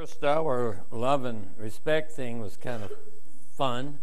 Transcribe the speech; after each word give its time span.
First 0.00 0.24
hour 0.24 0.80
love 0.90 1.26
and 1.26 1.50
respect 1.58 2.10
thing 2.12 2.40
was 2.40 2.56
kind 2.56 2.82
of 2.82 2.90
fun. 3.54 3.98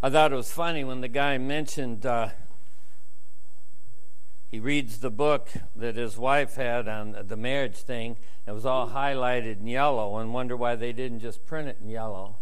I 0.00 0.08
thought 0.08 0.32
it 0.32 0.36
was 0.36 0.52
funny 0.52 0.84
when 0.84 1.00
the 1.00 1.08
guy 1.08 1.36
mentioned 1.36 2.06
uh, 2.06 2.28
he 4.52 4.60
reads 4.60 5.00
the 5.00 5.10
book 5.10 5.48
that 5.74 5.96
his 5.96 6.16
wife 6.16 6.54
had 6.54 6.86
on 6.86 7.16
the 7.26 7.36
marriage 7.36 7.78
thing. 7.78 8.16
It 8.46 8.52
was 8.52 8.64
all 8.64 8.90
highlighted 8.90 9.58
in 9.58 9.66
yellow, 9.66 10.18
and 10.18 10.32
wonder 10.32 10.56
why 10.56 10.76
they 10.76 10.92
didn't 10.92 11.18
just 11.18 11.44
print 11.44 11.66
it 11.66 11.78
in 11.82 11.88
yellow. 11.88 12.36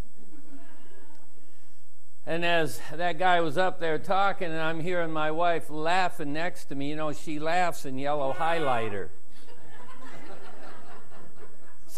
And 2.26 2.44
as 2.44 2.82
that 2.92 3.18
guy 3.18 3.40
was 3.40 3.56
up 3.56 3.80
there 3.80 3.98
talking, 3.98 4.48
and 4.48 4.60
I'm 4.60 4.80
hearing 4.80 5.10
my 5.10 5.30
wife 5.30 5.70
laughing 5.70 6.34
next 6.34 6.66
to 6.66 6.74
me, 6.74 6.90
you 6.90 6.96
know, 6.96 7.14
she 7.14 7.38
laughs 7.38 7.86
in 7.86 7.96
yellow 7.96 8.34
highlighter. 8.34 9.08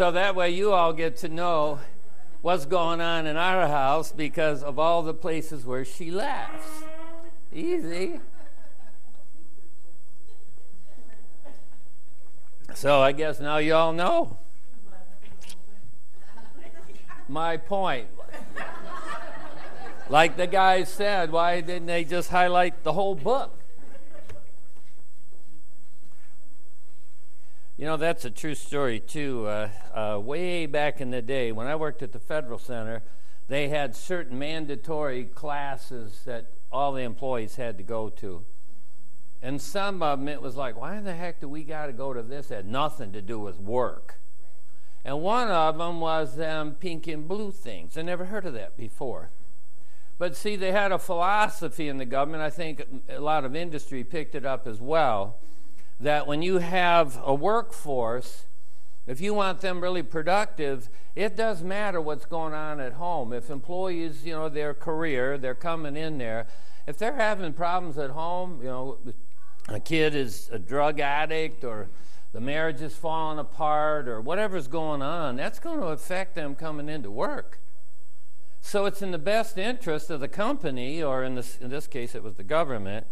So 0.00 0.10
that 0.12 0.34
way 0.34 0.48
you 0.48 0.72
all 0.72 0.94
get 0.94 1.18
to 1.18 1.28
know 1.28 1.78
what's 2.40 2.64
going 2.64 3.02
on 3.02 3.26
in 3.26 3.36
our 3.36 3.68
house 3.68 4.12
because 4.12 4.62
of 4.62 4.78
all 4.78 5.02
the 5.02 5.12
places 5.12 5.66
where 5.66 5.84
she 5.84 6.10
laughs. 6.10 6.84
Easy. 7.52 8.18
So 12.72 13.02
I 13.02 13.12
guess 13.12 13.40
now 13.40 13.58
you 13.58 13.74
all 13.74 13.92
know. 13.92 14.38
My 17.28 17.58
point. 17.58 18.08
Like 20.08 20.38
the 20.38 20.46
guy 20.46 20.84
said, 20.84 21.30
why 21.30 21.60
didn't 21.60 21.88
they 21.88 22.04
just 22.04 22.30
highlight 22.30 22.84
the 22.84 22.94
whole 22.94 23.16
book? 23.16 23.59
You 27.80 27.86
know, 27.86 27.96
that's 27.96 28.26
a 28.26 28.30
true 28.30 28.54
story, 28.54 29.00
too. 29.00 29.46
Uh, 29.46 29.70
uh, 29.94 30.20
way 30.20 30.66
back 30.66 31.00
in 31.00 31.10
the 31.10 31.22
day, 31.22 31.50
when 31.50 31.66
I 31.66 31.76
worked 31.76 32.02
at 32.02 32.12
the 32.12 32.18
Federal 32.18 32.58
Center, 32.58 33.02
they 33.48 33.70
had 33.70 33.96
certain 33.96 34.38
mandatory 34.38 35.24
classes 35.24 36.20
that 36.26 36.50
all 36.70 36.92
the 36.92 37.00
employees 37.00 37.56
had 37.56 37.78
to 37.78 37.82
go 37.82 38.10
to. 38.10 38.44
And 39.40 39.62
some 39.62 40.02
of 40.02 40.18
them, 40.18 40.28
it 40.28 40.42
was 40.42 40.56
like, 40.56 40.78
why 40.78 40.98
in 40.98 41.04
the 41.04 41.14
heck 41.14 41.40
do 41.40 41.48
we 41.48 41.64
got 41.64 41.86
to 41.86 41.94
go 41.94 42.12
to 42.12 42.22
this? 42.22 42.50
It 42.50 42.56
had 42.56 42.66
nothing 42.66 43.12
to 43.12 43.22
do 43.22 43.38
with 43.38 43.58
work. 43.58 44.20
And 45.02 45.22
one 45.22 45.48
of 45.48 45.78
them 45.78 46.00
was 46.00 46.36
them 46.36 46.76
pink 46.78 47.06
and 47.06 47.26
blue 47.26 47.50
things. 47.50 47.96
I 47.96 48.02
never 48.02 48.26
heard 48.26 48.44
of 48.44 48.52
that 48.52 48.76
before. 48.76 49.30
But 50.18 50.36
see, 50.36 50.54
they 50.54 50.72
had 50.72 50.92
a 50.92 50.98
philosophy 50.98 51.88
in 51.88 51.96
the 51.96 52.04
government. 52.04 52.42
I 52.42 52.50
think 52.50 52.84
a 53.08 53.20
lot 53.20 53.46
of 53.46 53.56
industry 53.56 54.04
picked 54.04 54.34
it 54.34 54.44
up 54.44 54.66
as 54.66 54.82
well 54.82 55.38
that 56.00 56.26
when 56.26 56.42
you 56.42 56.58
have 56.58 57.20
a 57.24 57.34
workforce, 57.34 58.46
if 59.06 59.20
you 59.20 59.34
want 59.34 59.60
them 59.60 59.80
really 59.80 60.02
productive, 60.02 60.88
it 61.14 61.36
does 61.36 61.62
matter 61.62 62.00
what's 62.00 62.26
going 62.26 62.54
on 62.54 62.80
at 62.80 62.94
home. 62.94 63.32
If 63.32 63.50
employees, 63.50 64.24
you 64.24 64.32
know, 64.32 64.48
their 64.48 64.72
career, 64.72 65.36
they're 65.36 65.54
coming 65.54 65.96
in 65.96 66.18
there, 66.18 66.46
if 66.86 66.96
they're 66.96 67.16
having 67.16 67.52
problems 67.52 67.98
at 67.98 68.10
home, 68.10 68.60
you 68.62 68.68
know, 68.68 68.98
a 69.68 69.80
kid 69.80 70.14
is 70.14 70.48
a 70.52 70.58
drug 70.58 71.00
addict 71.00 71.64
or 71.64 71.88
the 72.32 72.40
marriage 72.40 72.80
is 72.80 72.96
falling 72.96 73.38
apart 73.38 74.08
or 74.08 74.20
whatever's 74.20 74.68
going 74.68 75.02
on, 75.02 75.36
that's 75.36 75.58
going 75.58 75.80
to 75.80 75.86
affect 75.86 76.34
them 76.34 76.54
coming 76.54 76.88
into 76.88 77.10
work. 77.10 77.60
So 78.60 78.86
it's 78.86 79.02
in 79.02 79.10
the 79.10 79.18
best 79.18 79.58
interest 79.58 80.10
of 80.10 80.20
the 80.20 80.28
company, 80.28 81.02
or 81.02 81.24
in 81.24 81.34
this, 81.34 81.56
in 81.58 81.70
this 81.70 81.86
case, 81.86 82.14
it 82.14 82.22
was 82.22 82.34
the 82.34 82.44
government, 82.44 83.06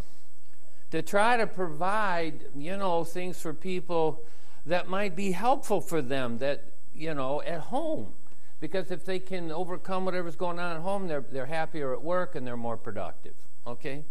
to 0.91 1.03
try 1.03 1.37
to 1.37 1.47
provide, 1.47 2.47
you 2.57 2.77
know, 2.77 3.05
things 3.05 3.41
for 3.41 3.53
people 3.53 4.23
that 4.67 4.89
might 4.89 5.15
be 5.15 5.33
helpful 5.33 5.81
for 5.81 6.01
them 6.03 6.39
that, 6.39 6.65
you 6.95 7.15
know, 7.15 7.43
at 7.43 7.61
home. 7.61 8.15
Because 8.61 8.91
if 8.91 9.05
they 9.05 9.19
can 9.19 9.53
overcome 9.53 10.05
whatever's 10.05 10.37
going 10.37 10.59
on 10.59 10.77
at 10.77 10.83
home, 10.83 11.07
they're, 11.07 11.25
they're 11.31 11.47
happier 11.47 11.93
at 11.93 12.03
work 12.03 12.35
and 12.35 12.47
they're 12.47 12.57
more 12.57 12.77
productive. 12.77 13.35
Okay? 13.67 14.05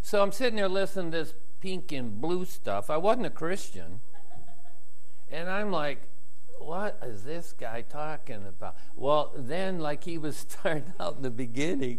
So 0.00 0.22
I'm 0.22 0.32
sitting 0.32 0.56
there 0.56 0.68
listening 0.68 1.10
to 1.12 1.18
this 1.18 1.34
pink 1.60 1.92
and 1.92 2.20
blue 2.20 2.44
stuff. 2.44 2.90
I 2.90 2.96
wasn't 2.96 3.26
a 3.26 3.30
Christian. 3.30 4.00
And 5.30 5.50
I'm 5.50 5.70
like, 5.70 6.08
what 6.58 6.98
is 7.02 7.24
this 7.24 7.52
guy 7.52 7.82
talking 7.82 8.46
about? 8.46 8.76
Well, 8.96 9.32
then, 9.36 9.80
like 9.80 10.04
he 10.04 10.18
was 10.18 10.36
starting 10.48 10.92
out 11.00 11.16
in 11.16 11.22
the 11.22 11.30
beginning, 11.30 11.98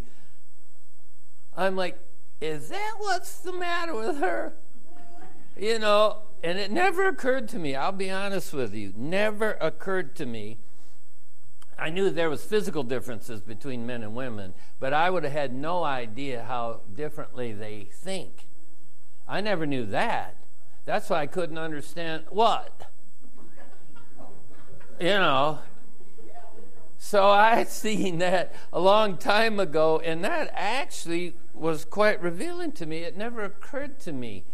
I'm 1.55 1.75
like, 1.75 1.97
is 2.41 2.69
that 2.69 2.95
what's 2.97 3.37
the 3.39 3.53
matter 3.53 3.95
with 3.95 4.19
her? 4.19 4.53
You 5.57 5.79
know, 5.79 6.19
and 6.43 6.59
it 6.59 6.71
never 6.71 7.07
occurred 7.07 7.47
to 7.49 7.59
me, 7.59 7.75
I'll 7.75 7.91
be 7.91 8.11
honest 8.11 8.53
with 8.53 8.73
you, 8.73 8.93
never 8.95 9.53
occurred 9.61 10.15
to 10.17 10.25
me. 10.25 10.57
I 11.77 11.89
knew 11.89 12.09
there 12.09 12.29
was 12.29 12.43
physical 12.43 12.83
differences 12.83 13.41
between 13.41 13.85
men 13.85 14.03
and 14.03 14.15
women, 14.15 14.53
but 14.79 14.93
I 14.93 15.09
would 15.09 15.23
have 15.23 15.33
had 15.33 15.53
no 15.53 15.83
idea 15.83 16.45
how 16.47 16.81
differently 16.93 17.51
they 17.51 17.89
think. 17.91 18.47
I 19.27 19.41
never 19.41 19.65
knew 19.65 19.85
that. 19.87 20.35
That's 20.85 21.09
why 21.09 21.21
I 21.21 21.27
couldn't 21.27 21.57
understand 21.57 22.25
what? 22.29 22.91
You 24.99 25.07
know, 25.07 25.59
so 26.97 27.27
I 27.27 27.55
had 27.55 27.69
seen 27.69 28.19
that 28.19 28.53
a 28.71 28.79
long 28.79 29.17
time 29.17 29.59
ago, 29.59 29.99
and 30.03 30.23
that 30.23 30.51
actually 30.53 31.35
was 31.53 31.85
quite 31.85 32.21
revealing 32.21 32.71
to 32.73 32.85
me. 32.85 32.99
It 32.99 33.17
never 33.17 33.43
occurred 33.43 33.99
to 34.01 34.13
me 34.13 34.45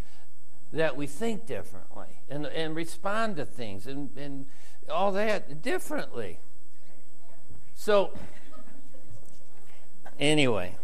that 0.73 0.95
we 0.95 1.07
think 1.07 1.45
differently 1.45 2.21
and, 2.29 2.45
and 2.45 2.75
respond 2.75 3.35
to 3.37 3.45
things 3.45 3.87
and, 3.87 4.09
and 4.17 4.45
all 4.89 5.11
that 5.11 5.61
differently. 5.61 6.39
So, 7.73 8.11
anyway. 10.19 10.75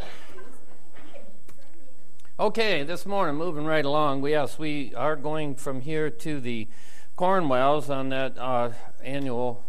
Okay, 2.40 2.84
this 2.84 3.06
morning, 3.06 3.36
moving 3.36 3.66
right 3.66 3.86
along, 3.86 4.22
we, 4.22 4.32
yes, 4.32 4.60
we 4.60 4.94
are 4.96 5.16
going 5.16 5.56
from 5.56 5.82
here 5.82 6.10
to 6.10 6.40
the 6.40 6.68
Cornwells 7.16 7.90
on 7.90 8.10
that 8.10 8.38
uh, 8.38 8.72
annual 9.04 9.67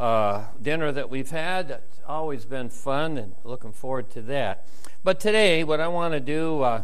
uh, 0.00 0.46
dinner 0.60 0.90
that 0.90 1.10
we've 1.10 1.30
had. 1.30 1.70
It's 1.70 2.00
always 2.08 2.46
been 2.46 2.70
fun 2.70 3.18
and 3.18 3.34
looking 3.44 3.72
forward 3.72 4.10
to 4.12 4.22
that. 4.22 4.66
But 5.04 5.20
today, 5.20 5.62
what 5.62 5.78
I 5.78 5.88
want 5.88 6.14
to 6.14 6.20
do, 6.20 6.62
uh, 6.62 6.82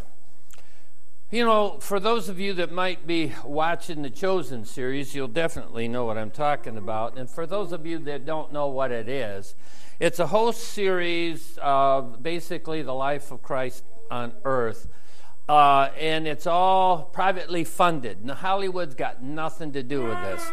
you 1.31 1.45
know, 1.45 1.79
for 1.81 1.99
those 1.99 2.29
of 2.29 2.39
you 2.39 2.53
that 2.53 2.71
might 2.71 3.07
be 3.07 3.33
watching 3.43 4.03
the 4.03 4.11
Chosen 4.11 4.67
series, 4.67 5.15
you'll 5.15 5.29
definitely 5.29 5.89
know 5.89 6.05
what 6.05 6.19
I'm 6.19 6.31
talking 6.31 6.77
about. 6.77 7.17
And 7.17 7.29
for 7.29 7.47
those 7.47 7.73
of 7.73 7.87
you 7.87 7.99
that 8.01 8.27
don't 8.27 8.53
know 8.53 8.69
what 8.69 8.93
it 8.93 9.09
is, 9.09 9.55
it's 9.99 10.19
a 10.19 10.27
whole 10.27 10.53
series 10.53 11.59
of 11.63 12.23
basically 12.23 12.83
the 12.83 12.93
life 12.93 13.33
of 13.33 13.43
Christ 13.43 13.83
on 14.11 14.35
earth. 14.45 14.89
Uh, 15.49 15.89
and 15.99 16.27
it's 16.27 16.47
all 16.47 17.05
privately 17.05 17.65
funded. 17.65 18.27
Now, 18.27 18.35
Hollywood's 18.35 18.95
got 18.95 19.23
nothing 19.23 19.73
to 19.73 19.83
do 19.83 20.03
with 20.03 20.21
this. 20.23 20.53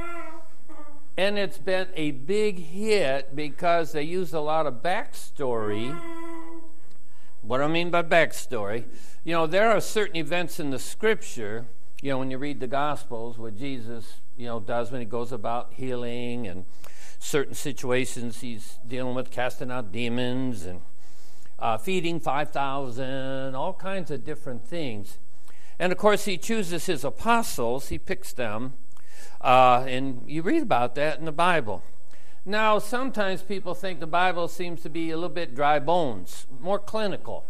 And 1.16 1.38
it's 1.38 1.59
been 1.59 1.90
a 1.96 2.09
big 2.09 2.57
hit 2.57 3.35
because 3.35 3.91
they 3.91 4.01
use 4.01 4.34
a 4.34 4.40
lot 4.40 4.66
of 4.66 4.81
backstory. 4.81 5.96
What 7.41 7.59
do 7.59 7.63
I 7.63 7.68
mean 7.68 7.91
by 7.91 8.01
backstory? 8.01 8.85
You 9.23 9.34
know, 9.34 9.46
there 9.46 9.69
are 9.69 9.79
certain 9.79 10.16
events 10.16 10.59
in 10.59 10.72
the 10.72 10.79
scripture, 10.79 11.68
you 12.02 12.09
know, 12.09 12.18
when 12.18 12.31
you 12.31 12.40
read 12.40 12.59
the 12.59 12.68
Gospels, 12.68 13.38
what 13.38 13.56
Jesus, 13.56 14.22
you 14.35 14.47
know, 14.47 14.59
does 14.59 14.91
when 14.91 15.02
he 15.02 15.06
goes 15.06 15.31
about 15.31 15.73
healing 15.73 16.47
and 16.47 16.66
certain 17.19 17.53
situations 17.53 18.41
he's 18.41 18.79
dealing 18.88 19.13
with 19.13 19.29
casting 19.29 19.69
out 19.69 19.91
demons 19.91 20.66
and 20.66 20.81
uh, 21.59 21.78
feeding 21.78 22.19
5,000, 22.19 23.53
all 23.53 23.73
kinds 23.73 24.09
of 24.09 24.25
different 24.25 24.66
things. 24.66 25.19
And 25.78 25.91
of 25.91 26.00
course, 26.00 26.25
he 26.25 26.40
chooses 26.40 26.88
his 26.88 27.03
apostles, 27.03 27.90
he 27.90 28.00
picks 28.00 28.34
them 28.34 28.73
uh, 29.43 29.85
and 29.87 30.23
you 30.25 30.41
read 30.41 30.63
about 30.63 30.95
that 30.95 31.19
in 31.19 31.25
the 31.25 31.31
Bible. 31.31 31.84
Now, 32.45 32.79
sometimes 32.79 33.41
people 33.41 33.73
think 33.73 33.99
the 33.99 34.07
Bible 34.07 34.47
seems 34.47 34.81
to 34.84 34.90
be 34.90 35.11
a 35.11 35.16
little 35.16 35.29
bit 35.29 35.55
dry 35.55 35.79
bones, 35.79 36.47
more 36.59 36.79
clinical. 36.79 37.45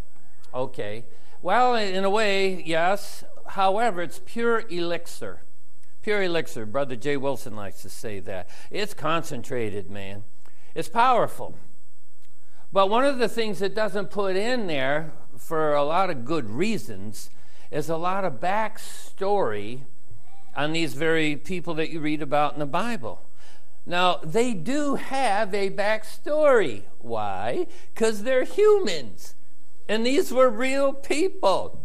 Okay. 0.53 1.05
Well, 1.41 1.75
in 1.75 2.03
a 2.03 2.09
way, 2.09 2.63
yes. 2.63 3.23
However, 3.47 4.01
it's 4.01 4.21
pure 4.23 4.63
elixir. 4.69 5.41
Pure 6.01 6.23
elixir. 6.23 6.65
Brother 6.65 6.95
Jay 6.95 7.17
Wilson 7.17 7.55
likes 7.55 7.81
to 7.81 7.89
say 7.89 8.19
that. 8.21 8.49
It's 8.69 8.93
concentrated, 8.93 9.89
man. 9.89 10.23
It's 10.75 10.89
powerful. 10.89 11.55
But 12.71 12.89
one 12.89 13.05
of 13.05 13.19
the 13.19 13.29
things 13.29 13.61
it 13.61 13.75
doesn't 13.75 14.09
put 14.09 14.35
in 14.35 14.67
there, 14.67 15.11
for 15.37 15.73
a 15.73 15.83
lot 15.83 16.09
of 16.09 16.25
good 16.25 16.49
reasons, 16.49 17.29
is 17.71 17.89
a 17.89 17.97
lot 17.97 18.25
of 18.25 18.39
backstory 18.39 19.81
on 20.55 20.71
these 20.73 20.93
very 20.93 21.35
people 21.35 21.73
that 21.75 21.89
you 21.89 21.99
read 21.99 22.21
about 22.21 22.53
in 22.53 22.59
the 22.59 22.65
Bible. 22.65 23.21
Now, 23.85 24.19
they 24.23 24.53
do 24.53 24.95
have 24.95 25.53
a 25.53 25.69
backstory. 25.69 26.83
Why? 26.99 27.67
Because 27.93 28.23
they're 28.23 28.45
humans. 28.45 29.35
And 29.89 30.05
these 30.05 30.31
were 30.31 30.49
real 30.49 30.93
people. 30.93 31.83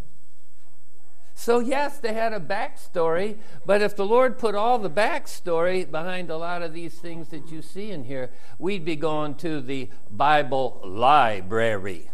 So, 1.35 1.61
yes, 1.61 1.99
they 1.99 2.15
had 2.15 2.33
a 2.33 2.41
backstory, 2.41 3.39
but 3.65 3.81
if 3.81 3.95
the 3.95 4.05
Lord 4.05 4.39
put 4.39 4.57
all 4.57 4.79
the 4.79 4.91
backstory 4.91 5.89
behind 5.89 6.31
a 6.31 6.37
lot 6.37 6.63
of 6.63 6.75
these 6.75 6.95
things 6.95 7.29
that 7.29 7.53
you 7.53 7.63
see 7.63 7.93
in 7.93 8.05
here, 8.05 8.31
we'd 8.59 8.85
be 8.85 8.97
going 8.97 9.37
to 9.37 9.61
the 9.61 9.89
Bible 10.11 10.81
library. 10.85 12.11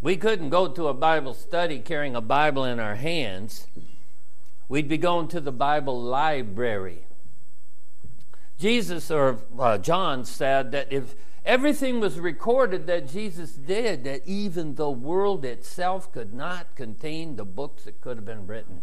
We 0.00 0.16
couldn't 0.16 0.50
go 0.50 0.66
to 0.66 0.88
a 0.88 0.94
Bible 0.94 1.32
study 1.32 1.78
carrying 1.78 2.16
a 2.16 2.20
Bible 2.20 2.64
in 2.64 2.80
our 2.80 2.96
hands. 2.96 3.68
We'd 4.70 4.86
be 4.86 4.98
going 4.98 5.26
to 5.28 5.40
the 5.40 5.50
Bible 5.50 6.00
library. 6.00 7.04
Jesus 8.56 9.10
or 9.10 9.40
uh, 9.58 9.78
John 9.78 10.24
said 10.24 10.70
that 10.70 10.92
if 10.92 11.16
everything 11.44 11.98
was 11.98 12.20
recorded 12.20 12.86
that 12.86 13.08
Jesus 13.08 13.50
did, 13.50 14.04
that 14.04 14.22
even 14.26 14.76
the 14.76 14.88
world 14.88 15.44
itself 15.44 16.12
could 16.12 16.32
not 16.32 16.76
contain 16.76 17.34
the 17.34 17.44
books 17.44 17.82
that 17.82 18.00
could 18.00 18.16
have 18.16 18.24
been 18.24 18.46
written. 18.46 18.82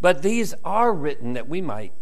But 0.00 0.22
these 0.22 0.54
are 0.64 0.92
written 0.92 1.34
that 1.34 1.48
we 1.48 1.60
might 1.60 1.92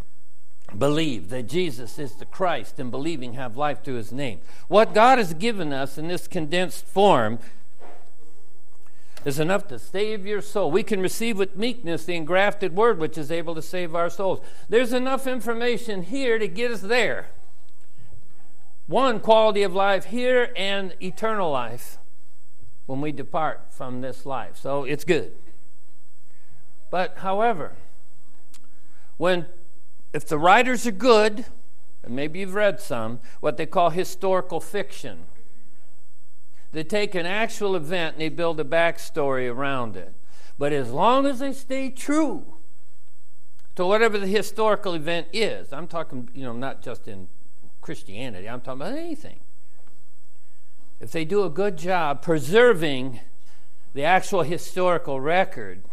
believe 0.78 1.28
that 1.28 1.43
Jesus 1.43 1.99
is 1.99 2.14
the 2.14 2.25
Christ 2.25 2.78
and 2.78 2.90
believing 2.90 3.34
have 3.34 3.58
life 3.58 3.84
through 3.84 3.96
his 3.96 4.12
name. 4.12 4.40
What 4.69 4.94
God 4.94 5.19
has 5.19 5.34
given 5.34 5.75
us 5.75 5.99
in 5.99 6.08
this 6.08 6.26
condensed 6.26 6.87
form 6.87 7.38
is 9.24 9.38
enough 9.38 9.66
to 9.68 9.78
save 9.78 10.26
your 10.26 10.40
soul. 10.40 10.70
We 10.70 10.82
can 10.82 11.00
receive 11.00 11.38
with 11.38 11.56
meekness 11.56 12.04
the 12.04 12.14
engrafted 12.14 12.76
word 12.76 12.98
which 12.98 13.18
is 13.18 13.30
able 13.30 13.54
to 13.54 13.62
save 13.62 13.94
our 13.94 14.10
souls. 14.10 14.40
There's 14.68 14.92
enough 14.92 15.26
information 15.26 16.02
here 16.02 16.38
to 16.38 16.46
get 16.46 16.70
us 16.70 16.80
there. 16.82 17.28
One, 18.86 19.18
quality 19.18 19.62
of 19.62 19.74
life 19.74 20.06
here 20.06 20.52
and 20.54 20.94
eternal 21.02 21.50
life 21.50 21.98
when 22.86 23.00
we 23.00 23.10
depart 23.10 23.66
from 23.70 24.00
this 24.00 24.24
life. 24.24 24.56
So 24.56 24.84
it's 24.84 25.04
good. 25.04 25.32
But 26.90 27.18
however, 27.18 27.72
when 29.16 29.46
if 30.12 30.26
the 30.26 30.38
writers 30.38 30.86
are 30.86 30.92
good, 30.92 31.44
and 32.02 32.14
maybe 32.14 32.38
you've 32.38 32.54
read 32.54 32.80
some, 32.80 33.20
what 33.40 33.56
they 33.56 33.66
call 33.66 33.90
historical 33.90 34.60
fiction. 34.60 35.24
They 36.72 36.84
take 36.84 37.14
an 37.14 37.26
actual 37.26 37.76
event 37.76 38.14
and 38.14 38.22
they 38.22 38.28
build 38.28 38.60
a 38.60 38.64
backstory 38.64 39.50
around 39.50 39.96
it. 39.96 40.14
But 40.58 40.72
as 40.72 40.90
long 40.90 41.26
as 41.26 41.38
they 41.38 41.52
stay 41.52 41.90
true 41.90 42.56
to 43.74 43.86
whatever 43.86 44.18
the 44.18 44.26
historical 44.26 44.94
event 44.94 45.28
is, 45.32 45.72
I'm 45.72 45.86
talking, 45.86 46.28
you 46.34 46.44
know, 46.44 46.52
not 46.52 46.82
just 46.82 47.08
in 47.08 47.28
Christianity, 47.80 48.48
I'm 48.48 48.60
talking 48.60 48.80
about 48.82 48.98
anything. 48.98 49.40
If 50.98 51.12
they 51.12 51.24
do 51.24 51.44
a 51.44 51.50
good 51.50 51.76
job 51.76 52.22
preserving 52.22 53.20
the 53.92 54.04
actual 54.04 54.42
historical 54.42 55.20
record, 55.20 55.84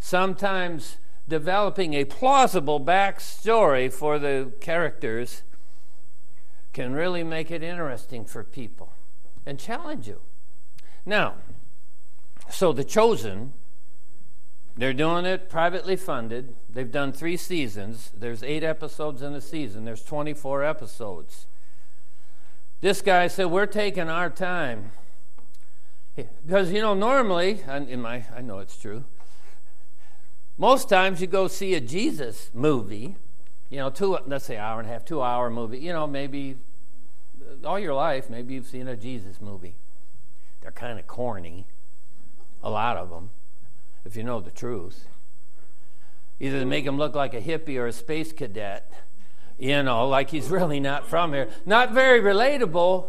sometimes 0.00 0.96
developing 1.28 1.94
a 1.94 2.04
plausible 2.04 2.80
backstory 2.80 3.92
for 3.92 4.18
the 4.18 4.52
characters 4.60 5.42
can 6.72 6.92
really 6.92 7.22
make 7.22 7.50
it 7.50 7.62
interesting 7.62 8.24
for 8.24 8.42
people 8.42 8.94
and 9.46 9.58
challenge 9.58 10.06
you. 10.08 10.20
Now, 11.06 11.34
so 12.48 12.72
The 12.72 12.84
Chosen, 12.84 13.52
they're 14.76 14.92
doing 14.92 15.24
it 15.24 15.48
privately 15.48 15.96
funded. 15.96 16.54
They've 16.68 16.90
done 16.90 17.12
three 17.12 17.36
seasons. 17.36 18.10
There's 18.16 18.42
eight 18.42 18.64
episodes 18.64 19.22
in 19.22 19.34
a 19.34 19.40
season, 19.40 19.84
there's 19.84 20.02
24 20.02 20.64
episodes. 20.64 21.46
This 22.80 23.00
guy 23.00 23.28
said, 23.28 23.46
We're 23.46 23.66
taking 23.66 24.10
our 24.10 24.28
time. 24.28 24.90
Because, 26.16 26.70
you 26.70 26.80
know, 26.80 26.94
normally, 26.94 27.62
in 27.66 28.00
my, 28.00 28.24
I 28.34 28.40
know 28.40 28.58
it's 28.60 28.76
true, 28.76 29.04
most 30.56 30.88
times 30.88 31.20
you 31.20 31.26
go 31.26 31.48
see 31.48 31.74
a 31.74 31.80
Jesus 31.80 32.50
movie, 32.54 33.16
you 33.68 33.78
know, 33.78 33.90
two, 33.90 34.18
let's 34.26 34.44
say 34.44 34.56
hour 34.56 34.78
and 34.78 34.88
a 34.88 34.92
half, 34.92 35.04
two 35.04 35.20
hour 35.20 35.50
movie, 35.50 35.78
you 35.78 35.92
know, 35.92 36.06
maybe 36.06 36.56
all 37.64 37.78
your 37.78 37.94
life, 37.94 38.28
maybe 38.30 38.54
you've 38.54 38.66
seen 38.66 38.88
a 38.88 38.96
Jesus 38.96 39.40
movie. 39.40 39.76
They're 40.60 40.72
kind 40.72 40.98
of 40.98 41.06
corny, 41.06 41.66
a 42.62 42.70
lot 42.70 42.96
of 42.96 43.10
them, 43.10 43.30
if 44.04 44.16
you 44.16 44.22
know 44.22 44.40
the 44.40 44.50
truth. 44.50 45.06
Either 46.40 46.58
they 46.58 46.64
make 46.64 46.84
him 46.84 46.98
look 46.98 47.14
like 47.14 47.34
a 47.34 47.40
hippie 47.40 47.78
or 47.78 47.86
a 47.86 47.92
space 47.92 48.32
cadet, 48.32 48.92
you 49.58 49.82
know, 49.82 50.08
like 50.08 50.30
he's 50.30 50.48
really 50.48 50.80
not 50.80 51.06
from 51.06 51.32
here. 51.32 51.48
Not 51.64 51.92
very 51.92 52.20
relatable, 52.20 53.08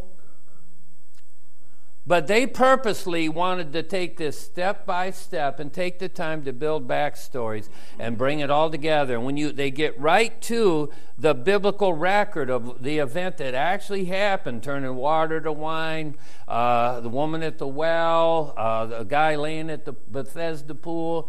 but 2.08 2.28
they 2.28 2.46
purposely 2.46 3.28
wanted 3.28 3.74
to 3.74 3.82
take 3.82 4.18
this 4.18 4.40
step 4.40 4.86
by 4.86 5.10
step 5.10 5.60
and 5.60 5.74
take 5.74 5.98
the 5.98 6.08
time 6.08 6.44
to 6.44 6.54
build 6.54 6.88
backstories 6.88 7.68
and 7.98 8.18
bring 8.18 8.40
it 8.40 8.52
all 8.52 8.70
together. 8.70 9.16
And 9.16 9.26
when 9.26 9.38
you 9.38 9.52
they 9.52 9.72
get 9.72 10.00
right 10.00 10.40
to 10.44 10.92
the 11.18 11.34
biblical 11.34 11.94
record 11.94 12.50
of 12.50 12.84
the 12.84 13.00
event 13.00 13.38
that 13.38 13.56
actually 13.56 14.06
happened, 14.06 14.62
turning 14.62 14.96
water 14.96 15.42
to 15.42 15.52
wine, 15.52 16.16
uh, 16.48 17.00
the 17.00 17.10
woman 17.10 17.42
at 17.42 17.58
the 17.58 17.68
well, 17.68 18.54
uh, 18.56 18.86
the 18.86 19.04
guy 19.04 19.36
laying 19.36 19.70
at 19.70 19.86
the 19.86 19.94
Bethesda 19.94 20.76
pool. 20.76 21.28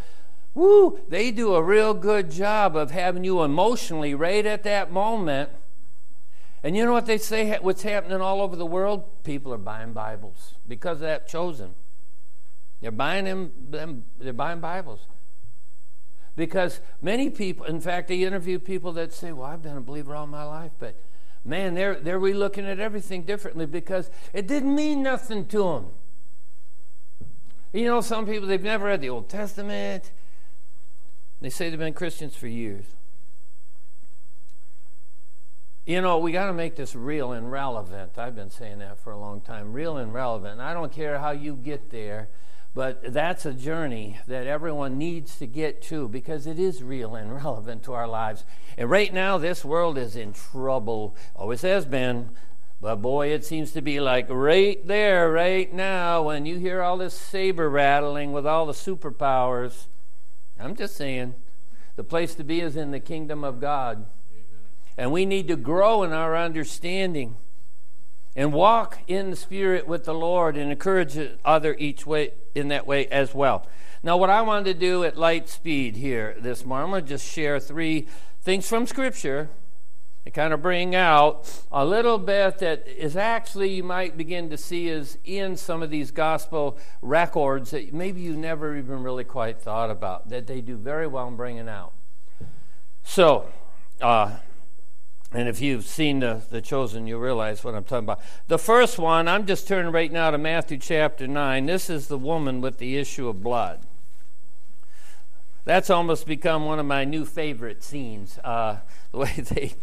Woo! 0.53 1.01
They 1.09 1.31
do 1.31 1.55
a 1.55 1.63
real 1.63 1.93
good 1.95 2.31
job 2.31 2.77
of 2.77 2.91
having 2.91 3.25
you 3.25 3.43
emotionally 3.43 4.15
right 4.15 4.45
at 4.45 4.63
that 4.65 4.91
moment. 4.91 5.51
And 6.67 6.77
you 6.77 6.85
know 6.85 6.93
what 6.93 7.07
they 7.07 7.19
say? 7.19 7.57
What's 7.61 7.85
happening 7.85 8.21
all 8.21 8.43
over 8.43 8.57
the 8.57 8.67
world? 8.67 9.23
People 9.23 9.55
are 9.55 9.57
buying 9.57 9.93
Bibles 9.93 10.55
because 10.67 10.97
of 10.97 11.03
that 11.03 11.29
chosen. 11.29 11.77
They're 12.81 12.91
buying 12.91 13.25
them, 13.25 13.53
them 13.71 14.03
they're 14.19 14.33
buying 14.33 14.59
Bibles. 14.59 15.07
Because 16.35 16.81
many 17.01 17.31
people, 17.31 17.67
in 17.67 17.81
fact, 17.81 18.09
they 18.09 18.25
interview 18.25 18.59
people 18.59 18.91
that 18.95 19.13
say, 19.13 19.31
Well, 19.31 19.47
I've 19.47 19.63
been 19.63 19.77
a 19.77 19.81
believer 19.81 20.17
all 20.17 20.27
my 20.27 20.43
life, 20.43 20.73
but 20.81 20.97
man, 21.45 21.75
they're, 21.75 22.01
they're 22.01 22.19
relooking 22.19 22.69
at 22.69 22.81
everything 22.81 23.23
differently 23.23 23.67
because 23.67 24.11
it 24.33 24.49
didn't 24.49 24.75
mean 24.75 25.05
nothing 25.05 25.47
to 25.47 25.59
them. 25.59 25.87
You 27.73 27.85
know, 27.85 28.01
some 28.01 28.27
people, 28.27 28.49
they've 28.49 28.61
never 28.61 28.87
read 28.87 29.03
the 29.03 29.11
Old 29.11 29.29
Testament. 29.29 30.11
They 31.41 31.51
say 31.51 31.71
they've 31.71 31.79
been 31.79 31.95
Christians 31.95 32.35
for 32.35 32.49
years. 32.49 32.87
You 35.87 36.01
know, 36.01 36.19
we 36.19 36.33
got 36.33 36.47
to 36.47 36.53
make 36.53 36.75
this 36.75 36.97
real 36.97 37.31
and 37.31 37.49
relevant. 37.49 38.19
I've 38.19 38.35
been 38.35 38.51
saying 38.51 38.81
that 38.81 38.99
for 38.99 39.13
a 39.13 39.19
long 39.21 39.41
time. 39.41 39.73
Real 39.73 39.97
and 39.97 40.13
relevant. 40.13 40.61
I 40.61 40.75
don't 40.75 40.91
care 40.91 41.21
how 41.21 41.31
you 41.31 41.55
get 41.55 41.91
there, 41.91 42.29
but 42.75 43.13
that's 43.13 43.47
a 43.47 43.53
journey 43.53 44.19
that 44.27 44.49
everyone 44.49 44.99
needs 44.99 45.39
to 45.39 45.47
get 45.47 45.81
to 45.83 46.09
because 46.09 46.45
it 46.49 46.59
is 46.59 46.83
real 46.83 47.15
and 47.15 47.33
relevant 47.45 47.85
to 47.85 47.93
our 47.93 48.09
lives. 48.09 48.45
And 48.77 48.91
right 48.91 49.15
now, 49.15 49.39
this 49.39 49.65
world 49.65 49.97
is 49.97 50.17
in 50.17 50.33
trouble. 50.33 51.15
Always 51.37 51.63
has 51.63 51.87
been. 51.87 52.31
But 52.81 52.97
boy, 52.97 53.29
it 53.29 53.45
seems 53.45 53.71
to 53.71 53.81
be 53.81 54.01
like 54.01 54.27
right 54.29 54.85
there, 54.89 55.31
right 55.31 55.73
now, 55.73 56.25
when 56.25 56.47
you 56.47 56.59
hear 56.59 56.83
all 56.83 56.99
this 56.99 57.15
saber 57.15 57.71
rattling 57.71 58.33
with 58.33 58.45
all 58.45 58.67
the 58.67 58.73
superpowers. 58.73 59.87
I'm 60.59 60.75
just 60.75 60.97
saying, 60.97 61.37
the 61.95 62.03
place 62.03 62.35
to 62.35 62.43
be 62.43 62.61
is 62.61 62.75
in 62.75 62.91
the 62.91 62.99
kingdom 62.99 63.45
of 63.45 63.61
God. 63.61 64.07
And 64.97 65.13
we 65.13 65.27
need 65.27 65.49
to 65.49 65.57
grow 65.57 66.03
in 66.03 66.13
our 66.13 66.37
understanding 66.37 67.37
and 68.35 68.53
walk 68.53 68.99
in 69.07 69.31
the 69.31 69.37
Spirit 69.37 69.87
with 69.87 70.05
the 70.05 70.15
Lord 70.15 70.57
and 70.57 70.71
encourage 70.71 71.19
other 71.45 71.75
each 71.79 72.07
way 72.07 72.33
in 72.55 72.69
that 72.69 72.87
way 72.87 73.07
as 73.09 73.35
well. 73.35 73.67
Now, 74.03 74.17
what 74.17 74.31
I 74.31 74.43
wanted 74.43 74.65
to 74.73 74.75
do 74.75 75.05
at 75.05 75.17
light 75.17 75.49
speed 75.49 75.97
here 75.97 76.37
this 76.39 76.65
morning, 76.65 76.85
I'm 76.85 76.91
going 76.91 77.03
to 77.03 77.09
just 77.09 77.27
share 77.27 77.59
three 77.59 78.07
things 78.43 78.69
from 78.69 78.87
Scripture 78.87 79.49
and 80.25 80.35
kind 80.35 80.53
of 80.53 80.61
bring 80.61 80.95
out 80.95 81.63
a 81.71 81.85
little 81.85 82.19
bit 82.19 82.59
that 82.59 82.87
is 82.87 83.17
actually 83.17 83.71
you 83.71 83.83
might 83.83 84.17
begin 84.17 84.51
to 84.51 84.57
see 84.57 84.89
is 84.89 85.19
in 85.25 85.57
some 85.57 85.83
of 85.83 85.91
these 85.91 86.11
gospel 86.11 86.77
records 87.01 87.71
that 87.71 87.95
maybe 87.95 88.21
you 88.21 88.37
never 88.37 88.77
even 88.77 89.03
really 89.03 89.25
quite 89.25 89.61
thought 89.61 89.91
about 89.91 90.29
that 90.29 90.47
they 90.47 90.61
do 90.61 90.77
very 90.77 91.07
well 91.07 91.29
in 91.29 91.37
bringing 91.37 91.69
out. 91.69 91.93
So, 93.03 93.49
uh, 94.01 94.33
and 95.33 95.49
if 95.49 95.61
you've 95.61 95.85
seen 95.85 96.21
the, 96.21 96.43
the 96.51 96.61
chosen, 96.61 97.07
you 97.07 97.19
realize 97.19 97.65
what 97.65 97.75
I'm 97.75 97.85
talking 97.85 98.05
about. 98.05 98.21
The 98.47 98.59
first 98.59 98.99
one, 98.99 99.27
I'm 99.27 99.47
just 99.47 99.67
turning 99.67 99.93
right 99.93 100.11
now 100.11 100.31
to 100.31 100.39
Matthew 100.39 100.79
chapter 100.79 101.27
9. 101.27 101.67
This 101.67 101.91
is 101.91 102.09
the 102.09 102.19
woman 102.19 102.61
with 102.61 102.79
the 102.79 102.97
issue 102.97 103.29
of 103.29 103.43
blood. 103.43 103.81
That's 105.65 105.91
almost 105.91 106.29
become 106.29 106.65
one 106.65 106.79
of 106.79 106.87
my 106.87 107.05
new 107.05 107.25
favorite 107.25 107.83
scenes, 107.83 108.39
uh, 108.45 108.77
the 109.13 109.19
way 109.19 109.33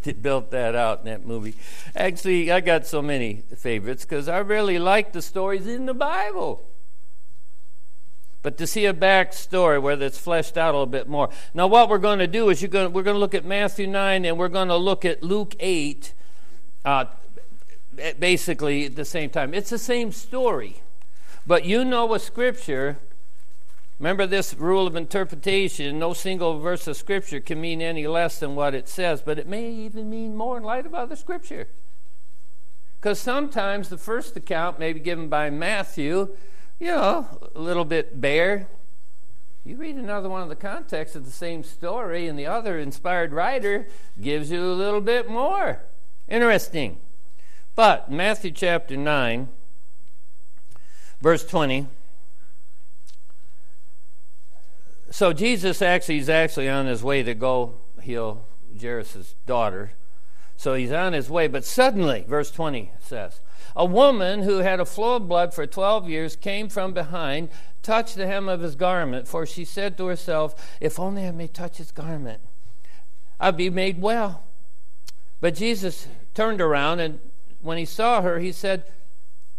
they 0.02 0.12
built 0.12 0.50
that 0.50 0.74
out 0.74 1.00
in 1.00 1.04
that 1.06 1.26
movie. 1.26 1.54
Actually, 1.94 2.50
I 2.50 2.60
got 2.60 2.86
so 2.86 3.02
many 3.02 3.42
favorites 3.56 4.06
because 4.06 4.28
I 4.28 4.38
really 4.38 4.78
like 4.78 5.12
the 5.12 5.20
stories 5.20 5.66
in 5.66 5.84
the 5.84 5.94
Bible 5.94 6.66
but 8.44 8.58
to 8.58 8.66
see 8.66 8.84
a 8.84 8.92
backstory 8.92 9.80
where 9.80 9.96
that's 9.96 10.18
fleshed 10.18 10.58
out 10.58 10.74
a 10.74 10.78
little 10.78 10.86
bit 10.86 11.08
more. 11.08 11.30
Now, 11.54 11.66
what 11.66 11.88
we're 11.88 11.98
going 11.98 12.18
to 12.18 12.26
do 12.26 12.50
is 12.50 12.62
going 12.64 12.86
to, 12.86 12.90
we're 12.90 13.02
going 13.02 13.16
to 13.16 13.18
look 13.18 13.34
at 13.34 13.44
Matthew 13.44 13.86
9 13.86 14.26
and 14.26 14.38
we're 14.38 14.48
going 14.48 14.68
to 14.68 14.76
look 14.76 15.06
at 15.06 15.22
Luke 15.22 15.56
8 15.58 16.12
uh, 16.84 17.06
basically 18.18 18.84
at 18.84 18.96
the 18.96 19.04
same 19.06 19.30
time. 19.30 19.54
It's 19.54 19.70
the 19.70 19.78
same 19.78 20.12
story. 20.12 20.82
But 21.46 21.64
you 21.64 21.86
know 21.86 22.04
with 22.04 22.22
Scripture, 22.22 22.98
Remember 24.00 24.26
this 24.26 24.54
rule 24.54 24.88
of 24.88 24.96
interpretation 24.96 26.00
no 26.00 26.12
single 26.12 26.58
verse 26.58 26.88
of 26.88 26.96
Scripture 26.96 27.38
can 27.38 27.60
mean 27.60 27.80
any 27.80 28.08
less 28.08 28.40
than 28.40 28.56
what 28.56 28.74
it 28.74 28.88
says, 28.88 29.22
but 29.22 29.38
it 29.38 29.46
may 29.46 29.70
even 29.70 30.10
mean 30.10 30.34
more 30.34 30.56
in 30.56 30.64
light 30.64 30.84
of 30.84 30.94
other 30.94 31.14
Scripture. 31.14 31.68
Because 33.00 33.20
sometimes 33.20 33.88
the 33.88 33.96
first 33.96 34.36
account 34.36 34.80
may 34.80 34.92
be 34.92 34.98
given 34.98 35.28
by 35.28 35.48
Matthew, 35.48 36.36
you 36.78 36.88
know, 36.88 37.26
a 37.54 37.58
little 37.58 37.84
bit 37.84 38.20
bare. 38.20 38.66
You 39.64 39.76
read 39.76 39.96
another 39.96 40.28
one 40.28 40.42
of 40.42 40.48
the 40.48 40.56
context 40.56 41.16
of 41.16 41.24
the 41.24 41.30
same 41.30 41.64
story, 41.64 42.28
and 42.28 42.38
the 42.38 42.46
other 42.46 42.78
inspired 42.78 43.32
writer 43.32 43.88
gives 44.20 44.50
you 44.50 44.62
a 44.62 44.74
little 44.74 45.00
bit 45.00 45.28
more. 45.28 45.80
Interesting. 46.28 46.98
But 47.74 48.10
Matthew 48.10 48.50
chapter 48.50 48.96
9, 48.96 49.48
verse 51.20 51.44
20. 51.46 51.86
So 55.10 55.32
Jesus 55.32 55.80
actually 55.80 56.18
is 56.18 56.28
actually 56.28 56.68
on 56.68 56.86
his 56.86 57.02
way 57.02 57.22
to 57.22 57.34
go 57.34 57.76
heal 58.02 58.44
Jairus' 58.78 59.34
daughter. 59.46 59.92
So 60.56 60.74
he's 60.74 60.92
on 60.92 61.12
his 61.12 61.28
way, 61.28 61.48
but 61.48 61.64
suddenly, 61.64 62.24
verse 62.28 62.50
20 62.50 62.92
says, 63.00 63.40
a 63.76 63.84
woman 63.84 64.42
who 64.42 64.58
had 64.58 64.78
a 64.78 64.84
flow 64.84 65.16
of 65.16 65.28
blood 65.28 65.52
for 65.52 65.66
12 65.66 66.08
years 66.08 66.36
came 66.36 66.68
from 66.68 66.92
behind, 66.92 67.48
touched 67.82 68.14
the 68.14 68.26
hem 68.26 68.48
of 68.48 68.60
his 68.60 68.76
garment, 68.76 69.26
for 69.26 69.44
she 69.44 69.64
said 69.64 69.98
to 69.98 70.06
herself, 70.06 70.54
If 70.80 71.00
only 71.00 71.26
I 71.26 71.32
may 71.32 71.48
touch 71.48 71.78
his 71.78 71.90
garment, 71.90 72.40
I'll 73.40 73.52
be 73.52 73.70
made 73.70 74.00
well. 74.00 74.44
But 75.40 75.56
Jesus 75.56 76.06
turned 76.34 76.60
around, 76.60 77.00
and 77.00 77.18
when 77.60 77.76
he 77.76 77.84
saw 77.84 78.22
her, 78.22 78.38
he 78.38 78.52
said, 78.52 78.84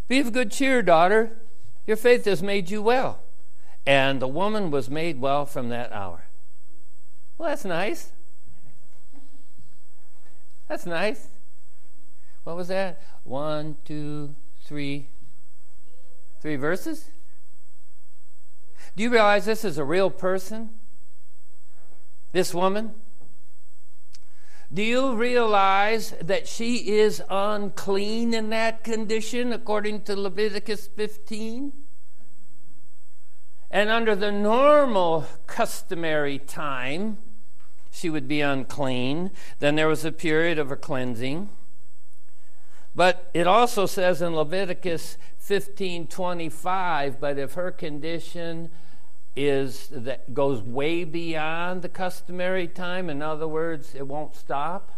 Be 0.08 0.20
of 0.20 0.32
good 0.32 0.52
cheer, 0.52 0.82
daughter. 0.82 1.38
Your 1.86 1.98
faith 1.98 2.26
has 2.26 2.42
made 2.42 2.72
you 2.72 2.82
well. 2.82 3.20
And 3.86 4.22
the 4.22 4.28
woman 4.28 4.72
was 4.72 4.90
made 4.90 5.20
well 5.20 5.46
from 5.46 5.70
that 5.70 5.92
hour. 5.92 6.26
Well, 7.38 7.50
that's 7.50 7.66
nice. 7.66 8.12
That's 10.68 10.86
nice. 10.86 11.28
What 12.44 12.56
was 12.56 12.68
that? 12.70 13.02
One, 13.24 13.78
two, 13.86 14.36
three, 14.64 15.10
three 16.42 16.56
verses? 16.56 17.10
Do 18.96 19.04
you 19.04 19.10
realize 19.10 19.46
this 19.46 19.66
is 19.66 19.78
a 19.78 19.84
real 19.84 20.10
person? 20.10 20.70
This 22.32 22.54
woman? 22.54 22.92
Do 24.74 24.84
you 24.84 25.16
realize 25.16 26.14
that 26.22 26.48
she 26.48 26.98
is 26.98 27.22
unclean 27.30 28.34
in 28.34 28.50
that 28.50 28.84
condition 28.84 29.54
according 29.54 30.02
to 30.04 30.16
Leviticus 30.16 30.88
15? 30.88 31.72
And 33.72 33.90
under 33.90 34.16
the 34.16 34.32
normal 34.32 35.26
customary 35.48 36.40
time, 36.40 37.18
she 37.96 38.10
would 38.10 38.28
be 38.28 38.42
unclean. 38.42 39.32
Then 39.60 39.76
there 39.76 39.88
was 39.88 40.04
a 40.04 40.12
period 40.12 40.60
of 40.60 40.70
her 40.70 40.76
cleansing. 40.76 41.50
But 42.94 43.30
it 43.34 43.48
also 43.48 43.86
says 43.86 44.22
in 44.22 44.36
Leviticus 44.36 45.18
15:25, 45.40 47.20
but 47.20 47.38
if 47.38 47.54
her 47.54 47.72
condition 47.72 48.70
is 49.36 49.88
that 49.92 50.34
goes 50.34 50.62
way 50.62 51.06
beyond 51.06 51.82
the 51.82 51.90
customary 51.90 52.68
time, 52.68 53.10
in 53.10 53.22
other 53.22 53.48
words, 53.48 53.96
it 53.96 54.08
won't 54.08 54.36
stop. 54.36 54.92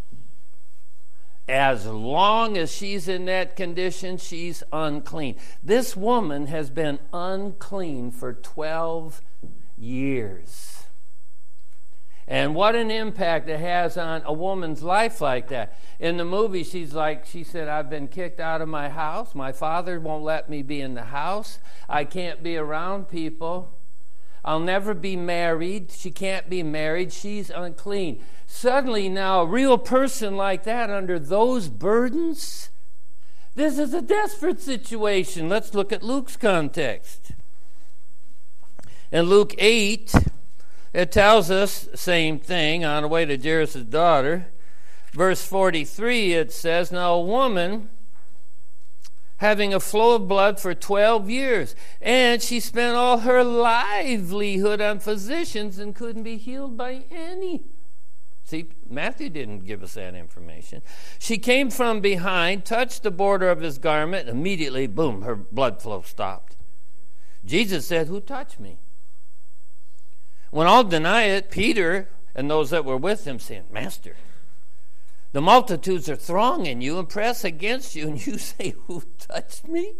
As 1.47 1.85
long 1.85 2.57
as 2.57 2.73
she's 2.73 3.07
in 3.07 3.25
that 3.25 3.55
condition, 3.55 4.17
she's 4.17 4.63
unclean. 4.73 5.35
This 5.63 5.95
woman 5.95 6.47
has 6.47 6.71
been 6.71 6.99
unclean 7.13 8.11
for 8.11 8.33
12 8.33 9.21
years. 9.77 10.86
And 12.27 12.55
what 12.55 12.75
an 12.75 12.91
impact 12.91 13.47
it 13.47 13.59
has 13.59 13.97
on 13.97 14.21
a 14.25 14.33
woman's 14.33 14.83
life 14.83 15.21
like 15.21 15.47
that. 15.47 15.77
In 15.97 16.17
the 16.17 16.25
movie, 16.25 16.63
she's 16.63 16.93
like, 16.93 17.25
she 17.25 17.43
said, 17.43 17.69
I've 17.69 17.89
been 17.89 18.09
kicked 18.09 18.41
out 18.41 18.61
of 18.61 18.67
my 18.67 18.89
house. 18.89 19.33
My 19.33 19.53
father 19.53 19.99
won't 19.99 20.25
let 20.25 20.49
me 20.49 20.61
be 20.61 20.81
in 20.81 20.93
the 20.93 21.05
house. 21.05 21.59
I 21.87 22.03
can't 22.03 22.43
be 22.43 22.57
around 22.57 23.07
people. 23.07 23.71
I'll 24.43 24.59
never 24.59 24.93
be 24.93 25.15
married. 25.15 25.91
She 25.91 26.11
can't 26.11 26.49
be 26.49 26.63
married. 26.63 27.13
She's 27.13 27.49
unclean. 27.49 28.21
Suddenly, 28.45 29.07
now, 29.07 29.41
a 29.41 29.45
real 29.45 29.77
person 29.77 30.35
like 30.35 30.63
that 30.63 30.89
under 30.89 31.19
those 31.19 31.69
burdens, 31.69 32.69
this 33.55 33.79
is 33.79 33.93
a 33.93 34.01
desperate 34.01 34.61
situation. 34.61 35.49
Let's 35.49 35.73
look 35.73 35.91
at 35.91 36.03
Luke's 36.03 36.37
context. 36.37 37.31
In 39.11 39.23
Luke 39.23 39.55
8, 39.57 40.13
it 40.93 41.11
tells 41.11 41.51
us 41.51 41.89
same 41.95 42.39
thing 42.39 42.83
on 42.83 43.03
the 43.03 43.07
way 43.07 43.25
to 43.25 43.37
Jairus' 43.37 43.75
daughter. 43.75 44.47
Verse 45.13 45.43
43, 45.43 46.33
it 46.33 46.51
says, 46.51 46.91
Now 46.91 47.13
a 47.13 47.21
woman 47.21 47.89
having 49.37 49.73
a 49.73 49.79
flow 49.79 50.15
of 50.15 50.27
blood 50.27 50.59
for 50.59 50.73
12 50.73 51.29
years. 51.29 51.75
And 52.01 52.41
she 52.41 52.59
spent 52.59 52.95
all 52.95 53.19
her 53.19 53.43
livelihood 53.43 54.81
on 54.81 54.99
physicians 54.99 55.79
and 55.79 55.95
couldn't 55.95 56.23
be 56.23 56.37
healed 56.37 56.77
by 56.77 57.05
any. 57.11 57.63
See, 58.43 58.69
Matthew 58.89 59.29
didn't 59.29 59.65
give 59.65 59.83
us 59.83 59.95
that 59.95 60.15
information. 60.15 60.81
She 61.19 61.37
came 61.37 61.69
from 61.69 61.99
behind, 61.99 62.63
touched 62.63 63.03
the 63.03 63.11
border 63.11 63.49
of 63.49 63.59
his 63.59 63.77
garment, 63.77 64.29
immediately, 64.29 64.87
boom, 64.87 65.23
her 65.23 65.35
blood 65.35 65.81
flow 65.81 66.01
stopped. 66.01 66.55
Jesus 67.43 67.87
said, 67.87 68.07
Who 68.07 68.21
touched 68.21 68.59
me? 68.59 68.77
When 70.51 70.67
all 70.67 70.83
deny 70.83 71.23
it, 71.23 71.51
Peter 71.51 72.09
and 72.35 72.49
those 72.49 72.69
that 72.69 72.85
were 72.85 72.97
with 72.97 73.25
him 73.25 73.39
saying, 73.39 73.65
Master, 73.71 74.15
the 75.33 75.41
multitudes 75.41 76.09
are 76.09 76.15
thronging 76.15 76.81
you 76.81 76.99
and 76.99 77.09
press 77.09 77.43
against 77.43 77.95
you, 77.95 78.07
and 78.07 78.25
you 78.25 78.37
say, 78.37 78.73
Who 78.87 79.03
touched 79.17 79.67
me? 79.67 79.95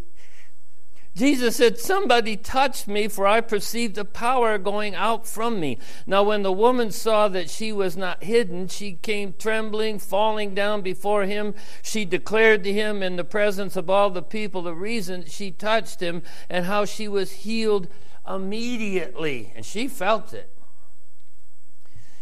Jesus 1.18 1.56
said, 1.56 1.80
Somebody 1.80 2.38
touched 2.38 2.88
me, 2.88 3.08
for 3.08 3.26
I 3.26 3.42
perceived 3.42 3.98
a 3.98 4.06
power 4.06 4.60
going 4.60 4.94
out 4.94 5.26
from 5.26 5.60
me. 5.60 5.80
Now, 6.06 6.22
when 6.22 6.44
the 6.44 6.52
woman 6.52 6.92
saw 6.92 7.28
that 7.30 7.50
she 7.50 7.72
was 7.72 7.98
not 7.98 8.24
hidden, 8.24 8.68
she 8.68 8.94
came 8.94 9.34
trembling, 9.38 9.98
falling 9.98 10.54
down 10.54 10.84
before 10.84 11.24
him. 11.24 11.56
She 11.82 12.06
declared 12.06 12.64
to 12.66 12.72
him 12.72 13.02
in 13.02 13.16
the 13.16 13.24
presence 13.24 13.76
of 13.76 13.90
all 13.90 14.12
the 14.12 14.22
people 14.22 14.62
the 14.62 14.76
reason 14.76 15.26
she 15.26 15.50
touched 15.50 16.02
him 16.02 16.22
and 16.52 16.66
how 16.66 16.86
she 16.86 17.08
was 17.08 17.32
healed 17.32 17.88
immediately. 18.28 19.52
And 19.56 19.66
she 19.66 19.88
felt 19.88 20.34
it. 20.34 20.52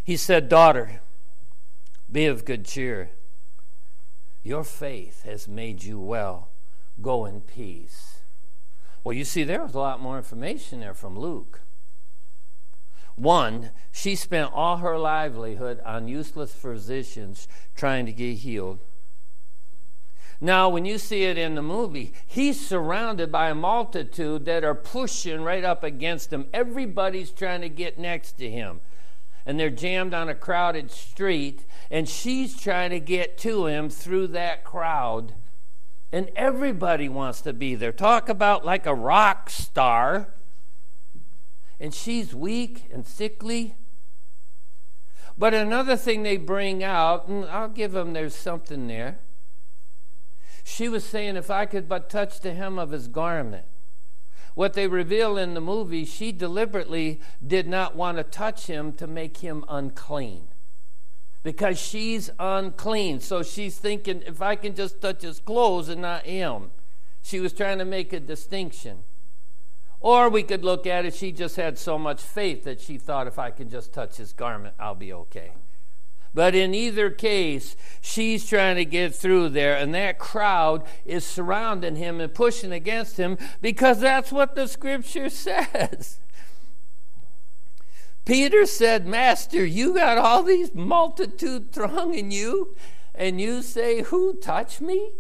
He 0.04 0.18
said, 0.18 0.50
Daughter, 0.50 1.02
be 2.12 2.26
of 2.26 2.46
good 2.46 2.66
cheer. 2.66 3.10
Your 4.44 4.64
faith 4.64 5.24
has 5.24 5.48
made 5.48 5.84
you 5.84 6.00
well. 6.00 6.50
Go 7.02 7.26
in 7.26 7.42
peace. 7.42 8.20
Well, 9.04 9.14
you 9.14 9.24
see, 9.24 9.44
there 9.44 9.64
was 9.64 9.74
a 9.74 9.80
lot 9.80 10.00
more 10.00 10.18
information 10.18 10.80
there 10.80 10.94
from 10.94 11.18
Luke. 11.18 11.62
One, 13.16 13.72
she 13.92 14.16
spent 14.16 14.52
all 14.54 14.78
her 14.78 14.98
livelihood 14.98 15.80
on 15.86 16.08
useless 16.08 16.54
physicians 16.54 17.48
trying 17.76 18.06
to 18.06 18.12
get 18.12 18.40
healed. 18.40 18.80
Now, 20.42 20.70
when 20.70 20.86
you 20.86 20.98
see 20.98 21.24
it 21.24 21.38
in 21.38 21.56
the 21.56 21.62
movie, 21.62 22.14
he's 22.26 22.66
surrounded 22.66 23.32
by 23.32 23.50
a 23.50 23.56
multitude 23.56 24.46
that 24.46 24.64
are 24.64 24.76
pushing 24.76 25.42
right 25.42 25.64
up 25.64 25.84
against 25.84 26.32
him. 26.34 26.48
Everybody's 26.54 27.32
trying 27.32 27.62
to 27.62 27.70
get 27.70 27.98
next 27.98 28.34
to 28.34 28.50
him 28.50 28.82
and 29.46 29.60
they're 29.60 29.70
jammed 29.70 30.14
on 30.14 30.28
a 30.28 30.36
crowded 30.36 30.90
street, 30.90 31.66
and 31.92 32.10
she's 32.10 32.60
trying 32.60 32.90
to 32.90 33.00
get 33.00 33.38
to 33.38 33.68
him 33.68 33.90
through 33.90 34.28
that 34.28 34.64
crowd. 34.64 35.34
And 36.12 36.32
everybody 36.36 37.08
wants 37.08 37.42
to 37.42 37.54
be 37.54 37.76
there. 37.76 37.92
Talk 37.92 38.28
about 38.28 38.66
like 38.66 38.86
a 38.86 38.96
rock 38.96 39.50
star. 39.50 40.30
And 41.80 41.94
she's 41.94 42.34
weak 42.34 42.86
and 42.92 43.06
sickly. 43.06 43.76
But 45.38 45.54
another 45.54 45.98
thing 45.98 46.24
they 46.24 46.38
bring 46.38 46.84
out, 46.84 47.28
and 47.28 47.46
I'll 47.46 47.68
give 47.68 47.92
them 47.92 48.14
there's 48.14 48.36
something 48.36 48.88
there. 48.88 49.20
She 50.68 50.90
was 50.90 51.06
saying, 51.06 51.36
if 51.36 51.52
I 51.52 51.68
could 51.68 51.88
but 51.88 52.10
touch 52.10 52.40
the 52.40 52.56
hem 52.56 52.80
of 52.80 52.90
his 52.90 53.08
garment. 53.08 53.68
What 54.56 54.74
they 54.74 54.88
reveal 54.88 55.38
in 55.38 55.54
the 55.54 55.62
movie, 55.62 56.06
she 56.06 56.32
deliberately 56.32 57.22
did 57.46 57.68
not 57.68 57.96
want 57.96 58.18
to 58.18 58.24
touch 58.24 58.66
him 58.66 58.92
to 58.94 59.06
make 59.06 59.38
him 59.38 59.64
unclean. 59.70 60.48
Because 61.44 61.80
she's 61.80 62.32
unclean. 62.40 63.20
So 63.20 63.44
she's 63.44 63.78
thinking, 63.78 64.24
if 64.26 64.42
I 64.42 64.56
can 64.56 64.74
just 64.74 65.02
touch 65.02 65.22
his 65.22 65.40
clothes 65.40 65.88
and 65.88 66.02
not 66.02 66.26
him. 66.26 66.72
She 67.22 67.40
was 67.40 67.54
trying 67.54 67.78
to 67.78 67.86
make 67.86 68.12
a 68.12 68.20
distinction. 68.20 69.04
Or 70.00 70.30
we 70.30 70.42
could 70.42 70.66
look 70.66 70.88
at 70.88 71.06
it, 71.06 71.14
she 71.14 71.32
just 71.32 71.58
had 71.58 71.78
so 71.78 72.00
much 72.00 72.22
faith 72.22 72.64
that 72.64 72.82
she 72.82 72.98
thought, 72.98 73.28
if 73.28 73.38
I 73.38 73.52
can 73.52 73.70
just 73.70 73.94
touch 73.94 74.18
his 74.18 74.34
garment, 74.34 74.74
I'll 74.80 74.96
be 74.96 75.14
okay. 75.14 75.52
But 76.36 76.54
in 76.54 76.76
either 76.76 77.10
case, 77.10 77.78
she's 78.02 78.46
trying 78.46 78.76
to 78.76 78.84
get 78.84 79.16
through 79.16 79.50
there, 79.50 79.78
and 79.78 79.96
that 79.96 80.20
crowd 80.20 80.84
is 81.06 81.26
surrounding 81.26 81.96
him 81.96 82.20
and 82.20 82.34
pushing 82.34 82.74
against 82.74 83.16
him 83.16 83.38
because 83.62 84.02
that's 84.02 84.34
what 84.34 84.54
the 84.54 84.68
scripture 84.68 85.30
says. 85.30 86.20
Peter 88.26 88.66
said, 88.66 89.08
Master, 89.08 89.66
you 89.66 89.94
got 89.94 90.18
all 90.18 90.44
these 90.44 90.76
multitude 90.76 91.72
thronging 91.72 92.32
you, 92.32 92.76
and 93.14 93.40
you 93.40 93.62
say, 93.62 94.02
Who 94.02 94.34
touched 94.34 94.82
me? 94.82 95.12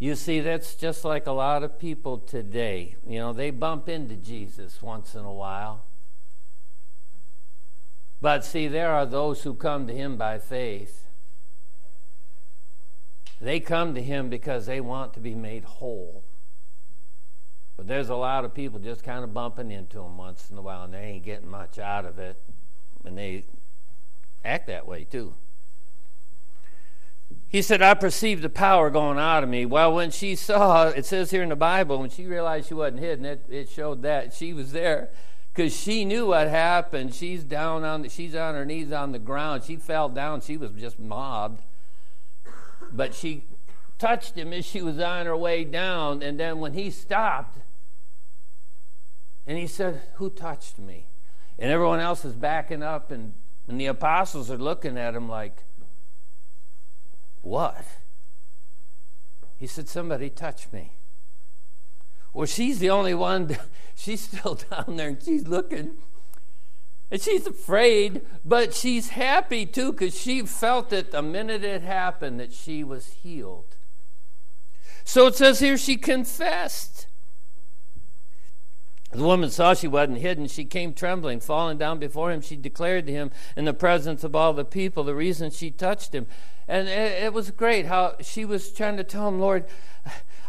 You 0.00 0.16
see, 0.16 0.40
that's 0.40 0.74
just 0.74 1.04
like 1.04 1.28
a 1.28 1.32
lot 1.32 1.62
of 1.62 1.78
people 1.78 2.18
today. 2.18 2.96
You 3.06 3.20
know, 3.20 3.32
they 3.32 3.50
bump 3.50 3.88
into 3.88 4.16
Jesus 4.16 4.82
once 4.82 5.14
in 5.14 5.24
a 5.24 5.32
while. 5.32 5.84
But 8.20 8.44
see, 8.44 8.68
there 8.68 8.92
are 8.92 9.06
those 9.06 9.42
who 9.42 9.54
come 9.54 9.86
to 9.86 9.94
him 9.94 10.16
by 10.16 10.38
faith. 10.38 11.06
They 13.40 13.60
come 13.60 13.94
to 13.94 14.02
him 14.02 14.28
because 14.28 14.66
they 14.66 14.80
want 14.80 15.14
to 15.14 15.20
be 15.20 15.34
made 15.34 15.64
whole. 15.64 16.24
But 17.76 17.86
there's 17.86 18.10
a 18.10 18.16
lot 18.16 18.44
of 18.44 18.52
people 18.52 18.78
just 18.78 19.02
kind 19.02 19.24
of 19.24 19.32
bumping 19.32 19.70
into 19.70 20.00
him 20.00 20.18
once 20.18 20.50
in 20.50 20.58
a 20.58 20.62
while, 20.62 20.84
and 20.84 20.92
they 20.92 20.98
ain't 20.98 21.24
getting 21.24 21.48
much 21.48 21.78
out 21.78 22.04
of 22.04 22.18
it. 22.18 22.36
And 23.06 23.16
they 23.16 23.46
act 24.44 24.66
that 24.66 24.86
way 24.86 25.04
too. 25.04 25.32
He 27.48 27.62
said, 27.62 27.80
I 27.80 27.94
perceived 27.94 28.42
the 28.42 28.50
power 28.50 28.90
going 28.90 29.18
out 29.18 29.42
of 29.42 29.48
me. 29.48 29.64
Well, 29.64 29.94
when 29.94 30.10
she 30.10 30.36
saw, 30.36 30.88
it 30.88 31.06
says 31.06 31.30
here 31.30 31.42
in 31.42 31.48
the 31.48 31.56
Bible, 31.56 31.98
when 31.98 32.10
she 32.10 32.26
realized 32.26 32.68
she 32.68 32.74
wasn't 32.74 33.00
hidden, 33.00 33.24
it, 33.24 33.46
it 33.48 33.70
showed 33.70 34.02
that 34.02 34.34
she 34.34 34.52
was 34.52 34.72
there 34.72 35.10
because 35.60 35.78
she 35.78 36.06
knew 36.06 36.28
what 36.28 36.48
happened. 36.48 37.14
She's 37.14 37.44
down 37.44 37.84
on, 37.84 38.00
the, 38.00 38.08
she's 38.08 38.34
on 38.34 38.54
her 38.54 38.64
knees 38.64 38.92
on 38.92 39.12
the 39.12 39.18
ground. 39.18 39.62
She 39.62 39.76
fell 39.76 40.08
down. 40.08 40.40
She 40.40 40.56
was 40.56 40.70
just 40.72 40.98
mobbed. 40.98 41.60
But 42.90 43.14
she 43.14 43.44
touched 43.98 44.36
him 44.36 44.54
as 44.54 44.64
she 44.64 44.80
was 44.80 44.98
on 44.98 45.26
her 45.26 45.36
way 45.36 45.64
down. 45.64 46.22
And 46.22 46.40
then 46.40 46.60
when 46.60 46.72
he 46.72 46.90
stopped, 46.90 47.58
and 49.46 49.58
he 49.58 49.66
said, 49.66 50.00
Who 50.14 50.30
touched 50.30 50.78
me? 50.78 51.08
And 51.58 51.70
everyone 51.70 52.00
else 52.00 52.24
is 52.24 52.32
backing 52.32 52.82
up, 52.82 53.10
and, 53.10 53.34
and 53.68 53.78
the 53.78 53.84
apostles 53.84 54.50
are 54.50 54.56
looking 54.56 54.96
at 54.96 55.14
him 55.14 55.28
like, 55.28 55.64
what? 57.42 57.84
He 59.58 59.66
said, 59.66 59.90
Somebody 59.90 60.30
touched 60.30 60.72
me. 60.72 60.92
Well, 62.32 62.46
she's 62.46 62.78
the 62.78 62.90
only 62.90 63.14
one, 63.14 63.56
she's 63.94 64.20
still 64.22 64.54
down 64.54 64.96
there 64.96 65.08
and 65.08 65.22
she's 65.22 65.46
looking. 65.46 65.96
And 67.10 67.20
she's 67.20 67.46
afraid, 67.46 68.22
but 68.44 68.72
she's 68.72 69.10
happy 69.10 69.66
too 69.66 69.92
because 69.92 70.18
she 70.18 70.42
felt 70.42 70.92
it 70.92 71.10
the 71.10 71.22
minute 71.22 71.64
it 71.64 71.82
happened 71.82 72.38
that 72.38 72.52
she 72.52 72.84
was 72.84 73.08
healed. 73.22 73.76
So 75.04 75.26
it 75.26 75.34
says 75.34 75.58
here 75.58 75.76
she 75.76 75.96
confessed. 75.96 77.08
The 79.10 79.24
woman 79.24 79.50
saw 79.50 79.74
she 79.74 79.88
wasn't 79.88 80.18
hidden. 80.18 80.46
She 80.46 80.64
came 80.64 80.94
trembling, 80.94 81.40
falling 81.40 81.78
down 81.78 81.98
before 81.98 82.30
him. 82.30 82.40
She 82.40 82.54
declared 82.54 83.06
to 83.06 83.12
him 83.12 83.32
in 83.56 83.64
the 83.64 83.74
presence 83.74 84.22
of 84.22 84.36
all 84.36 84.52
the 84.52 84.64
people 84.64 85.02
the 85.02 85.16
reason 85.16 85.50
she 85.50 85.72
touched 85.72 86.14
him. 86.14 86.28
And 86.68 86.86
it, 86.86 87.24
it 87.24 87.32
was 87.32 87.50
great 87.50 87.86
how 87.86 88.14
she 88.20 88.44
was 88.44 88.72
trying 88.72 88.96
to 88.98 89.04
tell 89.04 89.26
him, 89.26 89.40
Lord, 89.40 89.64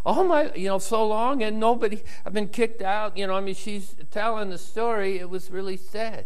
all 0.05 0.23
my, 0.23 0.53
you 0.53 0.67
know, 0.67 0.79
so 0.79 1.07
long 1.07 1.43
and 1.43 1.59
nobody, 1.59 2.03
I've 2.25 2.33
been 2.33 2.47
kicked 2.47 2.81
out. 2.81 3.17
You 3.17 3.27
know, 3.27 3.35
I 3.35 3.41
mean, 3.41 3.55
she's 3.55 3.95
telling 4.09 4.49
the 4.49 4.57
story. 4.57 5.19
It 5.19 5.29
was 5.29 5.51
really 5.51 5.77
sad. 5.77 6.25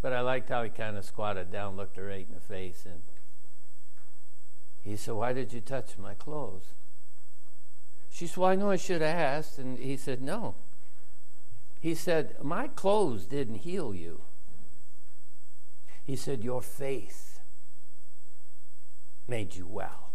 But 0.00 0.12
I 0.12 0.20
liked 0.20 0.48
how 0.48 0.62
he 0.62 0.70
kind 0.70 0.96
of 0.96 1.04
squatted 1.04 1.50
down, 1.50 1.76
looked 1.76 1.96
her 1.96 2.06
right 2.06 2.26
in 2.26 2.34
the 2.34 2.40
face, 2.40 2.84
and 2.84 3.02
he 4.82 4.96
said, 4.96 5.14
Why 5.14 5.32
did 5.32 5.52
you 5.52 5.60
touch 5.60 5.98
my 5.98 6.14
clothes? 6.14 6.74
She 8.10 8.26
said, 8.26 8.36
Well, 8.36 8.50
I 8.50 8.54
know 8.54 8.70
I 8.70 8.76
should 8.76 9.00
have 9.00 9.16
asked. 9.16 9.58
And 9.58 9.78
he 9.78 9.96
said, 9.96 10.22
No. 10.22 10.54
He 11.80 11.94
said, 11.94 12.36
My 12.42 12.68
clothes 12.68 13.26
didn't 13.26 13.56
heal 13.56 13.94
you. 13.94 14.22
He 16.04 16.16
said, 16.16 16.44
Your 16.44 16.62
faith 16.62 17.40
made 19.26 19.56
you 19.56 19.66
well. 19.66 20.07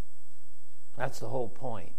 That's 0.97 1.19
the 1.19 1.29
whole 1.29 1.49
point. 1.49 1.93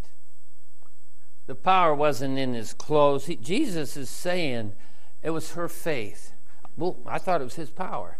The 1.47 1.55
power 1.55 1.93
wasn't 1.93 2.39
in 2.39 2.53
his 2.53 2.73
clothes. 2.73 3.27
He, 3.27 3.35
Jesus 3.35 3.95
is 3.97 4.09
saying 4.09 4.73
it 5.21 5.29
was 5.29 5.51
her 5.51 5.67
faith. 5.67 6.31
Well, 6.77 6.97
I 7.05 7.19
thought 7.19 7.41
it 7.41 7.45
was 7.45 7.55
his 7.55 7.69
power. 7.69 8.17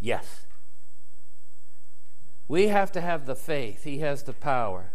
Yes. 0.00 0.46
We 2.48 2.68
have 2.68 2.92
to 2.92 3.00
have 3.00 3.26
the 3.26 3.34
faith. 3.34 3.84
He 3.84 3.98
has 3.98 4.22
the 4.22 4.32
power. 4.32 4.92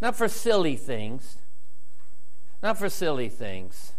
Not 0.00 0.16
for 0.16 0.28
silly 0.28 0.76
things, 0.76 1.38
not 2.62 2.78
for 2.78 2.88
silly 2.88 3.28
things, 3.28 3.92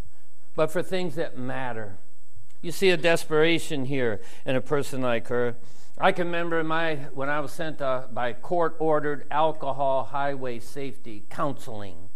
but 0.56 0.70
for 0.70 0.82
things 0.82 1.14
that 1.14 1.36
matter. 1.36 1.98
You 2.60 2.72
see 2.72 2.90
a 2.90 2.96
desperation 2.96 3.86
here 3.86 4.20
in 4.44 4.56
a 4.56 4.60
person 4.60 5.02
like 5.02 5.28
her. 5.28 5.56
I 5.98 6.12
can 6.12 6.26
remember 6.28 6.64
my 6.64 6.96
when 7.12 7.28
I 7.28 7.40
was 7.40 7.52
sent 7.52 7.82
uh, 7.82 8.06
by 8.10 8.32
court 8.32 8.76
ordered 8.78 9.26
alcohol 9.30 10.04
highway 10.04 10.58
safety 10.58 11.24
counseling 11.28 12.08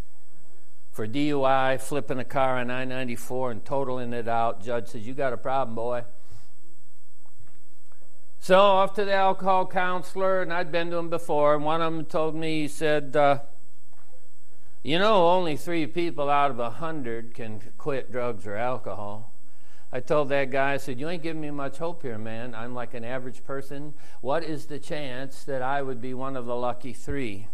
for 0.96 1.06
DUI, 1.06 1.78
flipping 1.78 2.18
a 2.18 2.24
car 2.24 2.56
on 2.56 2.70
I 2.70 2.86
94 2.86 3.50
and 3.50 3.64
totaling 3.64 4.14
it 4.14 4.28
out. 4.28 4.64
Judge 4.64 4.88
says, 4.88 5.06
You 5.06 5.12
got 5.12 5.34
a 5.34 5.36
problem, 5.36 5.74
boy. 5.74 6.04
So 8.38 8.58
off 8.58 8.94
to 8.94 9.04
the 9.04 9.12
alcohol 9.12 9.66
counselor, 9.66 10.40
and 10.40 10.54
I'd 10.54 10.72
been 10.72 10.90
to 10.90 10.96
him 10.96 11.10
before, 11.10 11.54
and 11.54 11.64
one 11.64 11.82
of 11.82 11.92
them 11.92 12.06
told 12.06 12.34
me, 12.34 12.62
he 12.62 12.68
said, 12.68 13.14
uh, 13.14 13.40
You 14.82 14.98
know, 14.98 15.28
only 15.28 15.58
three 15.58 15.86
people 15.86 16.30
out 16.30 16.50
of 16.50 16.58
a 16.58 16.70
hundred 16.70 17.34
can 17.34 17.60
quit 17.76 18.10
drugs 18.10 18.46
or 18.46 18.56
alcohol. 18.56 19.34
I 19.96 20.00
told 20.00 20.28
that 20.28 20.50
guy, 20.50 20.74
I 20.74 20.76
said, 20.76 21.00
You 21.00 21.08
ain't 21.08 21.22
giving 21.22 21.40
me 21.40 21.50
much 21.50 21.78
hope 21.78 22.02
here, 22.02 22.18
man. 22.18 22.54
I'm 22.54 22.74
like 22.74 22.92
an 22.92 23.02
average 23.02 23.42
person. 23.44 23.94
What 24.20 24.44
is 24.44 24.66
the 24.66 24.78
chance 24.78 25.42
that 25.44 25.62
I 25.62 25.80
would 25.80 26.02
be 26.02 26.12
one 26.12 26.36
of 26.36 26.44
the 26.44 26.54
lucky 26.54 26.92
three? 26.92 27.46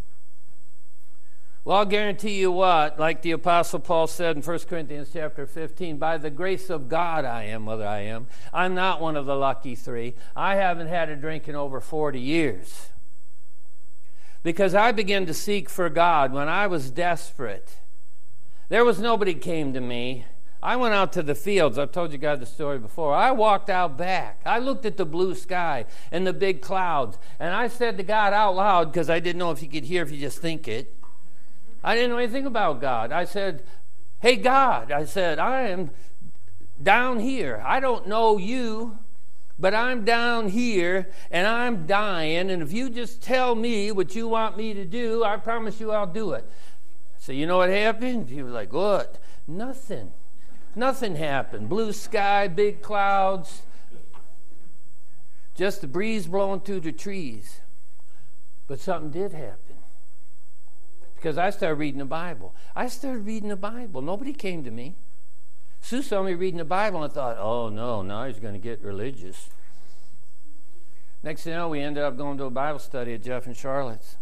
Well, 1.65 1.77
I'll 1.77 1.85
guarantee 1.85 2.41
you 2.41 2.51
what, 2.51 2.99
like 2.99 3.23
the 3.23 3.31
Apostle 3.31 3.79
Paul 3.79 4.09
said 4.09 4.35
in 4.35 4.43
1 4.43 4.59
Corinthians 4.69 5.11
chapter 5.13 5.47
15, 5.47 5.99
by 5.99 6.19
the 6.19 6.31
grace 6.31 6.69
of 6.69 6.89
God 6.89 7.25
I 7.25 7.45
am 7.45 7.65
what 7.65 7.81
I 7.81 8.01
am. 8.01 8.27
I'm 8.53 8.75
not 8.75 9.01
one 9.01 9.17
of 9.17 9.27
the 9.27 9.37
lucky 9.37 9.77
three. 9.77 10.17
I 10.35 10.57
haven't 10.57 10.89
had 10.89 11.11
a 11.11 11.15
drink 11.15 11.49
in 11.49 11.55
over 11.55 11.81
40 11.81 12.19
years. 12.19 12.89
Because 14.43 14.75
I 14.75 14.91
began 14.91 15.27
to 15.27 15.35
seek 15.35 15.69
for 15.69 15.89
God 15.89 16.33
when 16.33 16.49
I 16.49 16.67
was 16.67 16.91
desperate. 16.91 17.77
There 18.69 18.85
was 18.85 18.99
nobody 18.99 19.35
came 19.35 19.73
to 19.75 19.81
me. 19.81 20.25
I 20.63 20.77
went 20.77 20.95
out 20.95 21.13
to 21.15 21.25
the 21.25 21.35
fields. 21.35 21.77
I've 21.77 21.91
told 21.91 22.13
you 22.13 22.19
guys 22.19 22.39
the 22.39 22.47
story 22.47 22.79
before. 22.79 23.15
I 23.15 23.33
walked 23.33 23.69
out 23.69 23.99
back. 23.99 24.41
I 24.47 24.61
looked 24.61 24.87
at 24.87 24.97
the 24.97 25.05
blue 25.05 25.35
sky 25.35 25.87
and 26.13 26.25
the 26.25 26.33
big 26.33 26.63
clouds, 26.63 27.19
and 27.41 27.53
I 27.53 27.67
said 27.67 27.97
to 27.97 28.05
God 28.05 28.33
out 28.33 28.55
loud 28.55 28.93
because 28.93 29.11
I 29.11 29.19
didn't 29.19 29.41
know 29.41 29.51
if 29.51 29.59
He 29.59 29.67
could 29.67 29.85
hear 29.85 30.03
if 30.03 30.13
you 30.13 30.19
just 30.19 30.39
think 30.39 30.69
it. 30.69 30.95
I 31.83 31.97
didn't 31.97 32.11
know 32.11 32.19
anything 32.19 32.47
about 32.47 32.81
God. 32.81 33.11
I 33.11 33.25
said, 33.25 33.65
Hey, 34.21 34.37
God, 34.37 34.93
I 34.93 35.05
said, 35.05 35.41
I 35.41 35.63
am 35.63 35.91
down 36.81 37.19
here. 37.19 37.61
I 37.67 37.81
don't 37.81 38.07
know 38.07 38.39
you, 38.39 38.99
but 39.59 39.75
I'm 39.75 40.05
down 40.05 40.49
here 40.49 41.09
and 41.33 41.45
I'm 41.45 41.87
dying. 41.87 42.51
And 42.51 42.63
if 42.63 42.73
you 42.73 42.89
just 42.89 43.21
tell 43.21 43.57
me 43.57 43.91
what 43.91 44.15
you 44.15 44.29
want 44.29 44.57
me 44.57 44.75
to 44.75 44.85
do, 44.85 45.25
I 45.25 45.39
promise 45.39 45.81
you 45.81 45.91
I'll 45.91 46.07
do 46.07 46.35
it. 46.35 46.49
So, 47.19 47.33
you 47.33 47.47
know 47.49 47.57
what 47.57 47.71
happened? 47.71 48.29
He 48.29 48.45
was 48.45 48.53
like, 48.53 48.73
What? 48.73 49.19
Nothing. 49.49 50.13
Nothing 50.75 51.17
happened. 51.17 51.69
Blue 51.69 51.93
sky, 51.93 52.49
big 52.49 52.83
clouds, 52.83 53.63
just 55.55 55.83
the 55.83 55.87
breeze 55.87 56.27
blowing 56.27 56.61
through 56.61 56.81
the 56.81 56.93
trees. 56.93 57.61
But 58.67 58.81
something 58.81 59.11
did 59.11 59.33
happen. 59.33 59.77
Because 61.15 61.39
I 61.39 61.51
started 61.51 61.77
reading 61.77 61.99
the 61.99 62.05
Bible. 62.05 62.55
I 62.75 62.89
started 62.89 63.27
reading 63.27 63.49
the 63.49 63.57
Bible. 63.57 64.01
Nobody 64.03 64.33
came 64.33 64.65
to 64.65 64.71
me. 64.71 64.97
Sue 65.81 66.03
saw 66.03 66.23
me 66.23 66.35
reading 66.35 66.59
the 66.59 66.65
Bible 66.65 67.03
and 67.03 67.13
thought, 67.13 67.37
oh 67.39 67.69
no, 67.69 68.03
now 68.03 68.25
he's 68.25 68.39
going 68.39 68.55
to 68.55 68.61
get 68.61 68.83
religious. 68.83 69.51
Next 71.23 71.43
thing 71.43 71.53
you 71.53 71.59
know, 71.59 71.69
we 71.69 71.81
ended 71.81 72.03
up 72.03 72.17
going 72.17 72.39
to 72.39 72.45
a 72.45 72.51
Bible 72.51 72.79
study 72.79 73.15
at 73.15 73.23
Jeff 73.23 73.47
and 73.47 73.57
Charlotte's. 73.57 74.17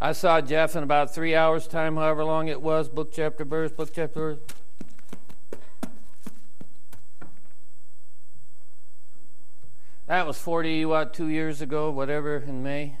I 0.00 0.12
saw 0.12 0.40
Jeff 0.40 0.76
in 0.76 0.82
about 0.82 1.14
three 1.14 1.34
hours' 1.34 1.66
time, 1.66 1.96
however 1.96 2.24
long 2.24 2.48
it 2.48 2.60
was, 2.60 2.88
book, 2.88 3.12
chapter, 3.12 3.44
verse, 3.44 3.72
book, 3.72 3.90
chapter, 3.94 4.20
verse. 4.20 4.38
That 10.06 10.26
was 10.26 10.38
40, 10.38 10.84
what, 10.84 11.14
two 11.14 11.28
years 11.28 11.62
ago, 11.62 11.90
whatever, 11.90 12.36
in 12.36 12.62
May. 12.62 12.96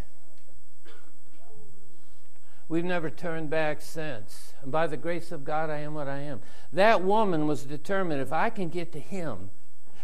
We've 2.66 2.84
never 2.84 3.10
turned 3.10 3.50
back 3.50 3.82
since. 3.82 4.54
And 4.62 4.72
by 4.72 4.86
the 4.86 4.96
grace 4.96 5.30
of 5.30 5.44
God, 5.44 5.68
I 5.68 5.80
am 5.80 5.94
what 5.94 6.08
I 6.08 6.20
am. 6.20 6.40
That 6.72 7.02
woman 7.02 7.46
was 7.46 7.64
determined 7.64 8.22
if 8.22 8.32
I 8.32 8.48
can 8.48 8.70
get 8.70 8.90
to 8.92 9.00
him, 9.00 9.50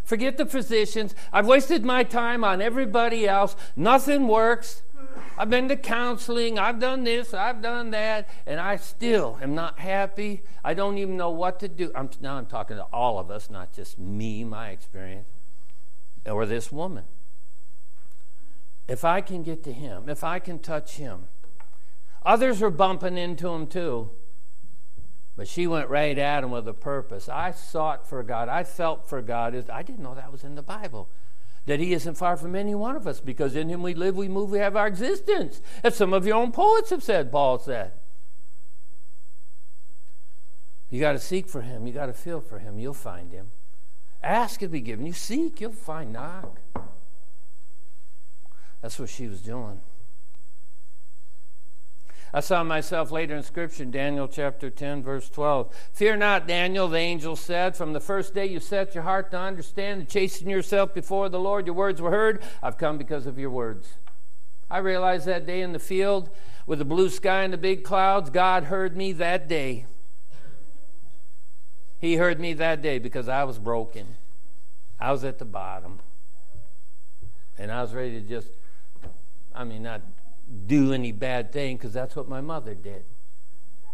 forget 0.04 0.36
the 0.36 0.44
physicians. 0.44 1.14
I've 1.32 1.46
wasted 1.46 1.84
my 1.84 2.04
time 2.04 2.44
on 2.44 2.60
everybody 2.60 3.26
else. 3.26 3.56
Nothing 3.76 4.28
works. 4.28 4.82
I've 5.38 5.48
been 5.48 5.68
to 5.68 5.76
counseling, 5.76 6.58
I've 6.58 6.78
done 6.78 7.04
this, 7.04 7.32
I've 7.32 7.62
done 7.62 7.92
that, 7.92 8.28
and 8.46 8.60
I 8.60 8.76
still 8.76 9.38
am 9.40 9.54
not 9.54 9.78
happy. 9.78 10.42
I 10.62 10.74
don't 10.74 10.98
even 10.98 11.16
know 11.16 11.30
what 11.30 11.60
to 11.60 11.68
do. 11.68 11.90
I'm, 11.94 12.10
now 12.20 12.36
I'm 12.36 12.44
talking 12.44 12.76
to 12.76 12.82
all 12.92 13.18
of 13.18 13.30
us, 13.30 13.48
not 13.48 13.72
just 13.72 13.98
me, 13.98 14.44
my 14.44 14.68
experience, 14.68 15.30
or 16.26 16.46
this 16.46 16.70
woman. 16.70 17.04
If 18.88 19.04
I 19.04 19.20
can 19.20 19.42
get 19.42 19.62
to 19.64 19.72
him, 19.72 20.08
if 20.08 20.24
I 20.24 20.38
can 20.38 20.58
touch 20.58 20.96
him, 20.96 21.28
others 22.24 22.62
are 22.62 22.70
bumping 22.70 23.16
into 23.16 23.48
him 23.48 23.66
too. 23.66 24.10
But 25.36 25.48
she 25.48 25.66
went 25.66 25.88
right 25.88 26.18
at 26.18 26.42
him 26.42 26.50
with 26.50 26.66
a 26.68 26.74
purpose. 26.74 27.28
I 27.28 27.52
sought 27.52 28.06
for 28.06 28.22
God. 28.22 28.48
I 28.48 28.64
felt 28.64 29.08
for 29.08 29.22
God. 29.22 29.70
I 29.70 29.82
didn't 29.82 30.02
know 30.02 30.14
that 30.14 30.32
was 30.32 30.44
in 30.44 30.54
the 30.54 30.62
Bible 30.62 31.08
that 31.66 31.80
he 31.80 31.92
isn't 31.92 32.16
far 32.16 32.36
from 32.36 32.56
any 32.56 32.74
one 32.74 32.96
of 32.96 33.06
us 33.06 33.20
because 33.20 33.54
in 33.54 33.68
him 33.68 33.82
we 33.82 33.94
live, 33.94 34.16
we 34.16 34.28
move, 34.28 34.50
we 34.50 34.58
have 34.58 34.76
our 34.76 34.86
existence. 34.86 35.60
As 35.84 35.94
some 35.94 36.12
of 36.12 36.26
your 36.26 36.36
own 36.36 36.52
poets 36.52 36.90
have 36.90 37.02
said, 37.02 37.30
Paul 37.30 37.58
said. 37.58 37.92
You 40.88 40.98
got 40.98 41.12
to 41.12 41.20
seek 41.20 41.48
for 41.48 41.60
him. 41.60 41.86
You 41.86 41.92
got 41.92 42.06
to 42.06 42.12
feel 42.12 42.40
for 42.40 42.58
him. 42.58 42.78
You'll 42.78 42.94
find 42.94 43.30
him. 43.30 43.52
Ask, 44.22 44.62
it'll 44.62 44.72
be 44.72 44.80
given. 44.80 45.06
You 45.06 45.12
seek, 45.12 45.60
you'll 45.60 45.72
find. 45.72 46.12
Knock. 46.12 46.60
That's 48.82 48.98
what 48.98 49.08
she 49.08 49.26
was 49.28 49.40
doing. 49.40 49.80
I 52.32 52.40
saw 52.40 52.62
myself 52.62 53.10
later 53.10 53.34
in 53.34 53.42
Scripture, 53.42 53.84
Daniel 53.84 54.28
chapter 54.28 54.70
10, 54.70 55.02
verse 55.02 55.28
12. 55.28 55.74
Fear 55.92 56.16
not, 56.16 56.46
Daniel, 56.46 56.86
the 56.86 56.98
angel 56.98 57.34
said, 57.34 57.76
from 57.76 57.92
the 57.92 57.98
first 57.98 58.34
day 58.34 58.46
you 58.46 58.60
set 58.60 58.94
your 58.94 59.02
heart 59.02 59.32
to 59.32 59.38
understand 59.38 60.00
and 60.00 60.08
chasten 60.08 60.48
yourself 60.48 60.94
before 60.94 61.28
the 61.28 61.40
Lord, 61.40 61.66
your 61.66 61.74
words 61.74 62.00
were 62.00 62.12
heard. 62.12 62.42
I've 62.62 62.78
come 62.78 62.98
because 62.98 63.26
of 63.26 63.36
your 63.36 63.50
words. 63.50 63.94
I 64.70 64.78
realized 64.78 65.26
that 65.26 65.44
day 65.44 65.60
in 65.60 65.72
the 65.72 65.80
field 65.80 66.30
with 66.66 66.78
the 66.78 66.84
blue 66.84 67.10
sky 67.10 67.42
and 67.42 67.52
the 67.52 67.58
big 67.58 67.82
clouds, 67.82 68.30
God 68.30 68.64
heard 68.64 68.96
me 68.96 69.10
that 69.12 69.48
day. 69.48 69.86
He 72.00 72.16
heard 72.16 72.40
me 72.40 72.54
that 72.54 72.80
day 72.80 72.98
because 72.98 73.28
I 73.28 73.44
was 73.44 73.58
broken. 73.58 74.06
I 74.98 75.12
was 75.12 75.22
at 75.22 75.38
the 75.38 75.44
bottom. 75.44 76.00
And 77.58 77.70
I 77.70 77.82
was 77.82 77.92
ready 77.92 78.20
to 78.20 78.26
just, 78.26 78.48
I 79.54 79.64
mean, 79.64 79.82
not 79.82 80.00
do 80.66 80.92
any 80.92 81.12
bad 81.12 81.52
thing 81.52 81.76
because 81.76 81.92
that's 81.92 82.16
what 82.16 82.26
my 82.26 82.40
mother 82.40 82.74
did. 82.74 83.04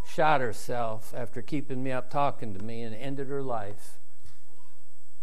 Shot 0.09 0.41
herself 0.41 1.13
after 1.17 1.43
keeping 1.43 1.83
me 1.83 1.91
up 1.91 2.09
talking 2.09 2.55
to 2.55 2.63
me 2.63 2.83
and 2.83 2.95
ended 2.95 3.29
her 3.29 3.43
life. 3.43 3.99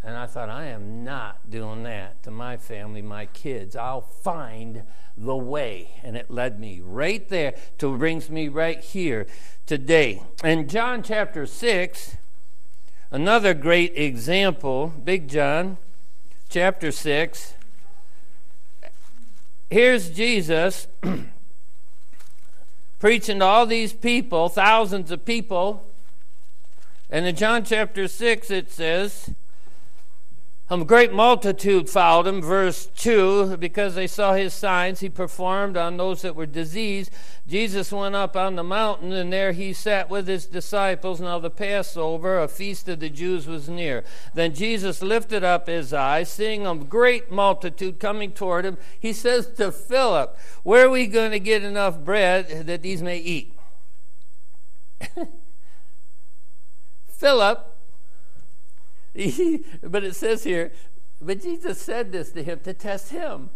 And 0.03 0.17
I 0.17 0.25
thought, 0.25 0.49
I 0.49 0.65
am 0.65 1.05
not 1.05 1.49
doing 1.49 1.83
that 1.83 2.21
to 2.23 2.31
my 2.31 2.57
family, 2.57 3.01
my 3.01 3.27
kids. 3.27 3.77
I'll 3.77 4.01
find 4.01 4.83
the 5.15 5.37
way. 5.37 6.01
And 6.03 6.17
it 6.17 6.29
led 6.29 6.59
me 6.59 6.81
right 6.83 7.27
there 7.29 7.55
to 7.77 7.97
brings 7.97 8.29
me 8.29 8.49
right 8.49 8.83
here 8.83 9.25
today. 9.65 10.21
In 10.43 10.67
John 10.67 11.01
chapter 11.01 11.45
6, 11.45 12.17
another 13.13 13.53
great 13.53 13.97
example, 13.97 14.93
Big 15.05 15.29
John 15.29 15.77
chapter 16.49 16.91
6 16.91 17.53
here's 19.73 20.11
Jesus 20.11 20.87
preaching 22.99 23.39
to 23.39 23.45
all 23.45 23.65
these 23.65 23.91
people, 23.91 24.47
thousands 24.47 25.09
of 25.09 25.25
people. 25.25 25.83
And 27.09 27.25
in 27.25 27.35
John 27.35 27.65
chapter 27.65 28.07
6, 28.07 28.51
it 28.51 28.71
says, 28.71 29.31
a 30.69 30.85
great 30.85 31.11
multitude 31.11 31.89
followed 31.89 32.25
him, 32.25 32.41
verse 32.41 32.85
2, 32.85 33.57
because 33.57 33.95
they 33.95 34.07
saw 34.07 34.33
his 34.33 34.53
signs 34.53 35.01
he 35.01 35.09
performed 35.09 35.75
on 35.75 35.97
those 35.97 36.21
that 36.21 36.37
were 36.37 36.45
diseased. 36.45 37.11
Jesus 37.45 37.91
went 37.91 38.15
up 38.15 38.37
on 38.37 38.55
the 38.55 38.63
mountain, 38.63 39.11
and 39.11 39.31
there 39.31 39.51
he 39.51 39.73
sat 39.73 40.09
with 40.09 40.25
his 40.25 40.45
disciples. 40.45 41.19
Now 41.19 41.37
the 41.37 41.49
Passover, 41.49 42.39
a 42.39 42.47
feast 42.47 42.87
of 42.87 43.01
the 43.01 43.09
Jews, 43.09 43.45
was 43.45 43.67
near. 43.67 44.05
Then 44.33 44.55
Jesus 44.55 45.01
lifted 45.01 45.43
up 45.43 45.67
his 45.67 45.91
eyes, 45.93 46.31
seeing 46.31 46.65
a 46.65 46.75
great 46.75 47.29
multitude 47.29 47.99
coming 47.99 48.31
toward 48.31 48.65
him. 48.65 48.77
He 48.97 49.11
says 49.11 49.47
to 49.57 49.69
Philip, 49.71 50.37
Where 50.63 50.85
are 50.85 50.89
we 50.89 51.07
going 51.07 51.31
to 51.31 51.39
get 51.39 51.63
enough 51.63 51.99
bread 51.99 52.67
that 52.67 52.81
these 52.81 53.03
may 53.03 53.17
eat? 53.17 53.53
Philip 57.07 57.72
but 59.83 60.03
it 60.03 60.15
says 60.15 60.43
here, 60.43 60.71
but 61.21 61.41
Jesus 61.41 61.81
said 61.81 62.11
this 62.11 62.31
to 62.31 62.43
him 62.43 62.59
to 62.61 62.73
test 62.73 63.11
him. 63.11 63.49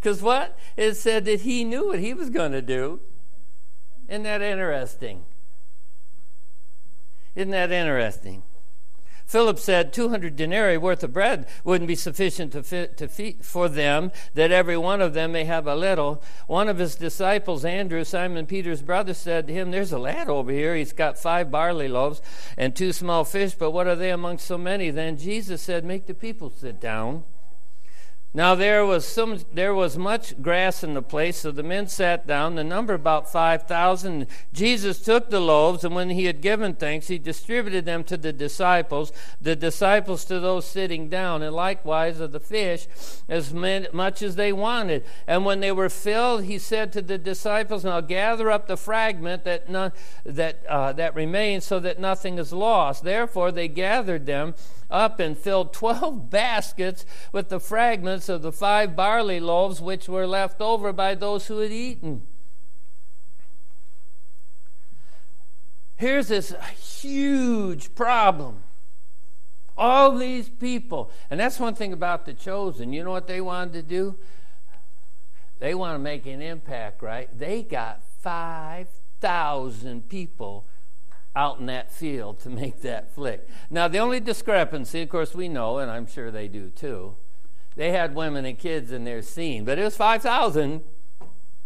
Because 0.00 0.22
what? 0.22 0.58
It 0.76 0.94
said 0.94 1.24
that 1.26 1.42
he 1.42 1.64
knew 1.64 1.88
what 1.88 1.98
he 1.98 2.14
was 2.14 2.30
going 2.30 2.52
to 2.52 2.62
do. 2.62 3.00
Isn't 4.08 4.24
that 4.24 4.42
interesting? 4.42 5.24
Isn't 7.34 7.50
that 7.50 7.72
interesting? 7.72 8.42
Philip 9.26 9.58
said 9.58 9.92
200 9.92 10.36
denarii 10.36 10.76
worth 10.76 11.02
of 11.02 11.12
bread 11.12 11.46
wouldn't 11.64 11.88
be 11.88 11.94
sufficient 11.94 12.52
to, 12.52 12.62
fit, 12.62 12.96
to 12.96 13.08
feed 13.08 13.44
for 13.44 13.68
them, 13.68 14.12
that 14.34 14.52
every 14.52 14.76
one 14.76 15.00
of 15.00 15.14
them 15.14 15.32
may 15.32 15.44
have 15.44 15.66
a 15.66 15.76
little. 15.76 16.22
One 16.46 16.68
of 16.68 16.78
his 16.78 16.94
disciples, 16.94 17.64
Andrew, 17.64 18.04
Simon 18.04 18.46
Peter's 18.46 18.82
brother, 18.82 19.14
said 19.14 19.46
to 19.46 19.52
him, 19.52 19.70
There's 19.70 19.92
a 19.92 19.98
lad 19.98 20.28
over 20.28 20.52
here. 20.52 20.76
He's 20.76 20.92
got 20.92 21.18
five 21.18 21.50
barley 21.50 21.88
loaves 21.88 22.20
and 22.56 22.74
two 22.74 22.92
small 22.92 23.24
fish, 23.24 23.54
but 23.54 23.70
what 23.70 23.86
are 23.86 23.96
they 23.96 24.10
among 24.10 24.38
so 24.38 24.58
many? 24.58 24.90
Then 24.90 25.16
Jesus 25.16 25.62
said, 25.62 25.84
Make 25.84 26.06
the 26.06 26.14
people 26.14 26.50
sit 26.50 26.80
down. 26.80 27.24
Now 28.34 28.54
there 28.54 28.86
was 28.86 29.06
some 29.06 29.40
there 29.52 29.74
was 29.74 29.98
much 29.98 30.40
grass 30.40 30.82
in 30.82 30.94
the 30.94 31.02
place, 31.02 31.38
so 31.38 31.50
the 31.50 31.62
men 31.62 31.86
sat 31.86 32.26
down, 32.26 32.54
the 32.54 32.64
number 32.64 32.94
about 32.94 33.30
five 33.30 33.64
thousand. 33.64 34.26
Jesus 34.54 35.00
took 35.00 35.28
the 35.28 35.40
loaves, 35.40 35.84
and 35.84 35.94
when 35.94 36.08
he 36.08 36.24
had 36.24 36.40
given 36.40 36.74
thanks, 36.74 37.08
he 37.08 37.18
distributed 37.18 37.84
them 37.84 38.04
to 38.04 38.16
the 38.16 38.32
disciples, 38.32 39.12
the 39.38 39.54
disciples 39.54 40.24
to 40.24 40.40
those 40.40 40.64
sitting 40.64 41.10
down, 41.10 41.42
and 41.42 41.54
likewise 41.54 42.20
of 42.20 42.32
the 42.32 42.40
fish, 42.40 42.86
as 43.28 43.52
much 43.52 44.22
as 44.22 44.36
they 44.36 44.52
wanted. 44.52 45.04
And 45.26 45.44
when 45.44 45.60
they 45.60 45.72
were 45.72 45.90
filled, 45.90 46.44
he 46.44 46.58
said 46.58 46.90
to 46.94 47.02
the 47.02 47.18
disciples, 47.18 47.84
Now 47.84 48.00
gather 48.00 48.50
up 48.50 48.66
the 48.66 48.78
fragment 48.78 49.44
that 49.44 49.66
that 50.24 50.64
uh, 50.66 50.94
that 50.94 51.14
remains, 51.14 51.66
so 51.66 51.78
that 51.80 52.00
nothing 52.00 52.38
is 52.38 52.50
lost. 52.50 53.04
Therefore 53.04 53.52
they 53.52 53.68
gathered 53.68 54.24
them 54.24 54.54
up 54.92 55.18
and 55.18 55.36
filled 55.36 55.72
12 55.74 56.30
baskets 56.30 57.04
with 57.32 57.48
the 57.48 57.58
fragments 57.58 58.28
of 58.28 58.42
the 58.42 58.52
five 58.52 58.94
barley 58.94 59.40
loaves 59.40 59.80
which 59.80 60.08
were 60.08 60.26
left 60.26 60.60
over 60.60 60.92
by 60.92 61.14
those 61.14 61.48
who 61.48 61.58
had 61.58 61.72
eaten. 61.72 62.22
Here's 65.96 66.28
this 66.28 66.54
huge 67.00 67.94
problem. 67.94 68.62
All 69.76 70.16
these 70.18 70.48
people, 70.48 71.10
and 71.30 71.40
that's 71.40 71.58
one 71.58 71.74
thing 71.74 71.92
about 71.92 72.26
the 72.26 72.34
chosen. 72.34 72.92
You 72.92 73.04
know 73.04 73.10
what 73.10 73.26
they 73.26 73.40
wanted 73.40 73.72
to 73.74 73.82
do? 73.82 74.18
They 75.60 75.74
want 75.74 75.94
to 75.94 76.00
make 76.00 76.26
an 76.26 76.42
impact, 76.42 77.02
right? 77.02 77.28
They 77.38 77.62
got 77.62 78.02
5,000 78.20 80.08
people 80.08 80.66
out 81.34 81.58
in 81.58 81.66
that 81.66 81.90
field 81.90 82.40
to 82.40 82.50
make 82.50 82.82
that 82.82 83.14
flick. 83.14 83.48
Now, 83.70 83.88
the 83.88 83.98
only 83.98 84.20
discrepancy, 84.20 85.02
of 85.02 85.08
course, 85.08 85.34
we 85.34 85.48
know, 85.48 85.78
and 85.78 85.90
I'm 85.90 86.06
sure 86.06 86.30
they 86.30 86.48
do 86.48 86.68
too, 86.70 87.16
they 87.74 87.90
had 87.90 88.14
women 88.14 88.44
and 88.44 88.58
kids 88.58 88.92
in 88.92 89.04
their 89.04 89.22
scene, 89.22 89.64
but 89.64 89.78
it 89.78 89.84
was 89.84 89.96
5,000. 89.96 90.82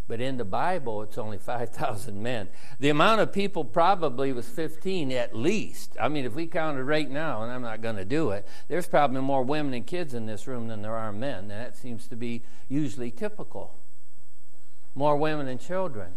But 0.08 0.20
in 0.20 0.36
the 0.36 0.44
Bible, 0.44 1.02
it's 1.02 1.18
only 1.18 1.36
5,000 1.36 2.22
men. 2.22 2.48
The 2.78 2.90
amount 2.90 3.20
of 3.22 3.32
people 3.32 3.64
probably 3.64 4.32
was 4.32 4.48
15 4.48 5.10
at 5.10 5.34
least. 5.34 5.96
I 6.00 6.08
mean, 6.08 6.24
if 6.24 6.34
we 6.34 6.46
counted 6.46 6.84
right 6.84 7.10
now, 7.10 7.42
and 7.42 7.50
I'm 7.50 7.62
not 7.62 7.80
going 7.80 7.96
to 7.96 8.04
do 8.04 8.30
it, 8.30 8.46
there's 8.68 8.86
probably 8.86 9.20
more 9.20 9.42
women 9.42 9.74
and 9.74 9.84
kids 9.84 10.14
in 10.14 10.26
this 10.26 10.46
room 10.46 10.68
than 10.68 10.82
there 10.82 10.94
are 10.94 11.12
men. 11.12 11.38
And 11.38 11.50
that 11.50 11.76
seems 11.76 12.06
to 12.06 12.14
be 12.14 12.42
usually 12.68 13.10
typical. 13.10 13.74
More 14.94 15.16
women 15.16 15.48
and 15.48 15.60
children. 15.60 16.12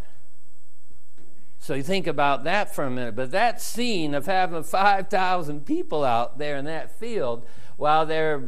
So 1.60 1.74
you 1.74 1.84
think 1.84 2.08
about 2.08 2.46
that 2.46 2.74
for 2.74 2.86
a 2.86 2.90
minute. 2.90 3.16
But 3.16 3.32
that 3.32 3.62
scene 3.62 4.16
of 4.16 4.26
having 4.26 4.64
5,000 4.64 5.66
people 5.66 6.04
out 6.04 6.38
there 6.38 6.58
in 6.58 6.66
that 6.66 6.98
field 6.98 7.46
while 7.78 8.06
their 8.06 8.42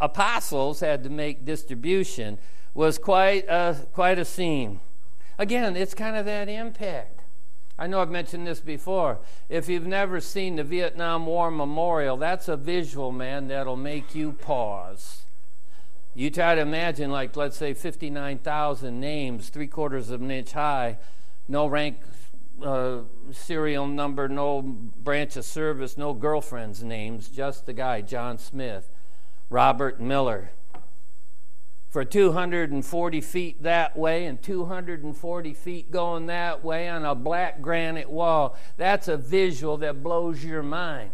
apostles 0.00 0.80
had 0.80 1.04
to 1.04 1.10
make 1.10 1.44
distribution 1.44 2.38
was 2.74 2.98
quite 2.98 3.46
a, 3.48 3.76
quite 3.92 4.18
a 4.18 4.24
scene. 4.24 4.80
Again, 5.38 5.76
it's 5.76 5.94
kind 5.94 6.16
of 6.16 6.24
that 6.26 6.48
impact. 6.48 7.20
I 7.78 7.86
know 7.86 8.00
I've 8.00 8.10
mentioned 8.10 8.46
this 8.46 8.60
before. 8.60 9.18
If 9.50 9.68
you've 9.68 9.86
never 9.86 10.20
seen 10.20 10.56
the 10.56 10.64
Vietnam 10.64 11.26
War 11.26 11.50
Memorial, 11.50 12.16
that's 12.16 12.48
a 12.48 12.56
visual, 12.56 13.12
man, 13.12 13.48
that'll 13.48 13.76
make 13.76 14.14
you 14.14 14.32
pause. 14.32 15.24
You 16.14 16.30
try 16.30 16.54
to 16.54 16.62
imagine, 16.62 17.10
like, 17.10 17.36
let's 17.36 17.58
say 17.58 17.74
59,000 17.74 18.98
names, 18.98 19.50
three 19.50 19.66
quarters 19.66 20.08
of 20.08 20.22
an 20.22 20.30
inch 20.30 20.52
high, 20.52 20.96
no 21.48 21.66
rank 21.66 21.98
uh, 22.62 22.98
serial 23.32 23.86
number, 23.86 24.28
no 24.28 24.62
branch 24.62 25.36
of 25.36 25.44
service, 25.44 25.96
no 25.96 26.14
girlfriend's 26.14 26.82
names, 26.82 27.28
just 27.28 27.66
the 27.66 27.72
guy, 27.72 28.00
John 28.00 28.38
Smith, 28.38 28.90
Robert 29.50 30.00
Miller. 30.00 30.50
for 31.88 32.04
240 32.04 33.20
feet 33.22 33.62
that 33.62 33.96
way 33.96 34.26
and 34.26 34.42
240 34.42 35.54
feet 35.54 35.90
going 35.90 36.26
that 36.26 36.62
way 36.62 36.88
on 36.88 37.04
a 37.04 37.14
black 37.14 37.62
granite 37.62 38.10
wall. 38.10 38.56
That's 38.76 39.08
a 39.08 39.16
visual 39.16 39.78
that 39.78 40.02
blows 40.02 40.44
your 40.44 40.62
mind 40.62 41.10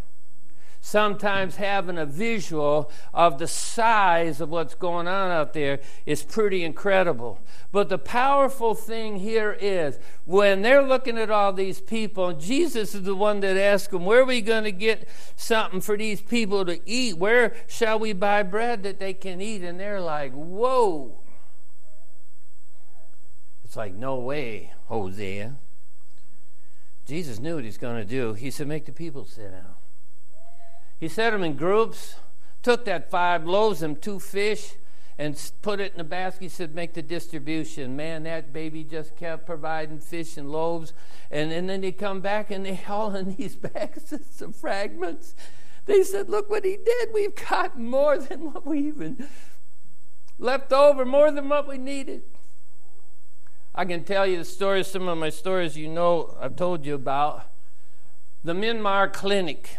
sometimes 0.84 1.56
having 1.56 1.96
a 1.96 2.04
visual 2.04 2.90
of 3.14 3.38
the 3.38 3.46
size 3.46 4.40
of 4.40 4.50
what's 4.50 4.74
going 4.74 5.06
on 5.06 5.30
out 5.30 5.54
there 5.54 5.78
is 6.04 6.24
pretty 6.24 6.64
incredible. 6.64 7.38
But 7.70 7.88
the 7.88 7.98
powerful 7.98 8.74
thing 8.74 9.16
here 9.16 9.56
is 9.58 9.98
when 10.24 10.60
they're 10.60 10.82
looking 10.82 11.16
at 11.16 11.30
all 11.30 11.52
these 11.52 11.80
people, 11.80 12.32
Jesus 12.32 12.96
is 12.96 13.04
the 13.04 13.14
one 13.14 13.40
that 13.40 13.56
asks 13.56 13.92
them, 13.92 14.04
Where 14.04 14.22
are 14.22 14.26
we 14.26 14.40
going 14.40 14.64
to 14.64 14.72
get 14.72 15.08
something 15.36 15.80
for 15.80 15.96
these 15.96 16.20
people 16.20 16.64
to 16.66 16.80
eat? 16.84 17.16
Where 17.16 17.54
shall 17.68 18.00
we 18.00 18.12
buy 18.12 18.42
bread 18.42 18.82
that 18.82 18.98
they 18.98 19.14
can 19.14 19.40
eat? 19.40 19.62
And 19.62 19.78
they're 19.78 20.00
like, 20.00 20.32
Whoa. 20.32 21.20
It's 23.64 23.76
like, 23.76 23.94
No 23.94 24.16
way, 24.16 24.72
Hosea. 24.86 25.54
Jesus 27.06 27.38
knew 27.38 27.54
what 27.54 27.64
he's 27.64 27.78
going 27.78 27.96
to 27.96 28.04
do. 28.04 28.34
He 28.34 28.50
said, 28.50 28.66
Make 28.66 28.86
the 28.86 28.92
people 28.92 29.24
sit 29.24 29.52
down. 29.52 29.71
He 31.02 31.08
set 31.08 31.30
them 31.30 31.42
in 31.42 31.56
groups, 31.56 32.14
took 32.62 32.84
that 32.84 33.10
five 33.10 33.44
loaves 33.44 33.82
and 33.82 34.00
two 34.00 34.20
fish, 34.20 34.74
and 35.18 35.36
put 35.60 35.80
it 35.80 35.94
in 35.94 36.00
a 36.00 36.04
basket. 36.04 36.42
He 36.44 36.48
said, 36.48 36.76
Make 36.76 36.94
the 36.94 37.02
distribution. 37.02 37.96
Man, 37.96 38.22
that 38.22 38.52
baby 38.52 38.84
just 38.84 39.16
kept 39.16 39.44
providing 39.44 39.98
fish 39.98 40.36
and 40.36 40.48
loaves. 40.48 40.92
And, 41.28 41.50
and 41.50 41.68
then 41.68 41.80
they 41.80 41.90
come 41.90 42.20
back 42.20 42.52
and 42.52 42.64
they 42.64 42.80
all 42.88 43.16
in 43.16 43.34
these 43.36 43.56
bags 43.56 44.12
of 44.12 44.20
some 44.30 44.52
fragments. 44.52 45.34
They 45.86 46.04
said, 46.04 46.28
Look 46.28 46.48
what 46.48 46.64
he 46.64 46.76
did. 46.76 47.08
We've 47.12 47.34
got 47.34 47.76
more 47.76 48.16
than 48.16 48.52
what 48.52 48.64
we 48.64 48.86
even 48.86 49.26
left 50.38 50.72
over, 50.72 51.04
more 51.04 51.32
than 51.32 51.48
what 51.48 51.66
we 51.66 51.78
needed. 51.78 52.22
I 53.74 53.86
can 53.86 54.04
tell 54.04 54.24
you 54.24 54.38
the 54.38 54.44
stories, 54.44 54.86
some 54.86 55.08
of 55.08 55.18
my 55.18 55.30
stories 55.30 55.76
you 55.76 55.88
know 55.88 56.36
I've 56.40 56.54
told 56.54 56.86
you 56.86 56.94
about. 56.94 57.50
The 58.44 58.52
Myanmar 58.52 59.12
Clinic 59.12 59.78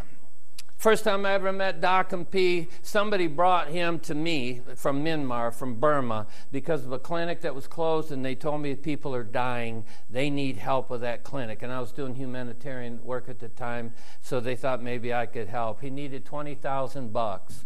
First 0.83 1.05
time 1.05 1.25
I 1.25 1.31
ever 1.31 1.53
met 1.53 1.79
Dockham 1.79 2.29
P, 2.29 2.67
somebody 2.81 3.27
brought 3.27 3.69
him 3.69 3.99
to 4.01 4.13
me 4.13 4.59
from 4.75 5.01
Myanmar, 5.01 5.53
from 5.53 5.75
Burma, 5.75 6.27
because 6.51 6.83
of 6.83 6.91
a 6.91 6.99
clinic 6.99 7.39
that 7.39 7.55
was 7.55 7.67
closed, 7.67 8.11
and 8.11 8.25
they 8.25 8.35
told 8.35 8.59
me 8.59 8.75
people 8.75 9.15
are 9.15 9.23
dying. 9.23 9.85
They 10.09 10.29
need 10.29 10.57
help 10.57 10.89
with 10.89 10.99
that 10.99 11.23
clinic. 11.23 11.61
And 11.61 11.71
I 11.71 11.79
was 11.79 11.93
doing 11.93 12.15
humanitarian 12.15 13.01
work 13.01 13.29
at 13.29 13.39
the 13.39 13.47
time, 13.47 13.93
so 14.21 14.41
they 14.41 14.57
thought 14.57 14.83
maybe 14.83 15.13
I 15.13 15.25
could 15.25 15.47
help. 15.47 15.79
He 15.79 15.89
needed 15.89 16.25
20000 16.25 17.13
bucks. 17.13 17.63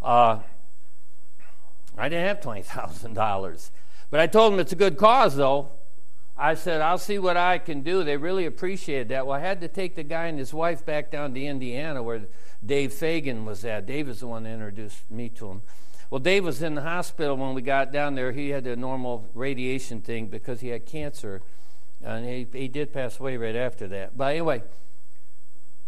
Uh, 0.00 0.38
I 1.98 2.08
didn't 2.08 2.28
have 2.28 2.40
$20,000. 2.40 3.70
But 4.08 4.20
I 4.20 4.26
told 4.26 4.54
him 4.54 4.58
it's 4.58 4.72
a 4.72 4.76
good 4.76 4.96
cause, 4.96 5.36
though. 5.36 5.68
I 6.36 6.54
said, 6.54 6.80
I'll 6.80 6.98
see 6.98 7.18
what 7.18 7.36
I 7.36 7.58
can 7.58 7.82
do. 7.82 8.02
They 8.02 8.16
really 8.16 8.44
appreciated 8.44 9.08
that. 9.10 9.26
Well, 9.26 9.36
I 9.36 9.40
had 9.40 9.60
to 9.60 9.68
take 9.68 9.94
the 9.94 10.02
guy 10.02 10.26
and 10.26 10.38
his 10.38 10.52
wife 10.52 10.84
back 10.84 11.10
down 11.10 11.32
to 11.34 11.40
Indiana 11.40 12.02
where 12.02 12.22
Dave 12.64 12.92
Fagan 12.92 13.44
was 13.44 13.64
at. 13.64 13.86
Dave 13.86 14.08
is 14.08 14.20
the 14.20 14.26
one 14.26 14.42
that 14.42 14.50
introduced 14.50 15.08
me 15.10 15.28
to 15.30 15.48
him. 15.48 15.62
Well, 16.10 16.18
Dave 16.18 16.44
was 16.44 16.62
in 16.62 16.74
the 16.74 16.82
hospital 16.82 17.36
when 17.36 17.54
we 17.54 17.62
got 17.62 17.92
down 17.92 18.14
there. 18.14 18.32
He 18.32 18.50
had 18.50 18.66
a 18.66 18.76
normal 18.76 19.28
radiation 19.34 20.00
thing 20.00 20.26
because 20.26 20.60
he 20.60 20.68
had 20.68 20.86
cancer, 20.86 21.42
and 22.02 22.26
he, 22.26 22.46
he 22.52 22.68
did 22.68 22.92
pass 22.92 23.18
away 23.18 23.36
right 23.36 23.56
after 23.56 23.88
that. 23.88 24.16
But 24.16 24.32
anyway, 24.32 24.62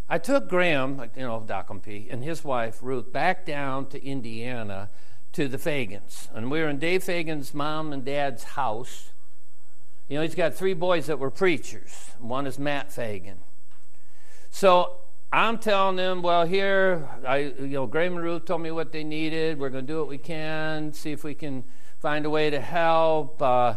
I 0.09 0.19
took 0.19 0.49
Graham, 0.49 1.11
you 1.17 1.23
know, 1.23 1.45
Dockham 1.47 1.83
P, 1.83 2.09
and 2.11 2.23
his 2.23 2.45
wife, 2.45 2.79
Ruth, 2.81 3.13
back 3.13 3.45
down 3.45 3.87
to 3.87 4.05
Indiana 4.05 4.91
to 5.33 5.49
the 5.49 5.59
Fagans. 5.59 6.29
And 6.33 6.51
we 6.51 6.61
were 6.61 6.69
in 6.69 6.79
Dave 6.79 7.05
Fagan's 7.05 7.53
mom 7.53 7.93
and 7.93 8.05
dad's 8.05 8.45
house. 8.45 9.11
You 10.09 10.17
know, 10.17 10.23
he's 10.23 10.37
got 10.37 10.55
three 10.55 10.75
boys 10.75 11.07
that 11.07 11.19
were 11.19 11.33
preachers. 11.33 12.11
One 12.21 12.47
is 12.47 12.61
Matt 12.61 12.93
Fagan. 12.93 13.39
So 14.51 14.99
I'm 15.33 15.59
telling 15.59 15.97
them, 15.97 16.23
well, 16.23 16.47
here, 16.47 17.09
I, 17.27 17.39
you 17.39 17.67
know, 17.67 17.87
Graham 17.89 18.15
and 18.15 18.23
Ruth 18.23 18.45
told 18.45 18.63
me 18.63 18.71
what 18.71 18.93
they 18.93 19.03
needed. 19.03 19.59
We're 19.59 19.69
going 19.69 19.85
to 19.85 19.93
do 19.93 19.99
what 19.99 20.09
we 20.09 20.19
can, 20.19 20.93
see 20.93 21.11
if 21.11 21.25
we 21.25 21.35
can 21.35 21.65
find 21.99 22.25
a 22.25 22.31
way 22.31 22.51
to 22.51 22.61
help. 22.61 23.43
Uh, 23.43 23.75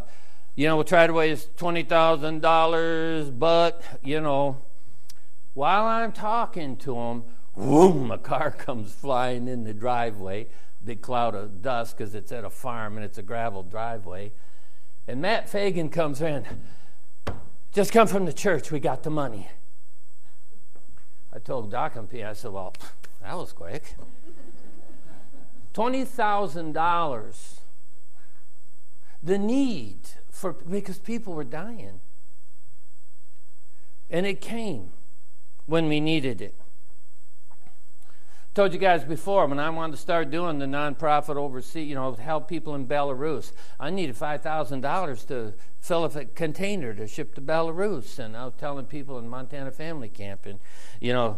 you 0.55 0.67
know, 0.67 0.75
we'll 0.75 0.85
try 0.85 1.07
to 1.07 1.13
raise 1.13 1.47
$20,000, 1.57 3.39
but, 3.39 3.83
you 4.03 4.21
know, 4.21 4.57
while 5.55 5.85
I'm 5.85 6.11
talking 6.11 6.77
to 6.77 6.93
them, 6.93 7.23
boom, 7.57 8.11
a 8.11 8.19
car 8.19 8.51
comes 8.57 8.93
flying 8.93 9.47
in 9.47 9.63
the 9.63 9.73
driveway. 9.73 10.45
Big 10.85 11.01
cloud 11.01 11.33
of 11.33 11.63
dust 11.63 11.97
because 11.97 12.13
it's 12.13 12.31
at 12.31 12.45
a 12.45 12.49
farm 12.51 12.97
and 12.97 13.05
it's 13.05 13.17
a 13.17 13.23
gravel 13.23 13.63
driveway. 13.63 14.31
And 15.09 15.23
Matt 15.23 15.49
Fagan 15.49 15.89
comes 15.89 16.21
in. 16.21 16.45
Just 17.73 17.91
come 17.91 18.05
from 18.05 18.25
the 18.25 18.31
church. 18.31 18.71
We 18.71 18.79
got 18.79 19.01
the 19.01 19.09
money. 19.09 19.49
I 21.33 21.39
told 21.39 21.71
Doc 21.71 21.95
and 21.95 22.07
P, 22.07 22.23
I 22.23 22.33
said, 22.33 22.51
well, 22.51 22.75
that 23.19 23.35
was 23.35 23.51
quick. 23.51 23.95
$20,000. 25.73 27.59
The 29.23 29.37
need 29.39 29.97
for, 30.29 30.53
because 30.53 30.99
people 30.99 31.33
were 31.33 31.43
dying. 31.43 32.01
And 34.11 34.27
it 34.27 34.41
came 34.41 34.91
when 35.65 35.87
we 35.87 35.99
needed 35.99 36.39
it. 36.39 36.53
Told 38.59 38.73
you 38.73 38.79
guys 38.79 39.05
before 39.05 39.47
when 39.47 39.57
I 39.57 39.69
wanted 39.69 39.93
to 39.93 40.01
start 40.01 40.31
doing 40.31 40.59
the 40.59 40.65
nonprofit 40.65 41.37
overseas, 41.37 41.87
you 41.87 41.95
know, 41.95 42.11
help 42.11 42.49
people 42.49 42.75
in 42.75 42.87
Belarus. 42.87 43.53
I 43.79 43.89
needed 43.89 44.17
five 44.17 44.41
thousand 44.41 44.81
dollars 44.81 45.23
to 45.27 45.53
fill 45.79 46.03
a 46.03 46.25
container 46.25 46.93
to 46.93 47.07
ship 47.07 47.35
to 47.35 47.41
Belarus, 47.41 48.19
and 48.19 48.35
I 48.35 48.43
was 48.43 48.55
telling 48.57 48.85
people 48.85 49.17
in 49.17 49.29
Montana 49.29 49.71
Family 49.71 50.09
Camp, 50.09 50.45
and 50.45 50.59
you 50.99 51.13
know, 51.13 51.37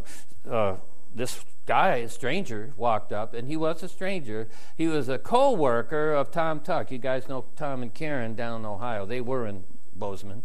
uh, 0.49 0.77
this 1.13 1.45
guy, 1.67 1.97
a 1.97 2.09
stranger, 2.09 2.73
walked 2.75 3.13
up, 3.13 3.35
and 3.35 3.47
he 3.47 3.55
was 3.55 3.83
a 3.83 3.87
stranger. 3.87 4.47
He 4.75 4.87
was 4.87 5.07
a 5.07 5.19
co-worker 5.19 6.13
of 6.13 6.31
Tom 6.31 6.59
Tuck. 6.59 6.89
You 6.89 6.97
guys 6.97 7.29
know 7.29 7.45
Tom 7.55 7.83
and 7.83 7.93
Karen 7.93 8.33
down 8.33 8.61
in 8.61 8.65
Ohio. 8.65 9.05
They 9.05 9.21
were 9.21 9.45
in 9.45 9.63
Bozeman, 9.95 10.41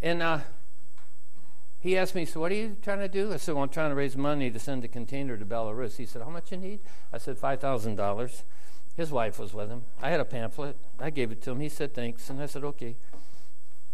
and. 0.00 0.22
Uh, 0.22 0.38
he 1.80 1.96
asked 1.96 2.14
me, 2.14 2.26
so 2.26 2.40
what 2.40 2.52
are 2.52 2.56
you 2.56 2.76
trying 2.82 2.98
to 2.98 3.08
do? 3.08 3.32
I 3.32 3.38
said, 3.38 3.54
well, 3.54 3.64
I'm 3.64 3.70
trying 3.70 3.90
to 3.90 3.94
raise 3.94 4.16
money 4.16 4.50
to 4.50 4.58
send 4.58 4.84
a 4.84 4.88
container 4.88 5.36
to 5.36 5.44
Belarus. 5.46 5.96
He 5.96 6.06
said, 6.06 6.22
how 6.22 6.28
much 6.28 6.52
you 6.52 6.58
need? 6.58 6.80
I 7.12 7.18
said, 7.18 7.38
$5,000. 7.38 8.42
His 8.96 9.10
wife 9.10 9.38
was 9.38 9.54
with 9.54 9.70
him. 9.70 9.84
I 10.02 10.10
had 10.10 10.20
a 10.20 10.24
pamphlet. 10.24 10.76
I 10.98 11.08
gave 11.08 11.32
it 11.32 11.40
to 11.42 11.52
him. 11.52 11.60
He 11.60 11.70
said, 11.70 11.94
thanks. 11.94 12.28
And 12.28 12.40
I 12.42 12.46
said, 12.46 12.64
okay. 12.64 12.96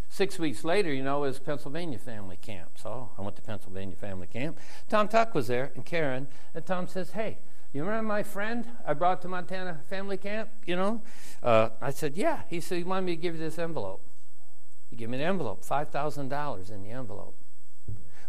Six 0.09 0.37
weeks 0.37 0.63
later, 0.63 0.93
you 0.93 1.03
know, 1.03 1.21
was 1.21 1.39
Pennsylvania 1.39 1.97
family 1.97 2.37
camp. 2.37 2.71
So 2.75 3.11
I 3.17 3.21
went 3.21 3.35
to 3.37 3.41
Pennsylvania 3.41 3.95
family 3.95 4.27
camp. 4.27 4.59
Tom 4.89 5.07
Tuck 5.07 5.33
was 5.33 5.47
there 5.47 5.71
and 5.75 5.85
Karen. 5.85 6.27
And 6.53 6.65
Tom 6.65 6.87
says, 6.87 7.11
hey, 7.11 7.39
you 7.73 7.83
remember 7.83 8.07
my 8.07 8.23
friend 8.23 8.65
I 8.85 8.93
brought 8.93 9.21
to 9.21 9.27
Montana 9.27 9.81
family 9.89 10.17
camp? 10.17 10.49
You 10.65 10.75
know? 10.75 11.01
Uh, 11.43 11.69
I 11.81 11.91
said, 11.91 12.17
yeah. 12.17 12.41
He 12.49 12.59
said, 12.59 12.79
You 12.79 12.85
want 12.85 13.05
me 13.05 13.15
to 13.15 13.21
give 13.21 13.35
you 13.35 13.39
this 13.39 13.59
envelope. 13.59 14.01
He 14.89 14.95
gave 14.95 15.09
me 15.09 15.17
an 15.17 15.23
envelope, 15.23 15.63
$5,000 15.63 16.71
in 16.71 16.83
the 16.83 16.89
envelope. 16.89 17.36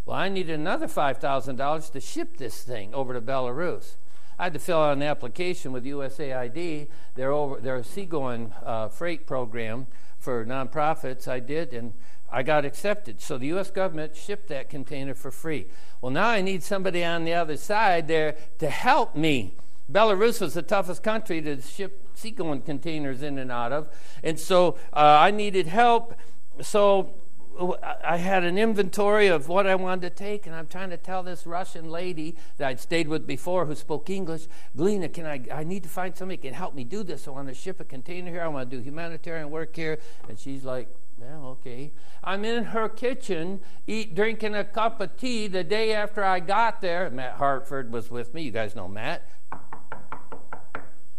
Well, 0.09 0.17
I 0.17 0.31
needed 0.31 0.59
another 0.59 0.87
$5,000 0.87 1.93
to 1.93 2.01
ship 2.01 2.39
this 2.39 2.63
thing 2.63 2.95
over 2.95 3.13
to 3.13 3.21
Belarus. 3.21 3.97
I 4.39 4.45
had 4.45 4.55
to 4.55 4.59
fill 4.59 4.79
out 4.79 4.97
an 4.97 5.03
application 5.03 5.71
with 5.71 5.85
USAID, 5.85 6.89
their, 7.15 7.31
over, 7.31 7.61
their 7.61 7.83
seagoing 7.83 8.55
uh, 8.65 8.89
freight 8.89 9.27
program 9.27 9.87
for 10.19 10.47
nonprofits. 10.47 11.29
I 11.29 11.41
did, 11.41 11.75
and 11.75 11.93
I 12.33 12.43
got 12.43 12.65
accepted. 12.65 13.21
So 13.21 13.37
the 13.37 13.49
U.S. 13.49 13.71
government 13.71 14.17
shipped 14.17 14.49
that 14.49 14.71
container 14.71 15.13
for 15.13 15.31
free. 15.31 15.67
Well, 16.01 16.11
now 16.11 16.29
I 16.29 16.41
need 16.41 16.63
somebody 16.63 17.05
on 17.05 17.25
the 17.25 17.35
other 17.35 17.59
side 17.59 18.09
there 18.09 18.35
to 18.61 18.71
help 18.71 19.15
me. 19.15 19.57
Belarus 19.93 20.41
was 20.41 20.55
the 20.55 20.63
toughest 20.63 21.03
country 21.03 21.43
to 21.43 21.61
ship 21.61 22.09
seagoing 22.15 22.63
containers 22.63 23.23
in 23.23 23.37
and 23.37 23.53
out 23.53 23.73
of, 23.73 23.89
and 24.25 24.41
so 24.41 24.79
uh, 24.95 25.19
I 25.21 25.33
needed 25.33 25.67
help. 25.67 26.15
So 26.63 27.13
I 27.59 28.19
had 28.19 28.45
an 28.45 28.57
inventory 28.57 29.27
of 29.27 29.49
what 29.49 29.67
I 29.67 29.75
wanted 29.75 30.03
to 30.03 30.11
take, 30.11 30.47
and 30.47 30.55
I'm 30.55 30.69
trying 30.69 30.91
to 30.91 30.97
tell 30.97 31.25
this 31.25 31.45
Russian 31.45 31.91
lady 31.91 32.37
that 32.57 32.69
I'd 32.69 32.81
stayed 32.81 33.09
with 33.09 33.27
before 33.27 33.67
who 33.67 33.75
spoke 33.75 34.09
English, 34.09 34.47
Galina, 34.77 35.13
can 35.13 35.27
I, 35.27 35.43
I 35.53 35.65
need 35.65 35.83
to 35.83 35.89
find 35.89 36.17
somebody 36.17 36.37
can 36.37 36.55
help 36.55 36.75
me 36.75 36.85
do 36.85 37.03
this. 37.03 37.27
I 37.27 37.33
want 37.33 37.49
to 37.49 37.55
ship 37.55 37.81
a 37.81 37.85
container 37.85 38.31
here. 38.31 38.43
I 38.43 38.49
want 38.49 38.71
to 38.71 38.77
do 38.77 38.83
humanitarian 38.83 39.51
work 39.51 39.75
here. 39.75 39.99
And 40.29 40.39
she's 40.39 40.65
like, 40.65 40.89
well, 41.19 41.59
okay. 41.61 41.91
I'm 42.23 42.45
in 42.45 42.65
her 42.65 42.89
kitchen, 42.89 43.61
eat, 43.89 44.15
drinking 44.15 44.55
a 44.55 44.65
cup 44.65 45.01
of 45.01 45.17
tea 45.17 45.49
the 45.49 45.65
day 45.65 45.93
after 45.93 46.23
I 46.23 46.39
got 46.39 46.81
there. 46.81 47.11
Matt 47.11 47.39
Hartford 47.39 47.93
was 47.93 48.09
with 48.09 48.35
me. 48.35 48.43
You 48.43 48.53
guys 48.53 48.77
know 48.77 48.87
Matt. 48.87 49.29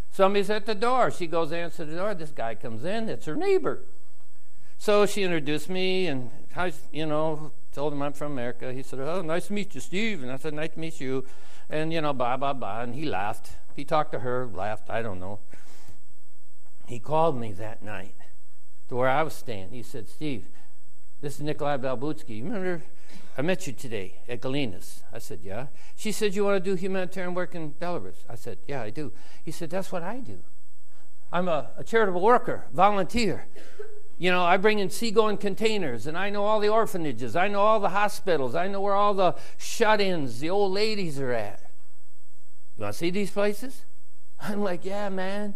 Somebody's 0.09 0.49
at 0.49 0.65
the 0.65 0.75
door. 0.75 1.11
She 1.11 1.27
goes 1.27 1.51
answer 1.51 1.83
the 1.83 1.97
door. 1.97 2.13
This 2.13 2.31
guy 2.31 2.55
comes 2.55 2.85
in. 2.85 3.09
It's 3.09 3.25
her 3.25 3.35
neighbor. 3.35 3.83
So 4.81 5.05
she 5.05 5.23
introduced 5.23 5.69
me, 5.69 6.07
and 6.07 6.31
I, 6.55 6.71
you 6.91 7.05
know, 7.05 7.51
told 7.73 7.91
him 7.91 8.01
I'm 8.01 8.13
from 8.13 8.31
America. 8.31 8.73
He 8.73 8.81
said, 8.81 8.99
"Oh, 8.99 9.21
nice 9.21 9.47
to 9.47 9.53
meet 9.53 9.75
you, 9.75 9.81
Steve." 9.81 10.23
And 10.23 10.31
I 10.31 10.37
said, 10.37 10.53
"Nice 10.53 10.71
to 10.71 10.79
meet 10.79 11.01
you." 11.01 11.25
And 11.69 11.91
you 11.93 11.99
know, 11.99 12.13
blah 12.13 12.37
blah 12.37 12.53
blah. 12.53 12.81
And 12.81 12.95
he 12.95 13.03
laughed. 13.03 13.51
He 13.75 13.83
talked 13.83 14.13
to 14.13 14.19
her, 14.19 14.47
laughed. 14.47 14.89
I 14.89 15.01
don't 15.01 15.19
know. 15.19 15.39
he 16.87 16.97
called 16.97 17.37
me 17.37 17.51
that 17.53 17.83
night 17.83 18.15
to 18.87 18.95
where 18.95 19.09
I 19.09 19.21
was 19.21 19.33
staying. 19.33 19.69
He 19.69 19.83
said, 19.83 20.09
Steve, 20.09 20.47
this 21.21 21.35
is 21.35 21.41
Nikolai 21.41 21.77
Balbutsky. 21.77 22.43
Remember 22.43 22.81
I 23.37 23.41
met 23.41 23.67
you 23.67 23.73
today 23.73 24.15
at 24.27 24.41
Galina's. 24.41 25.03
I 25.13 25.19
said, 25.19 25.39
Yeah. 25.43 25.67
She 25.95 26.11
said, 26.11 26.35
You 26.35 26.43
want 26.43 26.63
to 26.63 26.69
do 26.69 26.75
humanitarian 26.75 27.33
work 27.33 27.53
in 27.55 27.71
Belarus? 27.73 28.23
I 28.29 28.35
said, 28.35 28.57
Yeah, 28.67 28.81
I 28.81 28.89
do. 28.89 29.11
He 29.43 29.51
said, 29.51 29.69
That's 29.69 29.91
what 29.91 30.03
I 30.03 30.19
do. 30.19 30.39
I'm 31.31 31.47
a, 31.47 31.69
a 31.77 31.83
charitable 31.83 32.21
worker, 32.21 32.65
volunteer. 32.73 33.47
You 34.19 34.29
know, 34.29 34.43
I 34.43 34.57
bring 34.57 34.79
in 34.79 34.89
seagoing 34.89 35.37
containers, 35.37 36.05
and 36.05 36.17
I 36.17 36.29
know 36.29 36.43
all 36.43 36.59
the 36.59 36.69
orphanages. 36.69 37.35
I 37.35 37.47
know 37.47 37.61
all 37.61 37.79
the 37.79 37.89
hospitals. 37.89 38.53
I 38.53 38.67
know 38.67 38.81
where 38.81 38.93
all 38.93 39.13
the 39.13 39.35
shut 39.57 40.01
ins, 40.01 40.41
the 40.41 40.49
old 40.49 40.73
ladies 40.73 41.19
are 41.19 41.31
at. 41.31 41.61
You 42.77 42.83
want 42.83 42.93
to 42.93 42.99
see 42.99 43.09
these 43.09 43.31
places? 43.31 43.85
I'm 44.39 44.61
like, 44.61 44.85
Yeah, 44.85 45.09
man. 45.09 45.55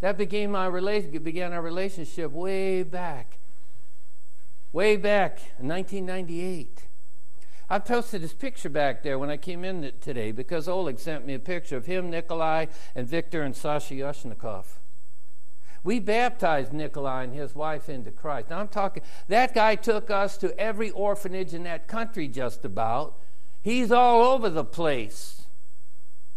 That 0.00 0.16
began, 0.16 0.52
my 0.52 0.66
rela- 0.66 1.22
began 1.22 1.52
our 1.52 1.60
relationship 1.60 2.32
way 2.32 2.82
back 2.84 3.36
way 4.72 4.96
back 4.96 5.40
in 5.58 5.68
1998. 5.68 6.86
I 7.68 7.78
posted 7.78 8.22
this 8.22 8.32
picture 8.32 8.68
back 8.68 9.02
there 9.02 9.18
when 9.18 9.30
I 9.30 9.36
came 9.36 9.64
in 9.64 9.92
today 10.00 10.32
because 10.32 10.68
Oleg 10.68 10.98
sent 10.98 11.26
me 11.26 11.34
a 11.34 11.38
picture 11.38 11.76
of 11.76 11.86
him, 11.86 12.10
Nikolai, 12.10 12.66
and 12.94 13.06
Victor 13.06 13.42
and 13.42 13.54
Sasha 13.54 13.94
Yoshnikov. 13.94 14.79
We 15.82 15.98
baptized 15.98 16.72
Nikolai 16.72 17.24
and 17.24 17.34
his 17.34 17.54
wife 17.54 17.88
into 17.88 18.10
Christ. 18.10 18.50
Now 18.50 18.58
I'm 18.60 18.68
talking, 18.68 19.02
that 19.28 19.54
guy 19.54 19.76
took 19.76 20.10
us 20.10 20.36
to 20.38 20.58
every 20.60 20.90
orphanage 20.90 21.54
in 21.54 21.62
that 21.62 21.88
country 21.88 22.28
just 22.28 22.64
about. 22.64 23.16
He's 23.62 23.90
all 23.90 24.22
over 24.22 24.50
the 24.50 24.64
place 24.64 25.40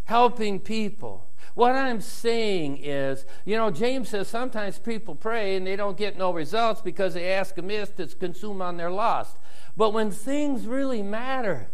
helping 0.06 0.60
people. 0.60 1.30
What 1.56 1.76
I'm 1.76 2.02
saying 2.02 2.80
is, 2.82 3.26
you 3.46 3.56
know, 3.56 3.70
James 3.70 4.10
says 4.10 4.28
sometimes 4.28 4.80
people 4.80 5.14
pray 5.14 5.56
and 5.56 5.68
they 5.68 5.76
don't 5.76 5.98
get 5.98 6.18
no 6.18 6.32
results 6.32 6.82
because 6.82 7.14
they 7.14 7.32
ask 7.32 7.58
amiss 7.58 7.90
to 7.92 8.08
consume 8.08 8.62
on 8.62 8.78
their 8.78 8.90
lust. 8.90 9.38
But 9.78 9.94
when 9.94 10.10
things 10.10 10.66
really 10.66 11.04
matter, 11.04 11.68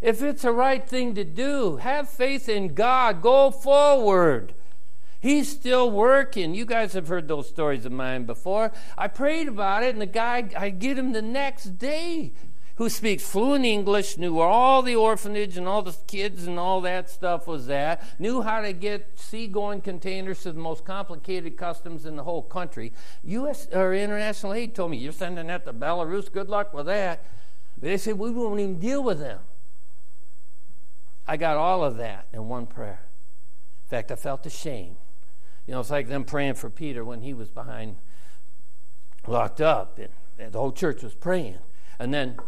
if 0.00 0.22
it's 0.22 0.42
the 0.42 0.52
right 0.52 0.86
thing 0.86 1.14
to 1.14 1.24
do, 1.24 1.76
have 1.76 2.08
faith 2.08 2.48
in 2.48 2.74
God, 2.74 3.22
go 3.22 3.50
forward. 3.50 4.54
He's 5.20 5.50
still 5.50 5.90
working. 5.90 6.54
You 6.54 6.64
guys 6.64 6.94
have 6.94 7.08
heard 7.08 7.28
those 7.28 7.48
stories 7.48 7.84
of 7.84 7.92
mine 7.92 8.24
before. 8.24 8.72
I 8.96 9.08
prayed 9.08 9.48
about 9.48 9.82
it, 9.82 9.90
and 9.90 10.00
the 10.00 10.06
guy, 10.06 10.48
I 10.56 10.70
get 10.70 10.98
him 10.98 11.12
the 11.12 11.22
next 11.22 11.78
day 11.78 12.32
who 12.80 12.88
speaks 12.88 13.22
fluent 13.22 13.66
English, 13.66 14.16
knew 14.16 14.36
where 14.36 14.46
all 14.46 14.80
the 14.80 14.96
orphanage 14.96 15.58
and 15.58 15.68
all 15.68 15.82
the 15.82 15.94
kids 16.06 16.46
and 16.46 16.58
all 16.58 16.80
that 16.80 17.10
stuff 17.10 17.46
was 17.46 17.68
at, 17.68 18.02
knew 18.18 18.40
how 18.40 18.62
to 18.62 18.72
get 18.72 19.10
seagoing 19.16 19.82
containers 19.82 20.40
to 20.40 20.50
the 20.50 20.58
most 20.58 20.82
complicated 20.82 21.58
customs 21.58 22.06
in 22.06 22.16
the 22.16 22.24
whole 22.24 22.40
country. 22.40 22.90
U.S. 23.24 23.68
or 23.70 23.92
international 23.92 24.54
aid 24.54 24.74
told 24.74 24.92
me, 24.92 24.96
You're 24.96 25.12
sending 25.12 25.48
that 25.48 25.66
to 25.66 25.74
Belarus, 25.74 26.32
good 26.32 26.48
luck 26.48 26.72
with 26.72 26.86
that. 26.86 27.22
They 27.76 27.98
said, 27.98 28.18
We 28.18 28.30
won't 28.30 28.58
even 28.58 28.80
deal 28.80 29.02
with 29.02 29.18
them. 29.18 29.40
I 31.28 31.36
got 31.36 31.58
all 31.58 31.84
of 31.84 31.98
that 31.98 32.28
in 32.32 32.48
one 32.48 32.64
prayer. 32.64 33.02
In 33.84 33.90
fact, 33.90 34.10
I 34.10 34.16
felt 34.16 34.46
ashamed. 34.46 34.96
You 35.70 35.76
know, 35.76 35.80
it's 35.82 35.90
like 35.90 36.08
them 36.08 36.24
praying 36.24 36.54
for 36.54 36.68
Peter 36.68 37.04
when 37.04 37.20
he 37.20 37.32
was 37.32 37.48
behind, 37.48 37.94
locked 39.28 39.60
up, 39.60 40.00
and, 40.00 40.08
and 40.36 40.52
the 40.52 40.58
whole 40.58 40.72
church 40.72 41.00
was 41.00 41.14
praying. 41.14 41.58
And 42.00 42.12
then 42.12 42.40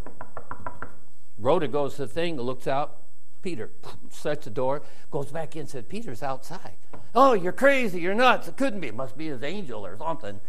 Rhoda 1.39 1.69
goes 1.69 1.95
to 1.95 2.03
the 2.03 2.09
thing, 2.09 2.37
looks 2.37 2.67
out. 2.67 2.97
Peter 3.41 3.71
shuts 4.13 4.47
the 4.47 4.51
door, 4.51 4.83
goes 5.13 5.31
back 5.31 5.55
in, 5.55 5.69
said, 5.69 5.89
Peter's 5.89 6.21
outside. 6.21 6.79
Oh, 7.15 7.33
you're 7.33 7.53
crazy. 7.53 8.01
You're 8.01 8.13
nuts. 8.13 8.49
It 8.49 8.57
couldn't 8.57 8.81
be. 8.81 8.89
It 8.89 8.97
must 8.97 9.17
be 9.17 9.29
his 9.29 9.45
angel 9.45 9.87
or 9.87 9.97
something. 9.97 10.41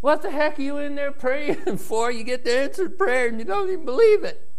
What 0.00 0.22
the 0.22 0.30
heck 0.30 0.58
are 0.58 0.62
you 0.62 0.78
in 0.78 0.94
there 0.94 1.12
praying 1.12 1.76
for? 1.76 2.10
You 2.10 2.24
get 2.24 2.46
the 2.46 2.60
answered 2.60 2.96
prayer 2.96 3.28
and 3.28 3.38
you 3.38 3.44
don't 3.44 3.68
even 3.68 3.84
believe 3.84 4.24
it. 4.24 4.50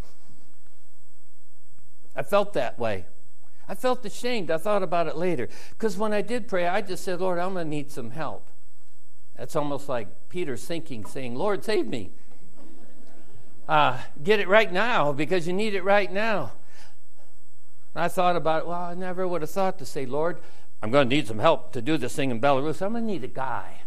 I 2.16 2.22
felt 2.22 2.54
that 2.54 2.78
way. 2.78 3.06
I 3.70 3.76
felt 3.76 4.04
ashamed. 4.04 4.52
I 4.52 4.58
thought 4.58 4.84
about 4.84 5.08
it 5.08 5.16
later. 5.16 5.48
Because 5.70 5.98
when 5.98 6.12
I 6.12 6.22
did 6.22 6.48
pray, 6.48 6.68
I 6.68 6.82
just 6.82 7.06
said, 7.06 7.22
Lord, 7.22 7.40
I'm 7.40 7.54
going 7.54 7.68
to 7.68 7.70
need 7.70 7.92
some 7.92 8.12
help. 8.12 8.48
That's 9.38 9.56
almost 9.56 9.88
like 9.88 10.08
Peter 10.28 10.58
sinking, 10.58 11.06
saying, 11.06 11.36
Lord, 11.36 11.64
save 11.64 11.88
me 11.88 12.12
uh, 13.70 14.00
get 14.24 14.40
it 14.40 14.48
right 14.48 14.74
now 14.74 15.14
because 15.14 15.46
you 15.46 15.54
need 15.54 15.76
it 15.76 15.84
right 15.84 16.12
now. 16.12 16.54
And 17.94 18.04
I 18.04 18.08
thought 18.08 18.36
about 18.36 18.64
it. 18.64 18.68
Well, 18.68 18.82
I 18.82 18.96
never 18.96 19.28
would 19.28 19.42
have 19.42 19.52
thought 19.52 19.78
to 19.78 19.86
say, 19.86 20.08
Lord, 20.08 20.40
I'm 20.82 20.90
going 20.90 21.08
to 21.08 21.16
need 21.16 21.28
some 21.28 21.38
help 21.38 21.72
to 21.74 21.82
do 21.82 21.96
this 21.96 22.16
thing 22.16 22.32
in 22.32 22.42
Belarus. 22.42 22.82
I'm 22.82 22.94
going 22.94 23.06
to 23.06 23.12
need 23.14 23.24
a 23.24 23.28
guy. 23.28 23.82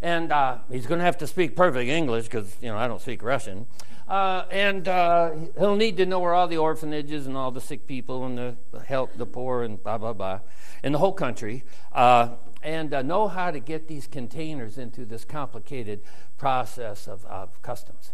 And 0.00 0.30
uh, 0.30 0.58
he's 0.70 0.86
going 0.86 1.00
to 1.00 1.04
have 1.04 1.18
to 1.18 1.26
speak 1.26 1.56
perfect 1.56 1.90
English 1.90 2.24
because, 2.24 2.56
you 2.62 2.68
know, 2.68 2.78
I 2.78 2.86
don't 2.86 3.02
speak 3.02 3.22
Russian. 3.22 3.66
Uh, 4.10 4.44
and 4.50 4.88
uh, 4.88 5.30
he'll 5.56 5.76
need 5.76 5.96
to 5.96 6.04
know 6.04 6.18
where 6.18 6.34
all 6.34 6.48
the 6.48 6.56
orphanages 6.56 7.28
and 7.28 7.36
all 7.36 7.52
the 7.52 7.60
sick 7.60 7.86
people 7.86 8.26
and 8.26 8.36
the 8.36 8.56
help 8.86 9.16
the 9.16 9.24
poor 9.24 9.62
and 9.62 9.80
blah, 9.84 9.96
blah, 9.96 10.12
blah 10.12 10.40
in 10.82 10.90
the 10.90 10.98
whole 10.98 11.12
country. 11.12 11.62
Uh, 11.92 12.30
and 12.60 12.92
uh, 12.92 13.02
know 13.02 13.28
how 13.28 13.52
to 13.52 13.60
get 13.60 13.86
these 13.86 14.08
containers 14.08 14.78
into 14.78 15.04
this 15.04 15.24
complicated 15.24 16.00
process 16.38 17.06
of, 17.06 17.24
of 17.26 17.62
customs. 17.62 18.10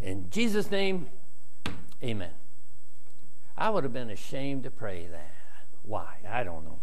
In 0.00 0.28
Jesus' 0.30 0.68
name, 0.68 1.06
amen. 2.02 2.32
I 3.56 3.70
would 3.70 3.84
have 3.84 3.92
been 3.92 4.10
ashamed 4.10 4.64
to 4.64 4.70
pray 4.70 5.06
that. 5.06 5.34
Why? 5.84 6.16
I 6.28 6.42
don't 6.42 6.64
know. 6.64 6.80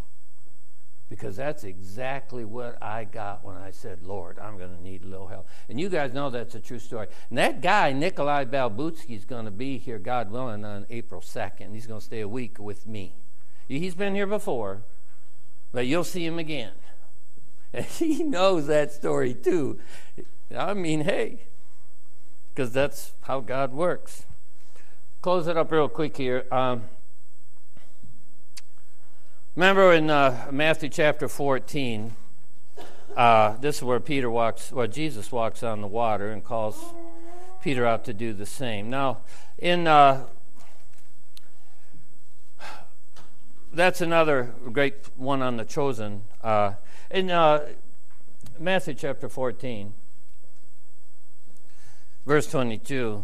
Because 1.07 1.35
that's 1.35 1.63
exactly 1.63 2.43
what 2.45 2.81
I 2.81 3.03
got 3.03 3.45
when 3.45 3.55
I 3.55 3.69
said, 3.69 4.01
Lord, 4.01 4.39
I'm 4.39 4.57
going 4.57 4.75
to 4.75 4.81
need 4.81 5.03
a 5.03 5.07
little 5.07 5.27
help. 5.27 5.47
And 5.69 5.79
you 5.79 5.87
guys 5.87 6.13
know 6.13 6.31
that's 6.31 6.55
a 6.55 6.59
true 6.59 6.79
story. 6.79 7.07
And 7.29 7.37
that 7.37 7.61
guy, 7.61 7.91
Nikolai 7.93 8.45
Balbutsky, 8.45 9.15
is 9.15 9.23
going 9.23 9.45
to 9.45 9.51
be 9.51 9.77
here, 9.77 9.99
God 9.99 10.31
willing, 10.31 10.65
on 10.65 10.87
April 10.89 11.21
2nd. 11.21 11.73
He's 11.73 11.85
going 11.85 11.99
to 11.99 12.05
stay 12.05 12.21
a 12.21 12.27
week 12.27 12.57
with 12.57 12.87
me. 12.87 13.13
He's 13.67 13.95
been 13.95 14.15
here 14.15 14.27
before, 14.27 14.81
but 15.71 15.87
you'll 15.87 16.03
see 16.03 16.25
him 16.25 16.39
again. 16.39 16.73
And 17.73 17.85
he 17.85 18.23
knows 18.23 18.67
that 18.67 18.93
story 18.93 19.33
too. 19.33 19.79
I 20.55 20.73
mean, 20.73 21.01
hey, 21.01 21.41
because 22.53 22.71
that's 22.71 23.11
how 23.23 23.41
God 23.41 23.73
works. 23.73 24.25
Close 25.21 25.47
it 25.47 25.57
up 25.57 25.73
real 25.73 25.89
quick 25.89 26.15
here. 26.15 26.45
Um, 26.51 26.83
remember 29.55 29.93
in 29.93 30.09
uh, 30.09 30.47
Matthew 30.51 30.89
chapter 30.89 31.29
14, 31.29 32.13
uh, 33.15 33.55
this 33.57 33.77
is 33.77 33.83
where 33.83 34.01
Peter 34.01 34.29
walks, 34.29 34.71
where 34.71 34.87
Jesus 34.87 35.31
walks 35.31 35.63
on 35.63 35.81
the 35.81 35.87
water 35.87 36.31
and 36.31 36.43
calls 36.43 36.77
Peter 37.61 37.85
out 37.85 38.03
to 38.05 38.13
do 38.13 38.33
the 38.33 38.45
same. 38.45 38.89
Now, 38.89 39.19
in 39.57 39.87
uh, 39.87 40.25
that's 43.71 44.01
another 44.01 44.53
great 44.71 44.95
one 45.15 45.41
on 45.41 45.57
the 45.57 45.65
chosen. 45.65 46.23
Uh, 46.43 46.73
in 47.09 47.31
uh, 47.31 47.65
Matthew 48.59 48.93
chapter 48.93 49.29
14, 49.29 49.93
verse 52.25 52.47
22. 52.47 53.23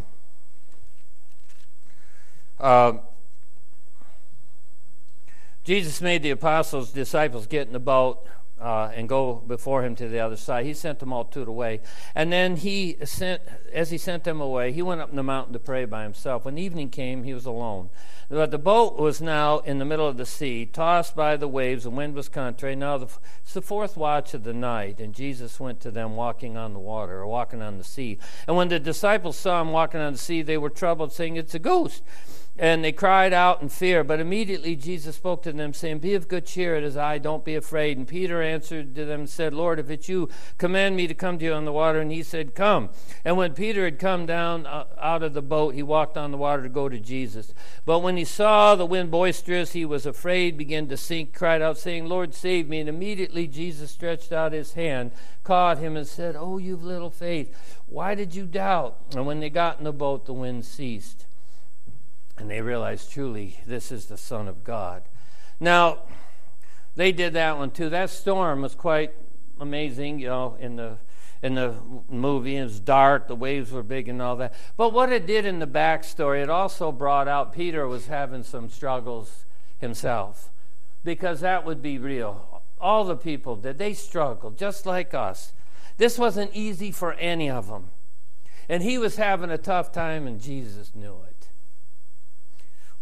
Jesus 5.64 6.00
made 6.00 6.22
the 6.22 6.30
apostles, 6.30 6.90
disciples 6.90 7.46
get 7.46 7.66
in 7.66 7.72
the 7.72 7.78
boat 7.78 8.26
uh, 8.62 8.90
and 8.94 9.08
go 9.08 9.34
before 9.34 9.84
him 9.84 9.96
to 9.96 10.08
the 10.08 10.20
other 10.20 10.36
side. 10.36 10.64
He 10.64 10.74
sent 10.74 11.00
them 11.00 11.12
all 11.12 11.24
two 11.24 11.42
away. 11.42 11.80
And 12.14 12.32
then 12.32 12.56
he 12.56 12.96
sent, 13.04 13.42
as 13.72 13.90
he 13.90 13.98
sent 13.98 14.24
them 14.24 14.40
away, 14.40 14.72
he 14.72 14.82
went 14.82 15.00
up 15.00 15.10
in 15.10 15.16
the 15.16 15.22
mountain 15.22 15.52
to 15.52 15.58
pray 15.58 15.84
by 15.84 16.04
himself. 16.04 16.44
When 16.44 16.58
evening 16.58 16.90
came, 16.90 17.24
he 17.24 17.34
was 17.34 17.44
alone. 17.44 17.90
But 18.28 18.50
the 18.50 18.58
boat 18.58 18.98
was 18.98 19.20
now 19.20 19.58
in 19.58 19.78
the 19.78 19.84
middle 19.84 20.06
of 20.06 20.16
the 20.16 20.24
sea, 20.24 20.64
tossed 20.64 21.16
by 21.16 21.36
the 21.36 21.48
waves. 21.48 21.84
The 21.84 21.90
wind 21.90 22.14
was 22.14 22.28
contrary. 22.28 22.76
Now 22.76 22.98
the, 22.98 23.08
it's 23.42 23.52
the 23.52 23.60
fourth 23.60 23.96
watch 23.96 24.32
of 24.32 24.44
the 24.44 24.54
night, 24.54 25.00
and 25.00 25.12
Jesus 25.12 25.60
went 25.60 25.80
to 25.80 25.90
them 25.90 26.16
walking 26.16 26.56
on 26.56 26.72
the 26.72 26.78
water, 26.78 27.18
or 27.18 27.26
walking 27.26 27.60
on 27.60 27.78
the 27.78 27.84
sea. 27.84 28.18
And 28.46 28.56
when 28.56 28.68
the 28.68 28.80
disciples 28.80 29.36
saw 29.36 29.60
him 29.60 29.72
walking 29.72 30.00
on 30.00 30.12
the 30.12 30.18
sea, 30.18 30.42
they 30.42 30.56
were 30.56 30.70
troubled, 30.70 31.12
saying, 31.12 31.36
It's 31.36 31.54
a 31.54 31.58
ghost. 31.58 32.02
And 32.58 32.84
they 32.84 32.92
cried 32.92 33.32
out 33.32 33.62
in 33.62 33.70
fear. 33.70 34.04
But 34.04 34.20
immediately 34.20 34.76
Jesus 34.76 35.16
spoke 35.16 35.42
to 35.44 35.52
them, 35.52 35.72
saying, 35.72 36.00
Be 36.00 36.14
of 36.14 36.28
good 36.28 36.44
cheer, 36.44 36.76
it 36.76 36.84
is 36.84 36.98
I, 36.98 37.16
don't 37.16 37.46
be 37.46 37.54
afraid. 37.54 37.96
And 37.96 38.06
Peter 38.06 38.42
answered 38.42 38.94
to 38.94 39.06
them 39.06 39.20
and 39.20 39.30
said, 39.30 39.54
Lord, 39.54 39.78
if 39.78 39.88
it's 39.88 40.06
you, 40.06 40.28
command 40.58 40.94
me 40.94 41.06
to 41.06 41.14
come 41.14 41.38
to 41.38 41.46
you 41.46 41.54
on 41.54 41.64
the 41.64 41.72
water. 41.72 41.98
And 41.98 42.12
he 42.12 42.22
said, 42.22 42.54
Come. 42.54 42.90
And 43.24 43.38
when 43.38 43.54
Peter 43.54 43.84
had 43.86 43.98
come 43.98 44.26
down 44.26 44.66
uh, 44.66 44.84
out 45.00 45.22
of 45.22 45.32
the 45.32 45.40
boat, 45.40 45.74
he 45.74 45.82
walked 45.82 46.18
on 46.18 46.30
the 46.30 46.36
water 46.36 46.62
to 46.62 46.68
go 46.68 46.90
to 46.90 47.00
Jesus. 47.00 47.54
But 47.86 48.00
when 48.00 48.18
he 48.18 48.24
saw 48.24 48.74
the 48.74 48.84
wind 48.84 49.10
boisterous, 49.10 49.72
he 49.72 49.86
was 49.86 50.04
afraid, 50.04 50.58
began 50.58 50.88
to 50.88 50.96
sink, 50.98 51.34
cried 51.34 51.62
out, 51.62 51.78
saying, 51.78 52.04
Lord, 52.04 52.34
save 52.34 52.68
me. 52.68 52.80
And 52.80 52.88
immediately 52.88 53.46
Jesus 53.46 53.90
stretched 53.90 54.30
out 54.30 54.52
his 54.52 54.74
hand, 54.74 55.12
caught 55.42 55.78
him, 55.78 55.96
and 55.96 56.06
said, 56.06 56.36
Oh, 56.36 56.58
you've 56.58 56.84
little 56.84 57.10
faith. 57.10 57.78
Why 57.86 58.14
did 58.14 58.34
you 58.34 58.44
doubt? 58.44 58.98
And 59.16 59.24
when 59.24 59.40
they 59.40 59.48
got 59.48 59.78
in 59.78 59.84
the 59.84 59.92
boat, 59.92 60.26
the 60.26 60.34
wind 60.34 60.66
ceased 60.66 61.24
and 62.38 62.50
they 62.50 62.60
realized 62.60 63.10
truly 63.10 63.60
this 63.66 63.92
is 63.92 64.06
the 64.06 64.16
Son 64.16 64.48
of 64.48 64.64
God. 64.64 65.02
Now, 65.60 66.00
They 66.94 67.12
did 67.12 67.32
that 67.34 67.56
one 67.56 67.70
too. 67.70 67.88
That 67.88 68.10
storm 68.10 68.62
was 68.62 68.74
quite 68.74 69.12
amazing, 69.58 70.18
you 70.18 70.26
know, 70.26 70.56
in 70.60 70.76
the 70.76 70.98
in 71.42 71.54
the 71.54 71.74
movie. 72.08 72.56
It 72.56 72.64
was 72.64 72.80
dark, 72.80 73.26
the 73.28 73.34
waves 73.34 73.72
were 73.72 73.82
big, 73.82 74.08
and 74.08 74.20
all 74.22 74.36
that. 74.36 74.54
But 74.76 74.92
what 74.92 75.10
it 75.10 75.26
did 75.26 75.44
in 75.44 75.58
the 75.58 75.66
backstory, 75.66 76.42
it 76.42 76.50
also 76.50 76.92
brought 76.92 77.28
out 77.28 77.52
Peter 77.52 77.88
was 77.88 78.06
having 78.06 78.42
some 78.42 78.68
struggles 78.68 79.44
himself, 79.78 80.52
because 81.02 81.40
that 81.40 81.64
would 81.64 81.82
be 81.82 81.98
real. 81.98 82.62
All 82.80 83.04
the 83.04 83.16
people 83.16 83.56
did. 83.56 83.78
They 83.78 83.94
struggled, 83.94 84.58
just 84.58 84.86
like 84.86 85.14
us. 85.14 85.52
This 85.96 86.18
wasn't 86.18 86.50
easy 86.54 86.92
for 86.92 87.14
any 87.14 87.48
of 87.50 87.68
them. 87.68 87.90
And 88.68 88.82
he 88.82 88.98
was 88.98 89.16
having 89.16 89.50
a 89.50 89.58
tough 89.58 89.92
time, 89.92 90.26
and 90.26 90.40
Jesus 90.40 90.92
knew 90.94 91.16
it. 91.28 91.31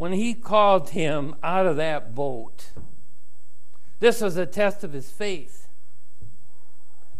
When 0.00 0.14
he 0.14 0.32
called 0.32 0.88
him 0.88 1.34
out 1.42 1.66
of 1.66 1.76
that 1.76 2.14
boat, 2.14 2.70
this 3.98 4.22
was 4.22 4.38
a 4.38 4.46
test 4.46 4.82
of 4.82 4.94
his 4.94 5.10
faith. 5.10 5.68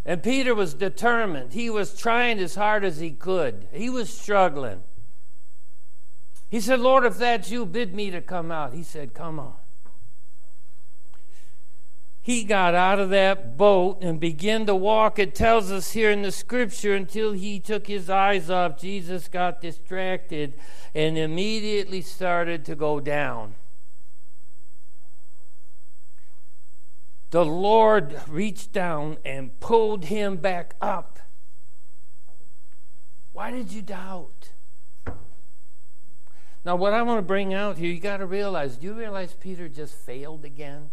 And 0.06 0.22
Peter 0.22 0.54
was 0.54 0.72
determined. 0.72 1.52
He 1.52 1.68
was 1.68 1.94
trying 1.94 2.38
as 2.38 2.54
hard 2.54 2.82
as 2.82 2.98
he 2.98 3.10
could. 3.10 3.68
He 3.70 3.90
was 3.90 4.08
struggling. 4.08 4.82
He 6.48 6.58
said, 6.58 6.80
Lord, 6.80 7.04
if 7.04 7.18
that's 7.18 7.50
you, 7.50 7.66
bid 7.66 7.94
me 7.94 8.10
to 8.12 8.22
come 8.22 8.50
out. 8.50 8.72
He 8.72 8.82
said, 8.82 9.12
Come 9.12 9.38
on. 9.38 9.59
He 12.22 12.44
got 12.44 12.74
out 12.74 12.98
of 12.98 13.10
that 13.10 13.56
boat 13.56 14.02
and 14.02 14.20
began 14.20 14.66
to 14.66 14.74
walk. 14.74 15.18
It 15.18 15.34
tells 15.34 15.72
us 15.72 15.92
here 15.92 16.10
in 16.10 16.22
the 16.22 16.32
scripture 16.32 16.94
until 16.94 17.32
he 17.32 17.58
took 17.58 17.86
his 17.86 18.10
eyes 18.10 18.50
off. 18.50 18.78
Jesus 18.78 19.28
got 19.28 19.60
distracted 19.60 20.54
and 20.94 21.16
immediately 21.16 22.02
started 22.02 22.64
to 22.66 22.74
go 22.74 23.00
down. 23.00 23.54
the 27.30 27.44
Lord 27.44 28.20
reached 28.28 28.72
down 28.72 29.18
and 29.24 29.58
pulled 29.60 30.06
him 30.06 30.36
back 30.36 30.74
up. 30.80 31.20
Why 33.32 33.50
did 33.50 33.72
you 33.72 33.82
doubt? 33.82 34.50
Now, 36.64 36.76
what 36.76 36.92
I 36.92 37.02
want 37.02 37.18
to 37.18 37.22
bring 37.22 37.54
out 37.54 37.78
here, 37.78 37.90
you 37.90 38.00
got 38.00 38.18
to 38.18 38.26
realize 38.26 38.76
do 38.76 38.88
you 38.88 38.92
realize 38.92 39.32
Peter 39.32 39.68
just 39.68 39.94
failed 39.94 40.44
again? 40.44 40.90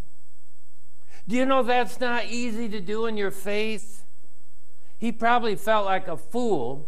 Do 1.27 1.35
you 1.35 1.45
know 1.45 1.61
that's 1.61 1.99
not 1.99 2.25
easy 2.25 2.69
to 2.69 2.79
do 2.79 3.05
in 3.05 3.17
your 3.17 3.31
faith? 3.31 4.05
He 4.97 5.11
probably 5.11 5.55
felt 5.55 5.85
like 5.85 6.07
a 6.07 6.17
fool. 6.17 6.87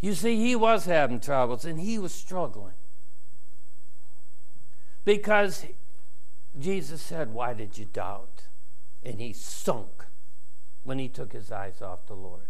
You 0.00 0.14
see, 0.14 0.36
he 0.36 0.56
was 0.56 0.86
having 0.86 1.20
troubles 1.20 1.64
and 1.64 1.78
he 1.78 1.98
was 1.98 2.12
struggling 2.12 2.74
because 5.04 5.66
Jesus 6.58 7.02
said, 7.02 7.32
Why 7.32 7.54
did 7.54 7.78
you 7.78 7.84
doubt? 7.84 8.44
And 9.02 9.20
he 9.20 9.32
sunk 9.32 10.06
when 10.84 10.98
he 10.98 11.08
took 11.08 11.32
his 11.32 11.52
eyes 11.52 11.82
off 11.82 12.06
the 12.06 12.14
Lord. 12.14 12.48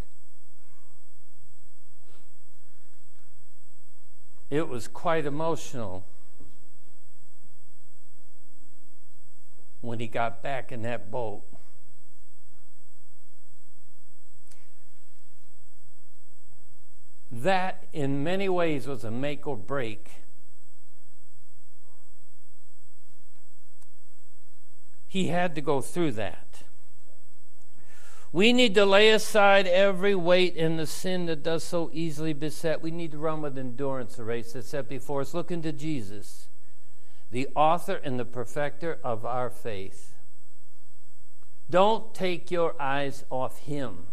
It 4.48 4.68
was 4.68 4.86
quite 4.86 5.24
emotional 5.24 6.04
when 9.82 10.00
he 10.00 10.06
got 10.06 10.42
back 10.42 10.72
in 10.72 10.80
that 10.82 11.10
boat. 11.10 11.42
That, 17.30 17.84
in 17.92 18.24
many 18.24 18.48
ways, 18.48 18.86
was 18.86 19.04
a 19.04 19.10
make 19.10 19.46
or 19.46 19.56
break 19.56 20.22
he 25.12 25.26
had 25.26 25.54
to 25.54 25.60
go 25.60 25.82
through 25.82 26.10
that. 26.12 26.62
We 28.32 28.54
need 28.54 28.74
to 28.76 28.86
lay 28.86 29.10
aside 29.10 29.66
every 29.66 30.14
weight 30.14 30.56
and 30.56 30.78
the 30.78 30.86
sin 30.86 31.26
that 31.26 31.42
does 31.42 31.64
so 31.64 31.90
easily 31.92 32.32
beset. 32.32 32.80
We 32.80 32.90
need 32.90 33.12
to 33.12 33.18
run 33.18 33.42
with 33.42 33.58
endurance 33.58 34.16
the 34.16 34.24
race 34.24 34.54
that's 34.54 34.68
set 34.68 34.88
before 34.88 35.20
us. 35.20 35.34
Look 35.34 35.50
into 35.50 35.70
Jesus, 35.70 36.48
the 37.32 37.48
author 37.56 38.00
and 38.04 38.20
the 38.20 38.24
perfecter 38.24 38.98
of 39.02 39.24
our 39.24 39.50
faith. 39.50 40.14
Don't 41.68 42.14
take 42.14 42.50
your 42.50 42.80
eyes 42.80 43.24
off 43.30 43.58
him 43.60 44.06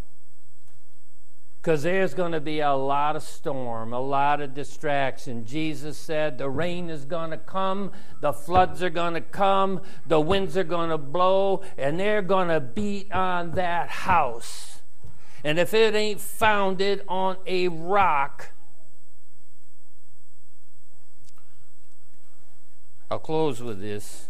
because 1.62 1.84
there's 1.84 2.14
going 2.14 2.32
to 2.32 2.40
be 2.40 2.62
a 2.62 2.74
lot 2.74 3.18
of 3.18 3.24
storm, 3.24 3.92
a 3.92 4.00
lot 4.00 4.40
of 4.40 4.54
distraction. 4.54 5.46
Jesus 5.46 5.98
said 5.98 6.38
the 6.38 6.50
rain 6.50 6.90
is 6.90 7.04
going 7.04 7.32
to 7.32 7.38
come, 7.38 7.92
the 8.22 8.32
floods 8.32 8.82
are 8.82 8.90
going 8.90 9.14
to 9.14 9.22
come, 9.22 9.82
the 10.08 10.22
winds 10.22 10.56
are 10.56 10.64
going 10.64 10.90
to 10.90 10.98
blow, 10.98 11.62
and 11.78 12.00
they're 12.00 12.22
going 12.22 12.48
to 12.48 12.62
beat 12.62 13.12
on 13.12 13.52
that 13.52 13.90
house. 13.90 14.80
And 15.44 15.60
if 15.60 15.74
it 15.74 15.96
ain't 15.96 16.22
founded 16.22 17.04
on 17.10 17.36
a 17.46 17.68
rock, 17.68 18.52
I'll 23.12 23.20
close 23.20 23.62
with 23.62 23.82
this 23.82 24.28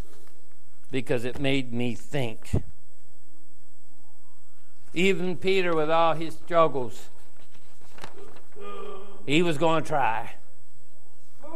because 0.89 1.25
it 1.25 1.39
made 1.39 1.73
me 1.73 1.95
think. 1.95 2.63
Even 4.93 5.35
Peter, 5.35 5.75
with 5.75 5.89
all 5.89 6.13
his 6.13 6.35
struggles, 6.35 7.09
he 9.25 9.41
was 9.41 9.57
going 9.57 9.83
to 9.83 9.87
try. 9.87 10.35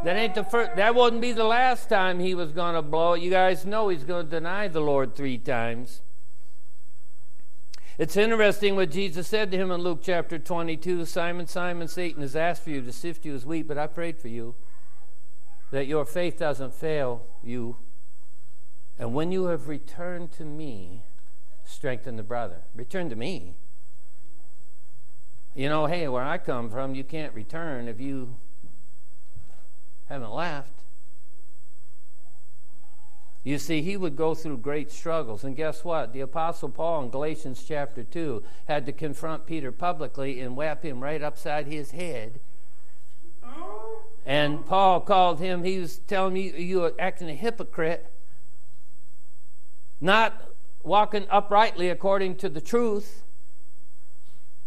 That 0.04 0.18
ain't 0.18 0.36
the 0.36 0.44
first. 0.44 0.76
That 0.76 0.96
wouldn't 0.96 1.22
be 1.22 1.32
the 1.32 1.46
last 1.46 1.88
time 1.88 2.20
he 2.20 2.36
was 2.36 2.52
going 2.52 2.76
to 2.76 2.82
blow 2.82 3.14
it. 3.14 3.22
You 3.22 3.32
guys 3.32 3.66
know 3.66 3.88
he's 3.88 4.04
going 4.04 4.26
to 4.26 4.30
deny 4.30 4.68
the 4.68 4.82
Lord 4.82 5.16
three 5.16 5.38
times. 5.38 6.02
It's 7.98 8.18
interesting 8.18 8.76
what 8.76 8.92
Jesus 8.92 9.28
said 9.28 9.50
to 9.52 9.58
him 9.58 9.72
in 9.72 9.82
Luke 9.82 10.02
chapter 10.04 10.38
22 10.38 11.06
Simon, 11.06 11.48
Simon, 11.48 11.88
Satan 11.88 12.22
has 12.22 12.36
asked 12.36 12.64
for 12.64 12.72
you 12.72 12.82
to 12.82 12.92
sift 12.92 13.24
you 13.24 13.34
as 13.34 13.46
wheat, 13.46 13.68
but 13.68 13.78
I 13.78 13.88
prayed 13.88 14.18
for 14.18 14.28
you 14.28 14.56
that 15.74 15.88
your 15.88 16.06
faith 16.06 16.38
doesn't 16.38 16.72
fail 16.72 17.24
you. 17.42 17.76
And 19.00 19.12
when 19.16 19.32
you 19.32 19.46
have 19.46 19.68
returned 19.68 20.32
to 20.34 20.46
me, 20.46 21.02
strengthen 21.66 22.16
the 22.16 22.22
brother. 22.22 22.58
Return 22.76 23.10
to 23.10 23.16
me. 23.16 23.56
You 25.56 25.70
know, 25.70 25.88
hey, 25.88 26.08
where 26.08 26.22
I 26.22 26.38
come 26.38 26.70
from, 26.70 26.94
you 26.94 27.04
can't 27.04 27.34
return 27.34 27.88
if 27.88 28.00
you 28.00 28.36
haven't 30.10 30.32
left. 30.32 30.84
You 33.44 33.58
see, 33.58 33.82
he 33.82 33.98
would 33.98 34.16
go 34.16 34.36
through 34.36 34.58
great 34.60 34.92
struggles. 34.92 35.44
And 35.44 35.56
guess 35.56 35.84
what? 35.84 36.14
The 36.14 36.22
Apostle 36.22 36.70
Paul 36.70 37.06
in 37.06 37.10
Galatians 37.10 37.66
chapter 37.68 38.04
2 38.04 38.44
had 38.68 38.86
to 38.86 38.92
confront 38.92 39.48
Peter 39.48 39.72
publicly 39.72 40.40
and 40.40 40.56
whap 40.56 40.86
him 40.86 41.02
right 41.02 41.24
upside 41.24 41.66
his 41.66 41.90
head. 41.90 42.42
And 44.26 44.66
Paul 44.66 45.02
called 45.02 45.40
him, 45.40 45.64
he 45.64 45.80
was 45.80 45.98
telling 45.98 46.34
me 46.34 46.58
you 46.58 46.84
are 46.84 46.94
acting 46.98 47.30
a 47.30 47.36
hypocrite, 47.36 48.10
not 50.00 50.50
walking 50.82 51.26
uprightly 51.30 51.90
according 51.90 52.36
to 52.38 52.50
the 52.50 52.62
truth. 52.62 53.24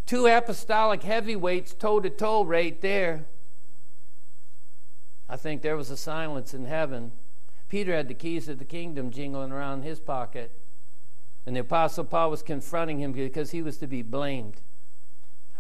Two 0.05 0.27
apostolic 0.27 1.03
heavyweights 1.03 1.75
toe 1.75 2.01
to 2.01 2.11
toe 2.11 2.45
right 2.45 2.81
there. 2.81 3.25
I 5.29 5.37
think 5.37 5.63
there 5.63 5.77
was 5.77 5.91
a 5.91 5.97
silence 5.97 6.55
in 6.55 6.67
heaven. 6.67 7.13
Peter 7.69 7.95
had 7.95 8.09
the 8.09 8.15
keys 8.15 8.49
of 8.49 8.59
the 8.59 8.65
kingdom 8.65 9.11
jingling 9.11 9.51
around 9.51 9.83
his 9.83 9.99
pocket. 9.99 10.53
And 11.45 11.57
the 11.57 11.61
apostle 11.61 12.05
Paul 12.05 12.31
was 12.31 12.43
confronting 12.43 13.01
him 13.01 13.13
because 13.13 13.51
he 13.51 13.63
was 13.63 13.79
to 13.79 13.87
be 13.87 14.03
blamed. 14.03 14.61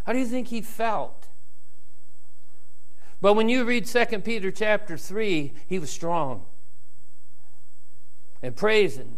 How 0.04 0.12
do 0.12 0.18
you 0.18 0.26
think 0.26 0.48
he 0.48 0.60
felt? 0.60 1.28
But 3.20 3.34
when 3.34 3.48
you 3.48 3.64
read 3.64 3.86
2 3.86 4.04
Peter 4.20 4.50
chapter 4.50 4.96
3, 4.96 5.52
he 5.66 5.78
was 5.78 5.90
strong 5.90 6.44
and 8.42 8.54
praising 8.54 9.16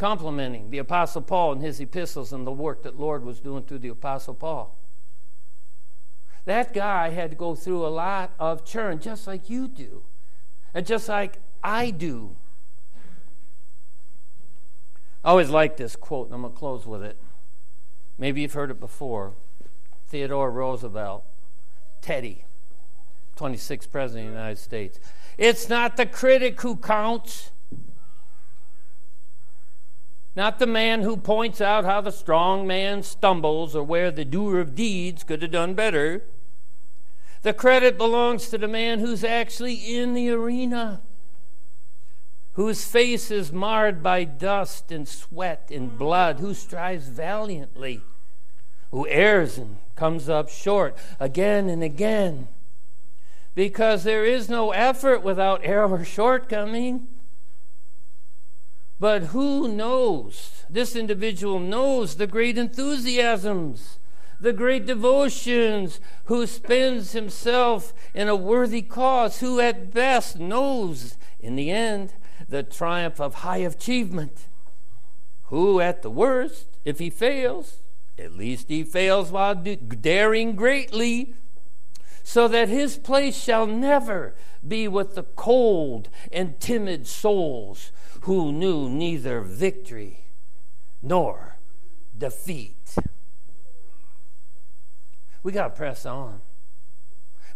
complimenting 0.00 0.70
the 0.70 0.78
Apostle 0.78 1.20
Paul 1.20 1.52
in 1.52 1.60
his 1.60 1.78
epistles 1.78 2.32
and 2.32 2.46
the 2.46 2.50
work 2.50 2.84
that 2.84 2.98
Lord 2.98 3.22
was 3.22 3.38
doing 3.38 3.64
through 3.64 3.80
the 3.80 3.90
Apostle 3.90 4.32
Paul. 4.32 4.74
That 6.46 6.72
guy 6.72 7.10
had 7.10 7.28
to 7.32 7.36
go 7.36 7.54
through 7.54 7.84
a 7.84 7.88
lot 7.88 8.32
of 8.38 8.64
churn, 8.64 8.98
just 8.98 9.26
like 9.26 9.50
you 9.50 9.68
do, 9.68 10.04
and 10.72 10.86
just 10.86 11.06
like 11.06 11.36
I 11.62 11.90
do. 11.90 12.34
I 15.22 15.28
always 15.28 15.50
like 15.50 15.76
this 15.76 15.96
quote, 15.96 16.28
and 16.28 16.34
I'm 16.34 16.40
going 16.40 16.54
to 16.54 16.58
close 16.58 16.86
with 16.86 17.02
it. 17.02 17.18
Maybe 18.16 18.40
you've 18.40 18.54
heard 18.54 18.70
it 18.70 18.80
before. 18.80 19.34
Theodore 20.08 20.50
Roosevelt, 20.50 21.24
Teddy, 22.00 22.46
26th 23.40 23.90
President 23.90 24.28
of 24.28 24.34
the 24.34 24.38
United 24.38 24.58
States. 24.58 25.00
It's 25.38 25.68
not 25.68 25.96
the 25.96 26.04
critic 26.04 26.60
who 26.60 26.76
counts, 26.76 27.50
not 30.36 30.58
the 30.58 30.66
man 30.66 31.02
who 31.02 31.16
points 31.16 31.60
out 31.60 31.86
how 31.86 32.02
the 32.02 32.12
strong 32.12 32.66
man 32.66 33.02
stumbles 33.02 33.74
or 33.74 33.82
where 33.82 34.10
the 34.10 34.24
doer 34.24 34.60
of 34.60 34.74
deeds 34.74 35.24
could 35.24 35.40
have 35.40 35.50
done 35.50 35.74
better. 35.74 36.24
The 37.42 37.54
credit 37.54 37.96
belongs 37.96 38.50
to 38.50 38.58
the 38.58 38.68
man 38.68 38.98
who's 38.98 39.24
actually 39.24 39.74
in 39.74 40.12
the 40.12 40.28
arena, 40.28 41.00
whose 42.52 42.84
face 42.84 43.30
is 43.30 43.50
marred 43.50 44.02
by 44.02 44.24
dust 44.24 44.92
and 44.92 45.08
sweat 45.08 45.70
and 45.72 45.98
blood, 45.98 46.40
who 46.40 46.52
strives 46.52 47.08
valiantly, 47.08 48.02
who 48.90 49.08
errs 49.08 49.56
and 49.56 49.78
comes 49.96 50.28
up 50.28 50.50
short 50.50 50.98
again 51.18 51.70
and 51.70 51.82
again. 51.82 52.48
Because 53.54 54.04
there 54.04 54.24
is 54.24 54.48
no 54.48 54.70
effort 54.70 55.22
without 55.22 55.60
error 55.64 55.88
or 55.88 56.04
shortcoming. 56.04 57.08
But 58.98 59.24
who 59.24 59.66
knows? 59.66 60.64
This 60.68 60.94
individual 60.94 61.58
knows 61.58 62.16
the 62.16 62.26
great 62.26 62.58
enthusiasms, 62.58 63.98
the 64.38 64.52
great 64.52 64.86
devotions, 64.86 66.00
who 66.24 66.46
spends 66.46 67.12
himself 67.12 67.92
in 68.14 68.28
a 68.28 68.36
worthy 68.36 68.82
cause, 68.82 69.40
who 69.40 69.58
at 69.58 69.92
best 69.92 70.38
knows, 70.38 71.16
in 71.40 71.56
the 71.56 71.70
end, 71.70 72.12
the 72.48 72.62
triumph 72.62 73.20
of 73.20 73.36
high 73.36 73.58
achievement, 73.58 74.46
who 75.44 75.80
at 75.80 76.02
the 76.02 76.10
worst, 76.10 76.78
if 76.84 76.98
he 76.98 77.10
fails, 77.10 77.82
at 78.18 78.36
least 78.36 78.68
he 78.68 78.84
fails 78.84 79.30
while 79.30 79.54
daring 79.54 80.56
greatly, 80.56 81.34
so 82.22 82.48
that 82.48 82.68
his 82.68 82.96
place 82.96 83.36
shall 83.36 83.66
never 83.66 84.34
be 84.66 84.86
with 84.86 85.14
the 85.14 85.22
cold 85.22 86.08
and 86.30 86.60
timid 86.60 87.06
souls 87.06 87.92
who 88.22 88.52
knew 88.52 88.88
neither 88.88 89.40
victory 89.40 90.24
nor 91.02 91.56
defeat. 92.16 92.94
We 95.42 95.52
got 95.52 95.68
to 95.68 95.76
press 95.76 96.04
on. 96.04 96.42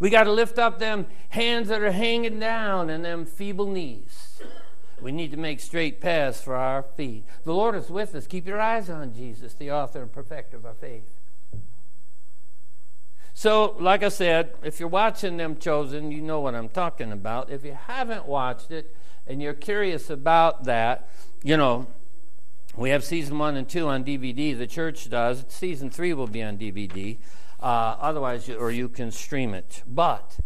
We 0.01 0.11
got 0.11 0.25
to 0.25 0.33
lift 0.33 0.59
up 0.59 0.79
them 0.79 1.07
hands 1.29 1.69
that 1.69 1.83
are 1.83 1.93
hanging 1.93 2.41
down 2.41 2.91
and 2.91 3.05
them 3.05 3.27
feeble 3.27 3.67
knees. 3.67 4.43
We 5.01 5.13
need 5.13 5.31
to 5.33 5.37
make 5.37 5.61
straight 5.61 6.01
paths 6.01 6.41
for 6.41 6.57
our 6.57 6.83
feet. 6.83 7.25
The 7.45 7.53
Lord 7.53 7.75
is 7.75 7.91
with 7.91 8.15
us. 8.15 8.27
Keep 8.27 8.47
your 8.47 8.61
eyes 8.61 8.89
on 8.89 9.13
Jesus, 9.13 9.55
the 9.55 9.71
author 9.71 10.03
and 10.03 10.11
perfecter 10.11 10.57
of 10.57 10.65
our 10.65 10.75
faith. 10.75 11.24
So, 13.37 13.77
like 13.81 14.05
I 14.05 14.11
said, 14.11 14.55
if 14.63 14.79
you're 14.79 14.89
watching 14.89 15.37
them 15.37 15.59
chosen, 15.59 16.13
you 16.13 16.23
know 16.23 16.41
what 16.41 16.55
I'm 16.55 16.69
talking 16.69 17.11
about. 17.11 17.51
If 17.51 17.65
you 17.65 17.77
haven't 17.87 18.27
watched 18.27 18.71
it, 18.71 18.95
and 19.27 19.43
you're 19.43 19.55
curious 19.55 20.09
about 20.09 20.65
that, 20.65 21.09
you 21.43 21.57
know, 21.57 21.89
we 22.77 22.91
have 22.91 23.05
season 23.05 23.39
one 23.39 23.57
and 23.57 23.69
two 23.69 23.89
on 23.89 24.05
DVD. 24.05 24.57
The 24.57 24.67
church 24.67 25.11
does. 25.11 25.45
Season 25.49 25.91
three 25.91 26.15
will 26.15 26.29
be 26.29 26.43
on 26.43 26.59
DVD. 26.59 27.19
Uh, 27.61 27.97
otherwise, 28.01 28.49
or 28.49 28.71
you 28.71 28.89
can 28.89 29.11
stream 29.11 29.53
it. 29.53 29.83
But 29.87 30.39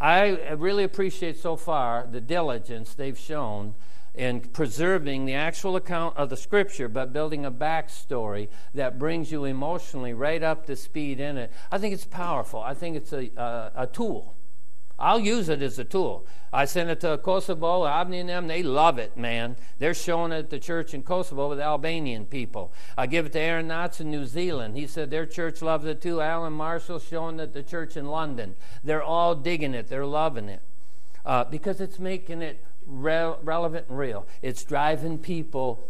I 0.00 0.50
really 0.54 0.84
appreciate 0.84 1.36
so 1.38 1.56
far 1.56 2.06
the 2.10 2.20
diligence 2.20 2.94
they've 2.94 3.18
shown 3.18 3.74
in 4.14 4.40
preserving 4.40 5.24
the 5.24 5.34
actual 5.34 5.76
account 5.76 6.16
of 6.16 6.30
the 6.30 6.36
scripture, 6.36 6.88
but 6.88 7.12
building 7.12 7.44
a 7.44 7.50
backstory 7.50 8.48
that 8.72 8.98
brings 8.98 9.32
you 9.32 9.44
emotionally 9.44 10.14
right 10.14 10.42
up 10.42 10.66
to 10.66 10.76
speed 10.76 11.20
in 11.20 11.36
it. 11.36 11.52
I 11.72 11.78
think 11.78 11.94
it's 11.94 12.04
powerful. 12.04 12.60
I 12.60 12.74
think 12.74 12.96
it's 12.96 13.12
a, 13.12 13.30
a, 13.36 13.72
a 13.82 13.86
tool 13.86 14.36
I'll 14.98 15.18
use 15.18 15.48
it 15.48 15.60
as 15.60 15.78
a 15.78 15.84
tool. 15.84 16.26
I 16.52 16.66
sent 16.66 16.88
it 16.88 17.00
to 17.00 17.18
Kosovo, 17.18 17.84
Abney 17.84 18.20
and 18.20 18.28
them. 18.28 18.46
They 18.46 18.62
love 18.62 18.96
it, 18.98 19.16
man. 19.16 19.56
They're 19.80 19.94
showing 19.94 20.30
it 20.30 20.38
at 20.38 20.50
the 20.50 20.60
church 20.60 20.94
in 20.94 21.02
Kosovo 21.02 21.48
with 21.48 21.58
Albanian 21.58 22.26
people. 22.26 22.72
I 22.96 23.06
give 23.06 23.26
it 23.26 23.32
to 23.32 23.40
Aaron 23.40 23.68
Knotts 23.68 24.00
in 24.00 24.08
New 24.10 24.24
Zealand. 24.24 24.76
He 24.76 24.86
said 24.86 25.10
their 25.10 25.26
church 25.26 25.62
loves 25.62 25.84
it 25.84 26.00
too. 26.00 26.20
Alan 26.20 26.52
Marshall 26.52 27.00
showing 27.00 27.40
it 27.40 27.42
at 27.42 27.52
the 27.54 27.62
church 27.64 27.96
in 27.96 28.06
London. 28.06 28.54
They're 28.84 29.02
all 29.02 29.34
digging 29.34 29.74
it. 29.74 29.88
They're 29.88 30.06
loving 30.06 30.48
it 30.48 30.62
uh, 31.26 31.44
because 31.44 31.80
it's 31.80 31.98
making 31.98 32.42
it 32.42 32.64
re- 32.86 33.34
relevant 33.42 33.88
and 33.88 33.98
real. 33.98 34.26
It's 34.42 34.64
driving 34.64 35.18
people 35.18 35.86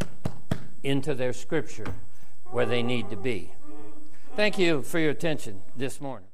into 0.83 1.15
their 1.15 1.33
scripture 1.33 1.95
where 2.51 2.67
they 2.67 2.83
need 2.83 3.11
to 3.11 3.17
be. 3.17 3.53
Thank 4.37 4.59
you 4.59 4.83
for 4.83 4.99
your 4.99 5.11
attention 5.11 5.63
this 5.77 6.01
morning. 6.01 6.29